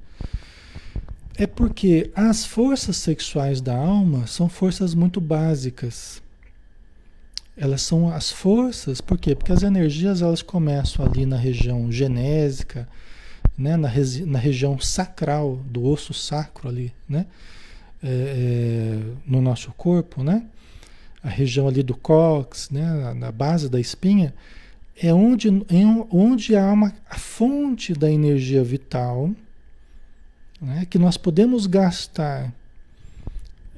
É 1.35 1.47
porque 1.47 2.11
as 2.13 2.45
forças 2.45 2.97
sexuais 2.97 3.59
da 3.59 3.75
alma 3.75 4.27
são 4.27 4.47
forças 4.47 4.93
muito 4.93 5.19
básicas. 5.19 6.21
Elas 7.59 7.81
são 7.81 8.09
as 8.09 8.31
forças, 8.31 9.01
por 9.01 9.17
quê? 9.17 9.35
Porque 9.35 9.51
as 9.51 9.63
energias 9.63 10.21
elas 10.21 10.41
começam 10.41 11.05
ali 11.05 11.25
na 11.25 11.35
região 11.35 11.91
genésica, 11.91 12.87
né? 13.57 13.75
na, 13.75 13.91
na 14.25 14.39
região 14.39 14.79
sacral, 14.79 15.57
do 15.65 15.85
osso 15.85 16.13
sacro 16.13 16.69
ali, 16.69 16.93
né? 17.07 17.25
É, 18.01 18.07
é, 18.07 18.99
no 19.27 19.41
nosso 19.41 19.73
corpo, 19.73 20.23
né? 20.23 20.45
A 21.21 21.27
região 21.27 21.67
ali 21.67 21.83
do 21.83 21.97
cóccix, 21.97 22.69
né? 22.69 23.13
na 23.13 23.29
base 23.29 23.67
da 23.67 23.77
espinha, 23.77 24.33
é 25.01 25.13
onde, 25.13 25.49
em, 25.49 26.05
onde 26.11 26.55
há 26.55 26.71
uma, 26.71 26.93
a 27.09 27.17
fonte 27.17 27.93
da 27.93 28.11
energia 28.11 28.63
vital, 28.63 29.29
né, 30.61 30.85
que 30.89 30.99
nós 30.99 31.15
podemos 31.15 31.65
gastar 31.65 32.53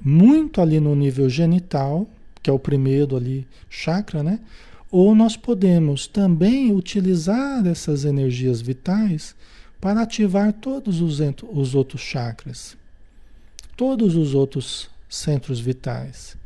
muito 0.01 0.59
ali 0.61 0.79
no 0.79 0.95
nível 0.95 1.29
genital, 1.29 2.07
que 2.41 2.49
é 2.49 2.53
o 2.53 2.59
primeiro 2.59 3.15
ali 3.15 3.47
chakra, 3.69 4.23
né? 4.23 4.39
Ou 4.91 5.15
nós 5.15 5.37
podemos 5.37 6.05
também 6.05 6.73
utilizar 6.73 7.65
essas 7.65 8.03
energias 8.03 8.61
vitais 8.61 9.35
para 9.79 10.01
ativar 10.01 10.51
todos 10.53 11.01
os, 11.01 11.19
os 11.51 11.73
outros 11.73 12.01
chakras, 12.01 12.77
todos 13.75 14.15
os 14.15 14.35
outros 14.35 14.89
centros 15.09 15.59
vitais, 15.59 16.37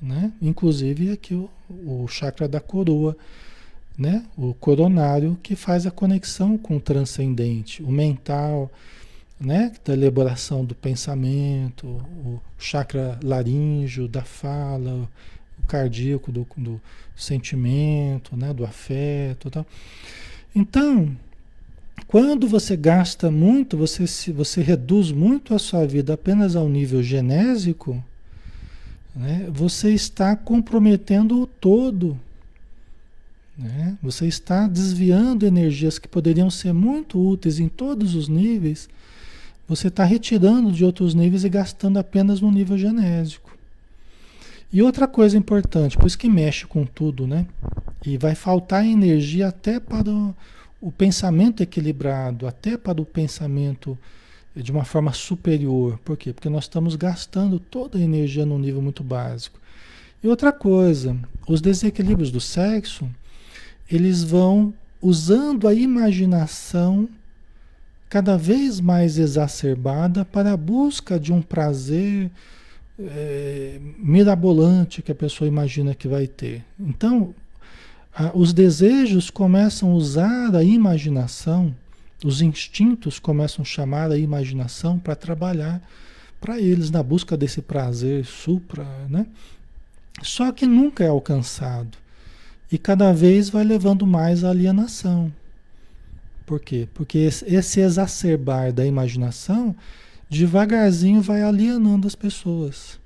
né? 0.00 0.32
Inclusive 0.40 1.10
aqui 1.12 1.34
o, 1.34 1.50
o 1.68 2.06
chakra 2.08 2.46
da 2.46 2.60
coroa, 2.60 3.16
né? 3.96 4.24
O 4.36 4.54
coronário 4.54 5.38
que 5.42 5.56
faz 5.56 5.86
a 5.86 5.90
conexão 5.90 6.58
com 6.58 6.76
o 6.76 6.80
transcendente, 6.80 7.82
o 7.82 7.90
mental, 7.90 8.70
né? 9.40 9.72
Da 9.84 9.94
elaboração 9.94 10.64
do 10.64 10.74
pensamento, 10.74 11.86
o 11.86 12.40
chakra 12.58 13.18
laríngeo 13.22 14.06
da 14.06 14.22
fala, 14.22 15.08
cardíaco 15.64 16.30
do, 16.32 16.46
do 16.56 16.80
sentimento, 17.16 18.36
né? 18.36 18.52
Do 18.52 18.64
afeto, 18.64 19.50
tal. 19.50 19.66
Então, 20.54 21.16
quando 22.06 22.46
você 22.46 22.76
gasta 22.76 23.30
muito, 23.30 23.76
você, 23.76 24.06
se, 24.06 24.32
você 24.32 24.62
reduz 24.62 25.10
muito 25.10 25.54
a 25.54 25.58
sua 25.58 25.86
vida 25.86 26.14
apenas 26.14 26.54
ao 26.54 26.68
nível 26.68 27.02
genésico, 27.02 28.02
né? 29.14 29.48
você 29.50 29.90
está 29.90 30.34
comprometendo 30.36 31.40
o 31.40 31.46
todo 31.46 32.18
né? 33.56 33.96
Você 34.02 34.26
está 34.26 34.66
desviando 34.66 35.46
energias 35.46 35.98
que 35.98 36.08
poderiam 36.08 36.50
ser 36.50 36.72
muito 36.72 37.18
úteis 37.18 37.60
em 37.60 37.68
todos 37.68 38.14
os 38.14 38.28
níveis, 38.28 38.88
você 39.66 39.88
está 39.88 40.04
retirando 40.04 40.72
de 40.72 40.84
outros 40.84 41.14
níveis 41.14 41.44
e 41.44 41.48
gastando 41.48 41.98
apenas 41.98 42.40
no 42.40 42.50
nível 42.50 42.76
genésico. 42.76 43.53
E 44.74 44.82
outra 44.82 45.06
coisa 45.06 45.38
importante, 45.38 45.96
por 45.96 46.04
isso 46.04 46.18
que 46.18 46.28
mexe 46.28 46.66
com 46.66 46.84
tudo, 46.84 47.28
né? 47.28 47.46
E 48.04 48.18
vai 48.18 48.34
faltar 48.34 48.84
energia 48.84 49.46
até 49.46 49.78
para 49.78 50.10
o, 50.10 50.34
o 50.80 50.90
pensamento 50.90 51.62
equilibrado, 51.62 52.44
até 52.44 52.76
para 52.76 53.00
o 53.00 53.04
pensamento 53.04 53.96
de 54.52 54.72
uma 54.72 54.84
forma 54.84 55.12
superior. 55.12 55.96
Por 56.04 56.16
quê? 56.16 56.32
Porque 56.32 56.48
nós 56.48 56.64
estamos 56.64 56.96
gastando 56.96 57.60
toda 57.60 57.98
a 57.98 58.00
energia 58.00 58.44
num 58.44 58.58
nível 58.58 58.82
muito 58.82 59.04
básico. 59.04 59.60
E 60.20 60.26
outra 60.26 60.50
coisa, 60.50 61.16
os 61.46 61.60
desequilíbrios 61.60 62.32
do 62.32 62.40
sexo, 62.40 63.08
eles 63.88 64.24
vão 64.24 64.74
usando 65.00 65.68
a 65.68 65.74
imaginação 65.74 67.08
cada 68.08 68.36
vez 68.36 68.80
mais 68.80 69.18
exacerbada 69.18 70.24
para 70.24 70.50
a 70.50 70.56
busca 70.56 71.16
de 71.16 71.32
um 71.32 71.40
prazer 71.40 72.28
é, 72.98 73.80
mirabolante 73.98 75.02
que 75.02 75.12
a 75.12 75.14
pessoa 75.14 75.48
imagina 75.48 75.94
que 75.94 76.08
vai 76.08 76.26
ter. 76.26 76.64
Então, 76.78 77.34
a, 78.14 78.30
os 78.34 78.52
desejos 78.52 79.30
começam 79.30 79.90
a 79.90 79.94
usar 79.94 80.54
a 80.54 80.62
imaginação, 80.62 81.74
os 82.24 82.40
instintos 82.40 83.18
começam 83.18 83.62
a 83.62 83.66
chamar 83.66 84.10
a 84.10 84.18
imaginação 84.18 84.98
para 84.98 85.14
trabalhar 85.14 85.82
para 86.40 86.60
eles 86.60 86.90
na 86.90 87.02
busca 87.02 87.36
desse 87.36 87.62
prazer 87.62 88.24
supra, 88.24 88.86
né? 89.08 89.26
Só 90.22 90.52
que 90.52 90.66
nunca 90.66 91.02
é 91.02 91.08
alcançado. 91.08 91.96
E 92.70 92.78
cada 92.78 93.12
vez 93.12 93.48
vai 93.48 93.64
levando 93.64 94.06
mais 94.06 94.44
à 94.44 94.50
alienação. 94.50 95.32
Por 96.46 96.60
quê? 96.60 96.86
Porque 96.92 97.18
esse 97.18 97.80
exacerbar 97.80 98.72
da 98.72 98.84
imaginação 98.84 99.74
devagarzinho 100.34 101.20
vai 101.20 101.42
alienando 101.42 102.06
as 102.06 102.14
pessoas. 102.14 102.98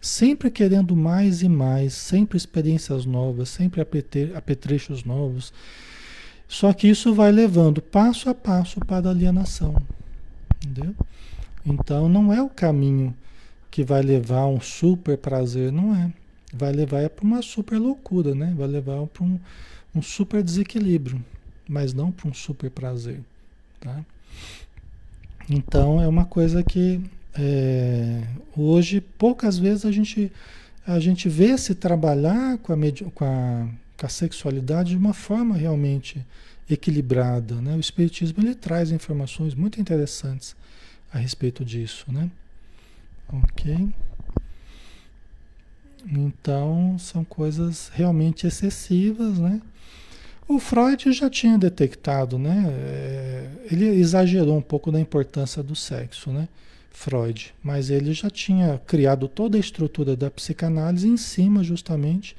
Sempre 0.00 0.50
querendo 0.50 0.94
mais 0.94 1.42
e 1.42 1.48
mais, 1.48 1.94
sempre 1.94 2.36
experiências 2.36 3.06
novas, 3.06 3.48
sempre 3.48 3.80
apetrechos 4.34 5.04
novos. 5.04 5.52
Só 6.46 6.72
que 6.72 6.88
isso 6.88 7.14
vai 7.14 7.32
levando 7.32 7.80
passo 7.80 8.28
a 8.28 8.34
passo 8.34 8.80
para 8.80 9.08
a 9.08 9.10
alienação. 9.10 9.74
Entendeu? 10.56 10.94
Então 11.64 12.08
não 12.08 12.32
é 12.32 12.42
o 12.42 12.48
caminho 12.48 13.16
que 13.70 13.82
vai 13.82 14.02
levar 14.02 14.40
a 14.40 14.46
um 14.46 14.60
super 14.60 15.16
prazer, 15.16 15.72
não 15.72 15.94
é 15.94 16.12
vai 16.54 16.72
levar 16.72 17.10
para 17.10 17.24
uma 17.24 17.42
super 17.42 17.78
loucura, 17.78 18.34
né? 18.34 18.54
Vai 18.56 18.68
levar 18.68 19.04
para 19.08 19.24
um, 19.24 19.40
um 19.94 20.00
super 20.00 20.42
desequilíbrio, 20.42 21.22
mas 21.68 21.92
não 21.92 22.12
para 22.12 22.28
um 22.28 22.34
super 22.34 22.70
prazer, 22.70 23.20
tá? 23.80 24.04
Então 25.48 26.00
é 26.00 26.08
uma 26.08 26.24
coisa 26.24 26.62
que 26.62 27.00
é, 27.36 28.22
hoje 28.56 29.00
poucas 29.00 29.58
vezes 29.58 29.84
a 29.84 29.92
gente 29.92 30.30
a 30.86 31.00
gente 31.00 31.28
vê 31.28 31.56
se 31.56 31.74
trabalhar 31.74 32.58
com 32.58 32.72
a, 32.72 32.76
com 33.14 33.24
a, 33.24 33.68
com 33.96 34.06
a 34.06 34.08
sexualidade 34.08 34.90
de 34.90 34.96
uma 34.98 35.14
forma 35.14 35.56
realmente 35.56 36.24
equilibrada, 36.68 37.54
né? 37.60 37.74
O 37.74 37.80
espiritismo 37.80 38.42
ele 38.42 38.54
traz 38.54 38.90
informações 38.90 39.54
muito 39.54 39.80
interessantes 39.80 40.54
a 41.12 41.18
respeito 41.18 41.64
disso, 41.64 42.04
né? 42.12 42.30
Ok. 43.32 43.88
Então, 46.06 46.98
são 46.98 47.24
coisas 47.24 47.90
realmente 47.94 48.46
excessivas, 48.46 49.38
né? 49.38 49.60
O 50.46 50.58
Freud 50.58 51.12
já 51.12 51.30
tinha 51.30 51.56
detectado, 51.56 52.38
né? 52.38 52.66
É, 52.68 53.50
ele 53.70 53.86
exagerou 53.86 54.58
um 54.58 54.62
pouco 54.62 54.92
da 54.92 55.00
importância 55.00 55.62
do 55.62 55.74
sexo, 55.74 56.30
né? 56.30 56.48
Freud, 56.90 57.52
mas 57.62 57.90
ele 57.90 58.12
já 58.12 58.30
tinha 58.30 58.80
criado 58.86 59.26
toda 59.26 59.56
a 59.56 59.60
estrutura 59.60 60.14
da 60.14 60.30
psicanálise 60.30 61.08
em 61.08 61.16
cima 61.16 61.64
justamente 61.64 62.36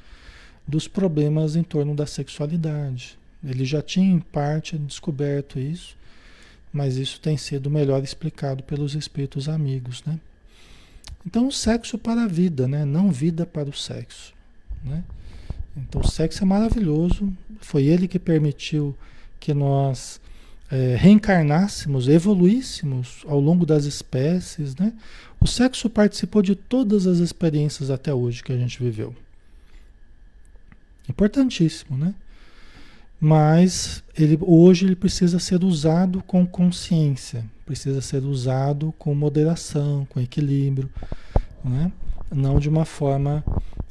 dos 0.67 0.87
problemas 0.87 1.55
em 1.55 1.63
torno 1.63 1.93
da 1.93 2.05
sexualidade. 2.05 3.17
Ele 3.43 3.65
já 3.65 3.81
tinha 3.81 4.09
em 4.09 4.19
parte 4.19 4.77
descoberto 4.77 5.59
isso, 5.59 5.97
mas 6.71 6.97
isso 6.97 7.19
tem 7.19 7.37
sido 7.37 7.69
melhor 7.69 8.03
explicado 8.03 8.63
pelos 8.63 8.95
espíritos 8.95 9.49
amigos, 9.49 10.03
né? 10.05 10.19
Então, 11.25 11.49
sexo 11.49 11.97
para 11.97 12.23
a 12.23 12.27
vida, 12.27 12.67
né? 12.67 12.85
não 12.85 13.11
vida 13.11 13.45
para 13.45 13.67
o 13.67 13.73
sexo. 13.73 14.33
Né? 14.83 15.03
Então, 15.75 16.01
o 16.01 16.07
sexo 16.07 16.43
é 16.43 16.45
maravilhoso, 16.45 17.31
foi 17.59 17.83
ele 17.85 18.07
que 18.07 18.19
permitiu 18.19 18.95
que 19.39 19.53
nós 19.53 20.21
é, 20.71 20.95
reencarnássemos, 20.95 22.07
evoluíssemos 22.07 23.23
ao 23.27 23.39
longo 23.39 23.65
das 23.65 23.85
espécies. 23.85 24.75
Né? 24.75 24.93
O 25.39 25.47
sexo 25.47 25.89
participou 25.89 26.41
de 26.41 26.55
todas 26.55 27.05
as 27.05 27.19
experiências 27.19 27.89
até 27.89 28.13
hoje 28.13 28.43
que 28.43 28.51
a 28.51 28.57
gente 28.57 28.81
viveu. 28.81 29.13
Importantíssimo, 31.07 31.97
né? 31.97 32.15
Mas 33.19 34.03
ele, 34.17 34.37
hoje 34.41 34.85
ele 34.85 34.95
precisa 34.95 35.39
ser 35.39 35.63
usado 35.63 36.21
com 36.23 36.45
consciência, 36.45 37.45
precisa 37.65 38.01
ser 38.01 38.23
usado 38.23 38.93
com 38.97 39.15
moderação, 39.15 40.05
com 40.09 40.19
equilíbrio, 40.19 40.89
né? 41.63 41.91
não 42.33 42.59
de 42.59 42.67
uma 42.67 42.85
forma 42.85 43.43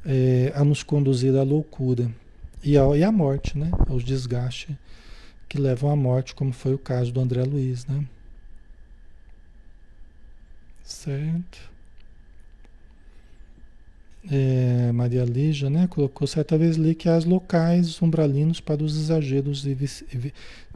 é, 0.05 0.53
a 0.55 0.65
nos 0.65 0.83
conduzir 0.83 1.37
à 1.37 1.43
loucura 1.43 2.11
e, 2.63 2.77
ao, 2.77 2.97
e 2.97 3.03
à 3.03 3.13
morte, 3.13 3.57
né? 3.59 3.71
aos 3.89 4.05
desgastes 4.05 4.77
que 5.49 5.61
levam 5.61 5.91
à 5.91 5.97
morte, 5.97 6.35
como 6.35 6.53
foi 6.53 6.75
o 6.75 6.79
caso 6.79 7.13
do 7.13 7.21
André 7.21 7.45
Luiz, 7.45 7.87
né? 7.87 8.05
Certo. 10.83 11.71
É, 14.31 14.91
Maria 14.93 15.25
Lígia, 15.25 15.69
né, 15.69 15.87
colocou 15.87 16.27
certa 16.27 16.57
vez 16.57 16.79
ali 16.79 16.95
que 16.95 17.09
as 17.09 17.25
locais 17.25 18.01
umbralinos 18.01 18.59
para 18.59 18.83
os 18.83 18.97
exageros 18.97 19.67
e 19.67 19.77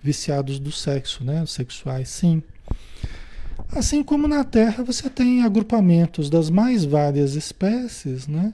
viciados 0.02 0.58
do 0.58 0.70
sexo, 0.70 1.24
né, 1.24 1.44
sexuais, 1.46 2.10
sim. 2.10 2.42
Assim 3.72 4.02
como 4.04 4.28
na 4.28 4.44
Terra 4.44 4.84
você 4.84 5.08
tem 5.08 5.42
agrupamentos 5.42 6.28
das 6.28 6.50
mais 6.50 6.84
várias 6.84 7.34
espécies, 7.34 8.28
né, 8.28 8.52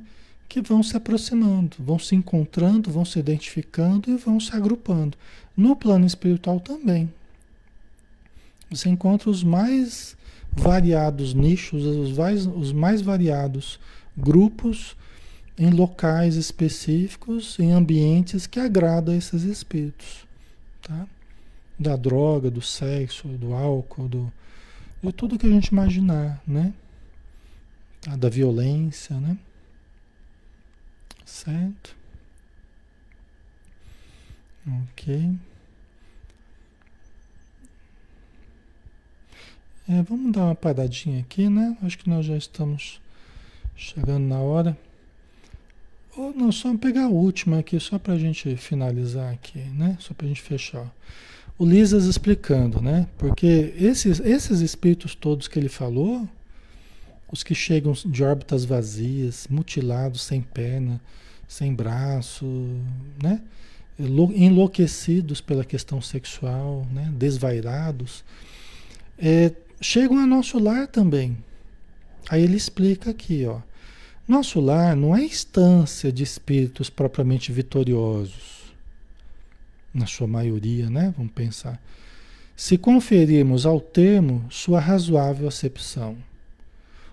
que 0.48 0.60
vão 0.60 0.82
se 0.82 0.96
aproximando, 0.96 1.76
vão 1.78 1.98
se 1.98 2.14
encontrando, 2.14 2.90
vão 2.90 3.04
se 3.04 3.18
identificando 3.18 4.10
e 4.10 4.16
vão 4.16 4.38
se 4.38 4.54
agrupando. 4.54 5.16
No 5.56 5.74
plano 5.74 6.06
espiritual 6.06 6.60
também. 6.60 7.12
Você 8.70 8.88
encontra 8.88 9.30
os 9.30 9.42
mais 9.42 10.16
variados 10.52 11.34
nichos, 11.34 11.84
os 11.84 12.16
mais, 12.16 12.46
os 12.46 12.72
mais 12.72 13.02
variados 13.02 13.78
grupos 14.16 14.96
em 15.56 15.70
locais 15.70 16.36
específicos, 16.36 17.58
em 17.58 17.72
ambientes 17.72 18.46
que 18.46 18.58
agradam 18.58 19.14
esses 19.14 19.42
espíritos. 19.42 20.26
Tá? 20.82 21.06
Da 21.78 21.96
droga, 21.96 22.50
do 22.50 22.60
sexo, 22.60 23.28
do 23.28 23.54
álcool, 23.54 24.08
do, 24.08 24.32
de 25.02 25.12
tudo 25.12 25.38
que 25.38 25.46
a 25.46 25.50
gente 25.50 25.68
imaginar, 25.68 26.42
né? 26.46 26.72
Da 28.18 28.28
violência, 28.28 29.18
né? 29.18 29.36
Certo? 31.34 31.96
Ok. 34.92 35.34
É, 39.88 40.02
vamos 40.04 40.32
dar 40.32 40.44
uma 40.44 40.54
paradinha 40.54 41.20
aqui, 41.20 41.48
né? 41.48 41.76
Acho 41.82 41.98
que 41.98 42.08
nós 42.08 42.24
já 42.24 42.36
estamos 42.36 43.00
chegando 43.74 44.28
na 44.28 44.38
hora. 44.38 44.78
Ou 46.16 46.32
não, 46.32 46.52
só 46.52 46.72
pegar 46.76 47.06
a 47.06 47.08
última 47.08 47.58
aqui, 47.58 47.80
só 47.80 47.98
para 47.98 48.14
a 48.14 48.18
gente 48.18 48.56
finalizar 48.56 49.34
aqui, 49.34 49.58
né? 49.58 49.96
Só 49.98 50.14
para 50.14 50.26
a 50.26 50.28
gente 50.28 50.40
fechar. 50.40 50.88
O 51.58 51.66
Lisas 51.66 52.04
explicando, 52.04 52.80
né? 52.80 53.08
Porque 53.18 53.74
esses, 53.76 54.20
esses 54.20 54.60
espíritos 54.60 55.16
todos 55.16 55.48
que 55.48 55.58
ele 55.58 55.68
falou, 55.68 56.28
os 57.30 57.42
que 57.42 57.56
chegam 57.56 57.92
de 57.92 58.22
órbitas 58.22 58.64
vazias, 58.64 59.48
mutilados, 59.50 60.22
sem 60.22 60.40
perna, 60.40 61.00
sem 61.48 61.74
braço, 61.74 62.46
né? 63.22 63.40
enlouquecidos 63.98 65.40
pela 65.40 65.64
questão 65.64 66.00
sexual, 66.00 66.86
né? 66.92 67.12
desvairados, 67.16 68.24
é, 69.18 69.52
chegam 69.80 70.18
ao 70.18 70.26
nosso 70.26 70.58
lar 70.58 70.88
também. 70.88 71.36
Aí 72.28 72.42
ele 72.42 72.56
explica 72.56 73.10
aqui, 73.10 73.44
ó. 73.46 73.60
Nosso 74.26 74.58
lar 74.58 74.96
não 74.96 75.14
é 75.14 75.22
instância 75.22 76.10
de 76.10 76.22
espíritos 76.22 76.88
propriamente 76.88 77.52
vitoriosos, 77.52 78.74
na 79.92 80.06
sua 80.06 80.26
maioria, 80.26 80.88
né? 80.88 81.12
Vamos 81.16 81.32
pensar. 81.32 81.80
Se 82.56 82.78
conferirmos 82.78 83.66
ao 83.66 83.80
termo 83.80 84.46
sua 84.50 84.80
razoável 84.80 85.46
acepção, 85.46 86.16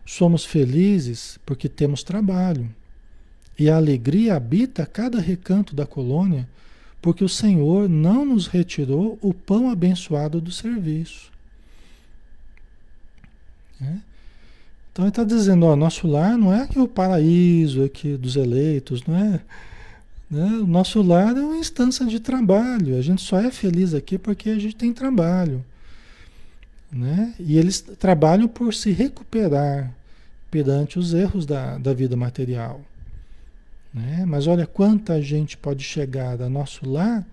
somos 0.06 0.46
felizes 0.46 1.38
porque 1.46 1.68
temos 1.68 2.02
trabalho, 2.02 2.74
e 3.58 3.70
a 3.70 3.76
alegria 3.76 4.36
habita 4.36 4.86
cada 4.86 5.20
recanto 5.20 5.76
da 5.76 5.86
colônia, 5.86 6.48
porque 7.02 7.24
o 7.24 7.30
Senhor 7.30 7.90
não 7.90 8.26
nos 8.26 8.48
retirou 8.48 9.18
o 9.22 9.34
pão 9.34 9.70
abençoado 9.70 10.40
do 10.40 10.52
serviço. 10.52 11.32
Né? 13.80 14.02
Então 14.92 15.06
ele 15.06 15.10
está 15.10 15.24
dizendo, 15.24 15.66
ó, 15.66 15.76
nosso 15.76 16.08
lar 16.08 16.38
não 16.38 16.54
é 16.54 16.68
o 16.76 16.88
paraíso 16.88 17.84
aqui 17.84 18.18
dos 18.18 18.36
eleitos, 18.36 19.04
não 19.06 19.16
é? 19.16 19.42
Né? 20.30 20.46
O 20.62 20.68
nosso 20.68 21.02
lar 21.02 21.36
é 21.36 21.42
uma 21.42 21.58
instância 21.58 22.06
de 22.06 22.20
trabalho. 22.20 22.98
A 22.98 23.02
gente 23.02 23.22
só 23.22 23.40
é 23.40 23.52
feliz 23.52 23.94
aqui 23.94 24.18
porque 24.18 24.50
a 24.50 24.60
gente 24.60 24.76
tem 24.76 24.94
trabalho. 24.94 25.64
Né? 26.92 27.34
E 27.40 27.58
eles 27.58 27.82
trabalham 27.82 28.48
por 28.48 28.74
se 28.74 28.92
recuperar 28.92 29.94
perante 30.50 31.00
os 31.00 31.14
erros 31.14 31.46
da, 31.46 31.78
da 31.78 31.94
vida 31.94 32.16
material. 32.16 32.82
Né? 33.94 34.26
Mas 34.26 34.48
olha 34.48 34.66
quanta 34.66 35.22
gente 35.22 35.58
pode 35.58 35.84
chegar 35.84 36.42
a 36.42 36.50
nosso 36.50 36.90
lar 36.90 37.26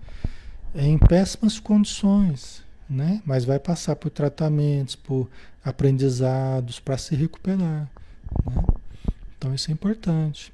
em 0.75 0.97
péssimas 0.97 1.59
condições, 1.59 2.61
né? 2.89 3.21
mas 3.25 3.45
vai 3.45 3.59
passar 3.59 3.95
por 3.95 4.09
tratamentos, 4.09 4.95
por 4.95 5.29
aprendizados 5.63 6.79
para 6.79 6.97
se 6.97 7.15
recuperar. 7.15 7.89
Né? 8.45 8.63
Então 9.37 9.55
isso 9.55 9.71
é 9.71 9.73
importante. 9.73 10.51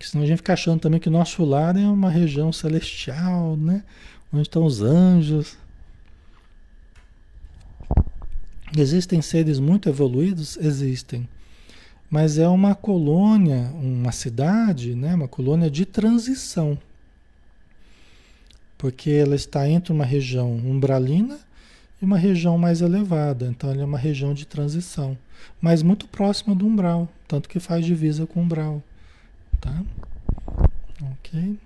Senão 0.00 0.24
a 0.24 0.26
gente 0.26 0.36
fica 0.36 0.52
achando 0.52 0.80
também 0.80 1.00
que 1.00 1.10
nosso 1.10 1.44
lar 1.44 1.76
é 1.76 1.86
uma 1.86 2.10
região 2.10 2.52
celestial, 2.52 3.56
né? 3.56 3.82
Onde 4.32 4.42
estão 4.42 4.64
os 4.64 4.80
anjos. 4.80 5.56
Existem 8.76 9.20
seres 9.20 9.58
muito 9.58 9.88
evoluídos? 9.88 10.56
Existem. 10.58 11.28
Mas 12.10 12.38
é 12.38 12.48
uma 12.48 12.74
colônia, 12.74 13.70
uma 13.74 14.12
cidade, 14.12 14.94
né? 14.94 15.14
uma 15.14 15.28
colônia 15.28 15.70
de 15.70 15.84
transição. 15.84 16.78
Porque 18.78 19.10
ela 19.10 19.34
está 19.34 19.68
entre 19.68 19.92
uma 19.92 20.04
região 20.04 20.50
umbralina 20.52 21.38
e 22.00 22.04
uma 22.04 22.16
região 22.16 22.56
mais 22.56 22.80
elevada. 22.80 23.46
Então, 23.46 23.70
ele 23.70 23.82
é 23.82 23.84
uma 23.84 23.98
região 23.98 24.32
de 24.32 24.46
transição, 24.46 25.18
mas 25.60 25.82
muito 25.82 26.08
próxima 26.08 26.54
do 26.54 26.66
umbral, 26.66 27.08
tanto 27.26 27.48
que 27.48 27.60
faz 27.60 27.84
divisa 27.84 28.26
com 28.26 28.40
o 28.40 28.42
umbral. 28.44 28.82
Tá? 29.60 29.82
Ok? 31.12 31.58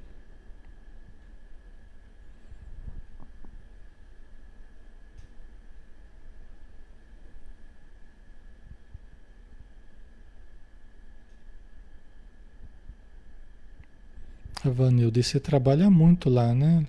Vanilda, 14.70 15.22
você 15.22 15.40
trabalha 15.40 15.90
muito 15.90 16.28
lá, 16.30 16.54
né? 16.54 16.86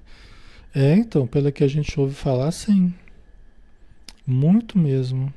É, 0.74 0.96
então, 0.96 1.28
pelo 1.28 1.52
que 1.52 1.64
a 1.64 1.68
gente 1.68 2.00
ouve 2.00 2.14
falar, 2.16 2.52
sim. 2.52 2.94
Muito 4.26 4.78
mesmo. 4.78 5.34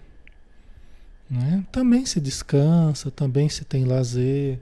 Né? 1.28 1.64
Também 1.72 2.06
se 2.06 2.20
descansa, 2.20 3.10
também 3.10 3.48
se 3.48 3.64
tem 3.64 3.84
lazer, 3.84 4.58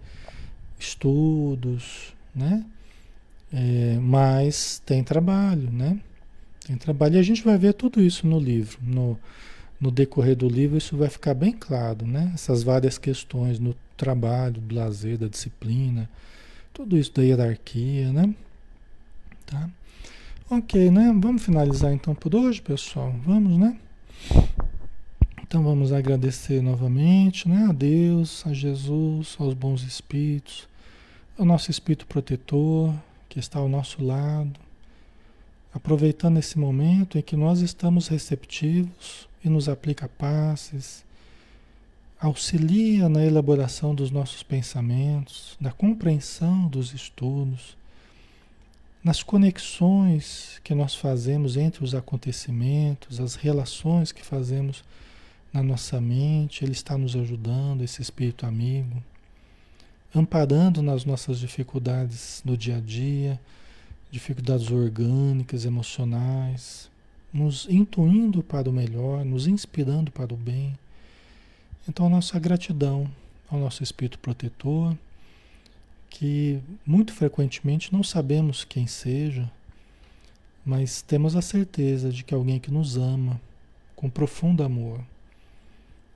estudos, 0.79 2.15
né? 2.35 2.65
É, 3.53 3.99
mas 4.01 4.83
tem 4.85 5.05
trabalho, 5.05 5.71
né? 5.71 6.01
Tem 6.67 6.77
trabalho 6.77 7.17
e 7.17 7.19
a 7.19 7.23
gente 7.23 7.45
vai 7.45 7.59
ver 7.59 7.75
tudo 7.75 8.01
isso 8.01 8.27
no 8.27 8.41
livro. 8.41 8.79
No, 8.83 9.19
no 9.81 9.91
decorrer 9.91 10.35
do 10.35 10.49
livro 10.49 10.79
isso 10.79 10.97
vai 10.97 11.09
ficar 11.09 11.35
bem 11.35 11.53
claro, 11.53 12.07
né? 12.07 12.33
Essas 12.35 12.63
várias 12.63 12.99
questões 12.99 13.59
no 13.59 13.77
trabalho, 13.97 14.61
do 14.61 14.75
lazer, 14.75 15.19
da 15.19 15.29
disciplina, 15.29 16.09
tudo 16.75 16.99
isso 16.99 17.13
da 17.15 17.23
hierarquia, 17.23 18.13
né? 18.13 18.35
Tá? 19.47 19.71
Ok, 20.51 20.91
né? 20.91 21.15
Vamos 21.17 21.45
finalizar 21.45 21.93
então 21.93 22.17
por 22.17 22.35
hoje, 22.35 22.61
pessoal. 22.61 23.15
Vamos, 23.25 23.57
né? 23.57 23.79
Então 25.41 25.63
vamos 25.63 25.93
agradecer 25.93 26.61
novamente 26.61 27.49
né, 27.49 27.67
a 27.69 27.73
Deus, 27.73 28.45
a 28.45 28.53
Jesus, 28.53 29.37
aos 29.39 29.55
bons 29.55 29.85
espíritos, 29.85 30.69
ao 31.39 31.47
nosso 31.47 31.71
espírito 31.71 32.07
protetor 32.07 32.93
que 33.29 33.39
está 33.39 33.61
ao 33.61 33.69
nosso 33.69 34.03
lado, 34.05 34.59
aproveitando 35.73 36.39
esse 36.39 36.59
momento 36.59 37.17
em 37.17 37.23
que 37.23 37.37
nós 37.37 37.61
estamos 37.61 38.09
receptivos 38.09 39.29
e 39.45 39.49
nos 39.49 39.69
aplica 39.69 40.09
passes, 40.09 41.04
auxilia 42.27 43.09
na 43.09 43.25
elaboração 43.25 43.95
dos 43.95 44.11
nossos 44.11 44.43
pensamentos, 44.43 45.57
na 45.61 45.73
compreensão 45.73 46.69
dos 46.69 46.93
estudos 46.93 47.77
nas 49.05 49.23
conexões 49.23 50.59
que 50.65 50.75
nós 50.75 50.95
fazemos 50.95 51.59
entre 51.59 51.85
os 51.85 51.95
acontecimentos, 51.95 53.21
as 53.21 53.35
relações 53.35 54.11
que 54.11 54.25
fazemos 54.25 54.83
na 55.53 55.63
nossa 55.63 56.01
mente, 56.01 56.65
Ele 56.65 56.73
está 56.73 56.97
nos 56.97 57.15
ajudando, 57.15 57.85
esse 57.85 58.01
Espírito 58.01 58.47
amigo, 58.47 59.03
amparando 60.15 60.81
nas 60.81 61.05
nossas 61.05 61.39
dificuldades 61.39 62.41
do 62.43 62.57
dia 62.57 62.79
a 62.79 62.81
dia, 62.81 63.39
dificuldades 64.11 64.71
orgânicas, 64.71 65.67
emocionais, 65.67 66.89
nos 67.31 67.67
intuindo 67.69 68.43
para 68.43 68.71
o 68.71 68.73
melhor, 68.73 69.23
nos 69.23 69.47
inspirando 69.47 70.11
para 70.11 70.33
o 70.33 70.37
bem. 70.37 70.79
Então, 71.89 72.09
nossa 72.09 72.39
gratidão 72.39 73.11
ao 73.51 73.59
nosso 73.59 73.83
Espírito 73.83 74.19
protetor 74.19 74.97
que 76.09 76.63
muito 76.87 77.13
frequentemente 77.13 77.93
não 77.93 78.03
sabemos 78.03 78.65
quem 78.65 78.87
seja, 78.87 79.51
mas 80.65 81.03
temos 81.03 81.35
a 81.35 81.43
certeza 81.43 82.11
de 82.11 82.23
que 82.23 82.33
alguém 82.33 82.61
que 82.61 82.71
nos 82.71 82.97
ama 82.97 83.41
com 83.97 84.09
profundo 84.09 84.63
amor 84.63 85.05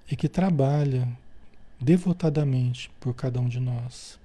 e 0.08 0.14
que 0.14 0.28
trabalha 0.28 1.08
devotadamente 1.80 2.90
por 3.00 3.12
cada 3.12 3.40
um 3.40 3.48
de 3.48 3.58
nós. 3.58 4.18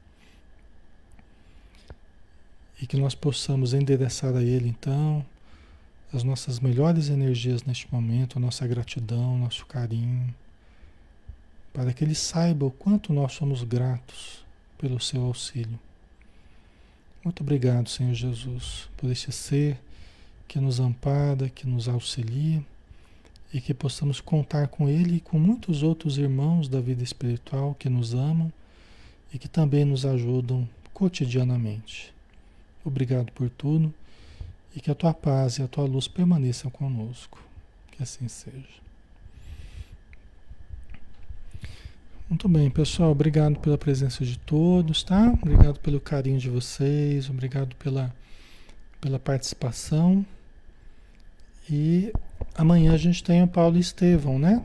E 2.80 2.86
que 2.86 2.96
nós 2.96 3.16
possamos 3.16 3.74
endereçar 3.74 4.36
a 4.36 4.44
Ele, 4.44 4.70
então, 4.70 5.26
as 6.14 6.24
nossas 6.24 6.60
melhores 6.60 7.10
energias 7.10 7.64
neste 7.64 7.92
momento, 7.92 8.38
a 8.38 8.40
nossa 8.40 8.68
gratidão, 8.68 9.40
nosso 9.40 9.66
carinho, 9.66 10.34
para 11.74 11.92
que 11.92 12.04
Ele 12.04 12.16
saiba 12.16 12.66
o 12.66 12.72
quanto 12.72 13.12
nós 13.12 13.34
somos 13.34 13.64
gratos 13.64 14.46
pelo 14.78 15.00
seu 15.00 15.24
auxílio. 15.24 15.80
Muito 17.24 17.42
obrigado, 17.42 17.90
Senhor 17.90 18.14
Jesus, 18.14 18.90
por 18.96 19.10
este 19.10 19.32
ser 19.32 19.80
que 20.48 20.60
nos 20.60 20.80
ampara, 20.80 21.50
que 21.50 21.66
nos 21.66 21.88
auxilia 21.88 22.64
e 23.54 23.60
que 23.60 23.74
possamos 23.74 24.22
contar 24.22 24.68
com 24.68 24.88
Ele 24.88 25.16
e 25.16 25.20
com 25.20 25.40
muitos 25.40 25.84
outros 25.84 26.18
irmãos 26.18 26.68
da 26.68 26.80
vida 26.80 27.04
espiritual 27.04 27.76
que 27.76 27.90
nos 27.90 28.14
amam 28.14 28.52
e 29.34 29.40
que 29.40 29.48
também 29.48 29.86
nos 29.86 30.06
ajudam 30.06 30.68
cotidianamente. 30.94 32.14
Obrigado 32.86 33.32
por 33.32 33.50
tudo 33.50 33.94
e 34.76 34.82
que 34.82 34.92
a 34.92 34.96
tua 34.96 35.14
paz 35.14 35.58
e 35.58 35.64
a 35.64 35.68
tua 35.68 35.86
luz 35.86 36.08
permaneçam 36.08 36.70
conosco. 36.70 37.42
Que 37.92 38.04
assim 38.04 38.28
seja. 38.28 38.83
Muito 42.34 42.50
bem, 42.50 42.68
pessoal. 42.68 43.12
Obrigado 43.12 43.60
pela 43.60 43.78
presença 43.78 44.26
de 44.26 44.40
todos, 44.40 45.04
tá? 45.04 45.32
Obrigado 45.40 45.80
pelo 45.82 46.02
carinho 46.02 46.40
de 46.40 46.50
vocês, 46.50 47.30
obrigado 47.30 47.76
pela, 47.76 48.12
pela 49.00 49.20
participação. 49.20 50.26
E 51.70 52.12
Amanhã 52.56 52.92
a 52.94 52.98
gente 52.98 53.24
tem 53.24 53.44
o 53.44 53.48
Paulo 53.48 53.78
Estevão, 53.78 54.40
né? 54.40 54.64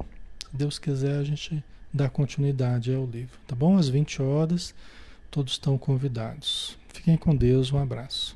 Se 0.50 0.56
Deus 0.56 0.78
quiser, 0.78 1.18
a 1.18 1.24
gente 1.24 1.62
dá 1.92 2.08
continuidade 2.08 2.94
ao 2.94 3.04
livro, 3.04 3.38
tá 3.46 3.54
bom? 3.54 3.76
Às 3.76 3.90
20 3.90 4.22
horas, 4.22 4.74
todos 5.30 5.52
estão 5.52 5.76
convidados. 5.76 6.74
Fiquem 6.88 7.18
com 7.18 7.36
Deus, 7.36 7.70
um 7.70 7.76
abraço. 7.76 8.34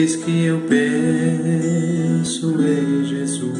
Vez 0.00 0.16
que 0.16 0.46
eu 0.46 0.58
penso 0.62 2.56
em 2.62 3.04
Jesus, 3.04 3.52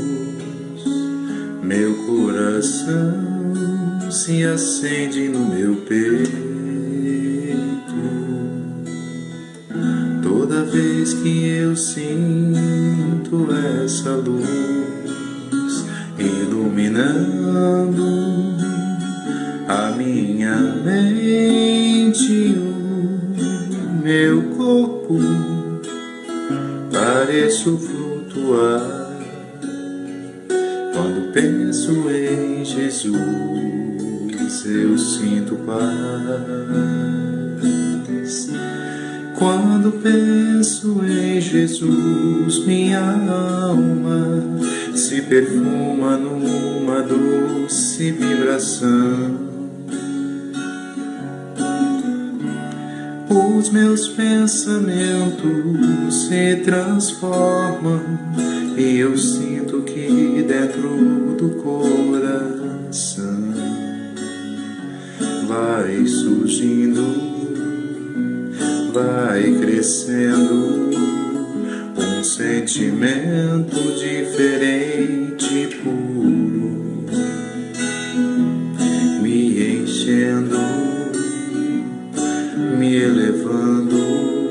meu 1.62 1.94
coração 2.06 3.52
se 4.10 4.42
acende 4.44 5.28
no 5.28 5.54
meu 5.54 5.76
peito. 5.82 6.30
Toda 10.22 10.64
vez 10.64 11.12
que 11.12 11.46
eu 11.46 11.76
sinto 11.76 13.48
essa 13.84 14.12
luz 14.12 15.84
iluminando 16.18 17.29
paz 35.66 37.50
quando 39.38 39.92
penso 40.02 41.00
em 41.04 41.40
Jesus. 41.40 42.66
Minha 42.66 43.00
alma 43.00 44.42
se 44.94 45.22
perfuma 45.22 46.16
numa 46.16 47.02
doce 47.02 48.12
vibração 48.12 49.50
os 53.60 53.70
meus 53.70 54.08
pensamentos 54.08 55.44
se 56.26 56.56
transformam 56.64 58.00
e 58.76 58.98
eu 58.98 59.16
sinto 59.16 59.82
que 59.82 60.42
dentro 60.48 61.36
do 61.36 61.50
coração 61.62 63.39
vai 65.80 66.06
surgindo, 66.06 67.02
vai 68.92 69.50
crescendo 69.60 70.90
um 71.96 72.22
sentimento 72.22 73.76
diferente, 73.98 75.78
puro, 75.82 77.06
me 79.22 79.80
enchendo 79.80 80.58
me 82.78 82.96
elevando, 82.96 84.50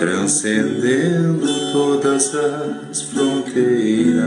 transcendendo 0.00 1.46
todas 1.72 2.34
as 2.34 3.02
fronteiras. 3.02 4.22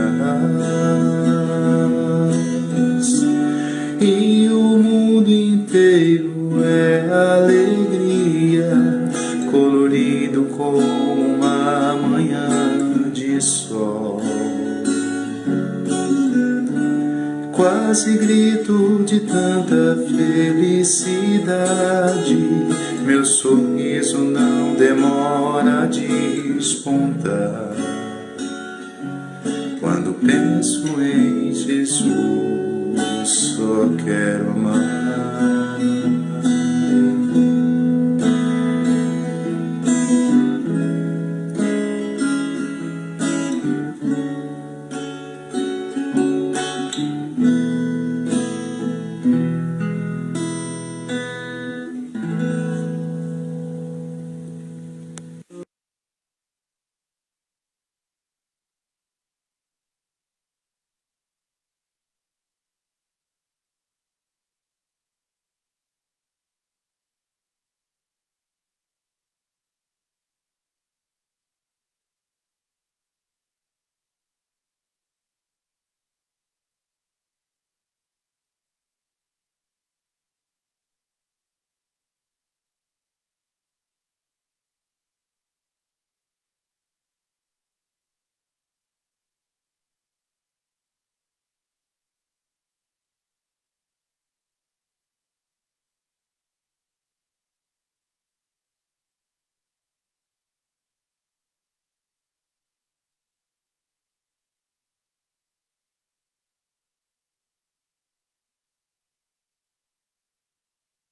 Quase 17.86 18.18
grito 18.18 19.04
de 19.06 19.20
tanta 19.20 19.96
felicidade. 20.08 21.14
Meu 23.04 23.24
sorriso 23.24 24.24
não 24.24 24.74
demora 24.74 25.84
a 25.84 25.86
despontar. 25.86 27.76
Quando 29.78 30.14
penso 30.14 31.00
em 31.00 31.54
Jesus, 31.54 32.98
só 33.24 33.88
quero 34.04 34.50
amar. 34.50 35.78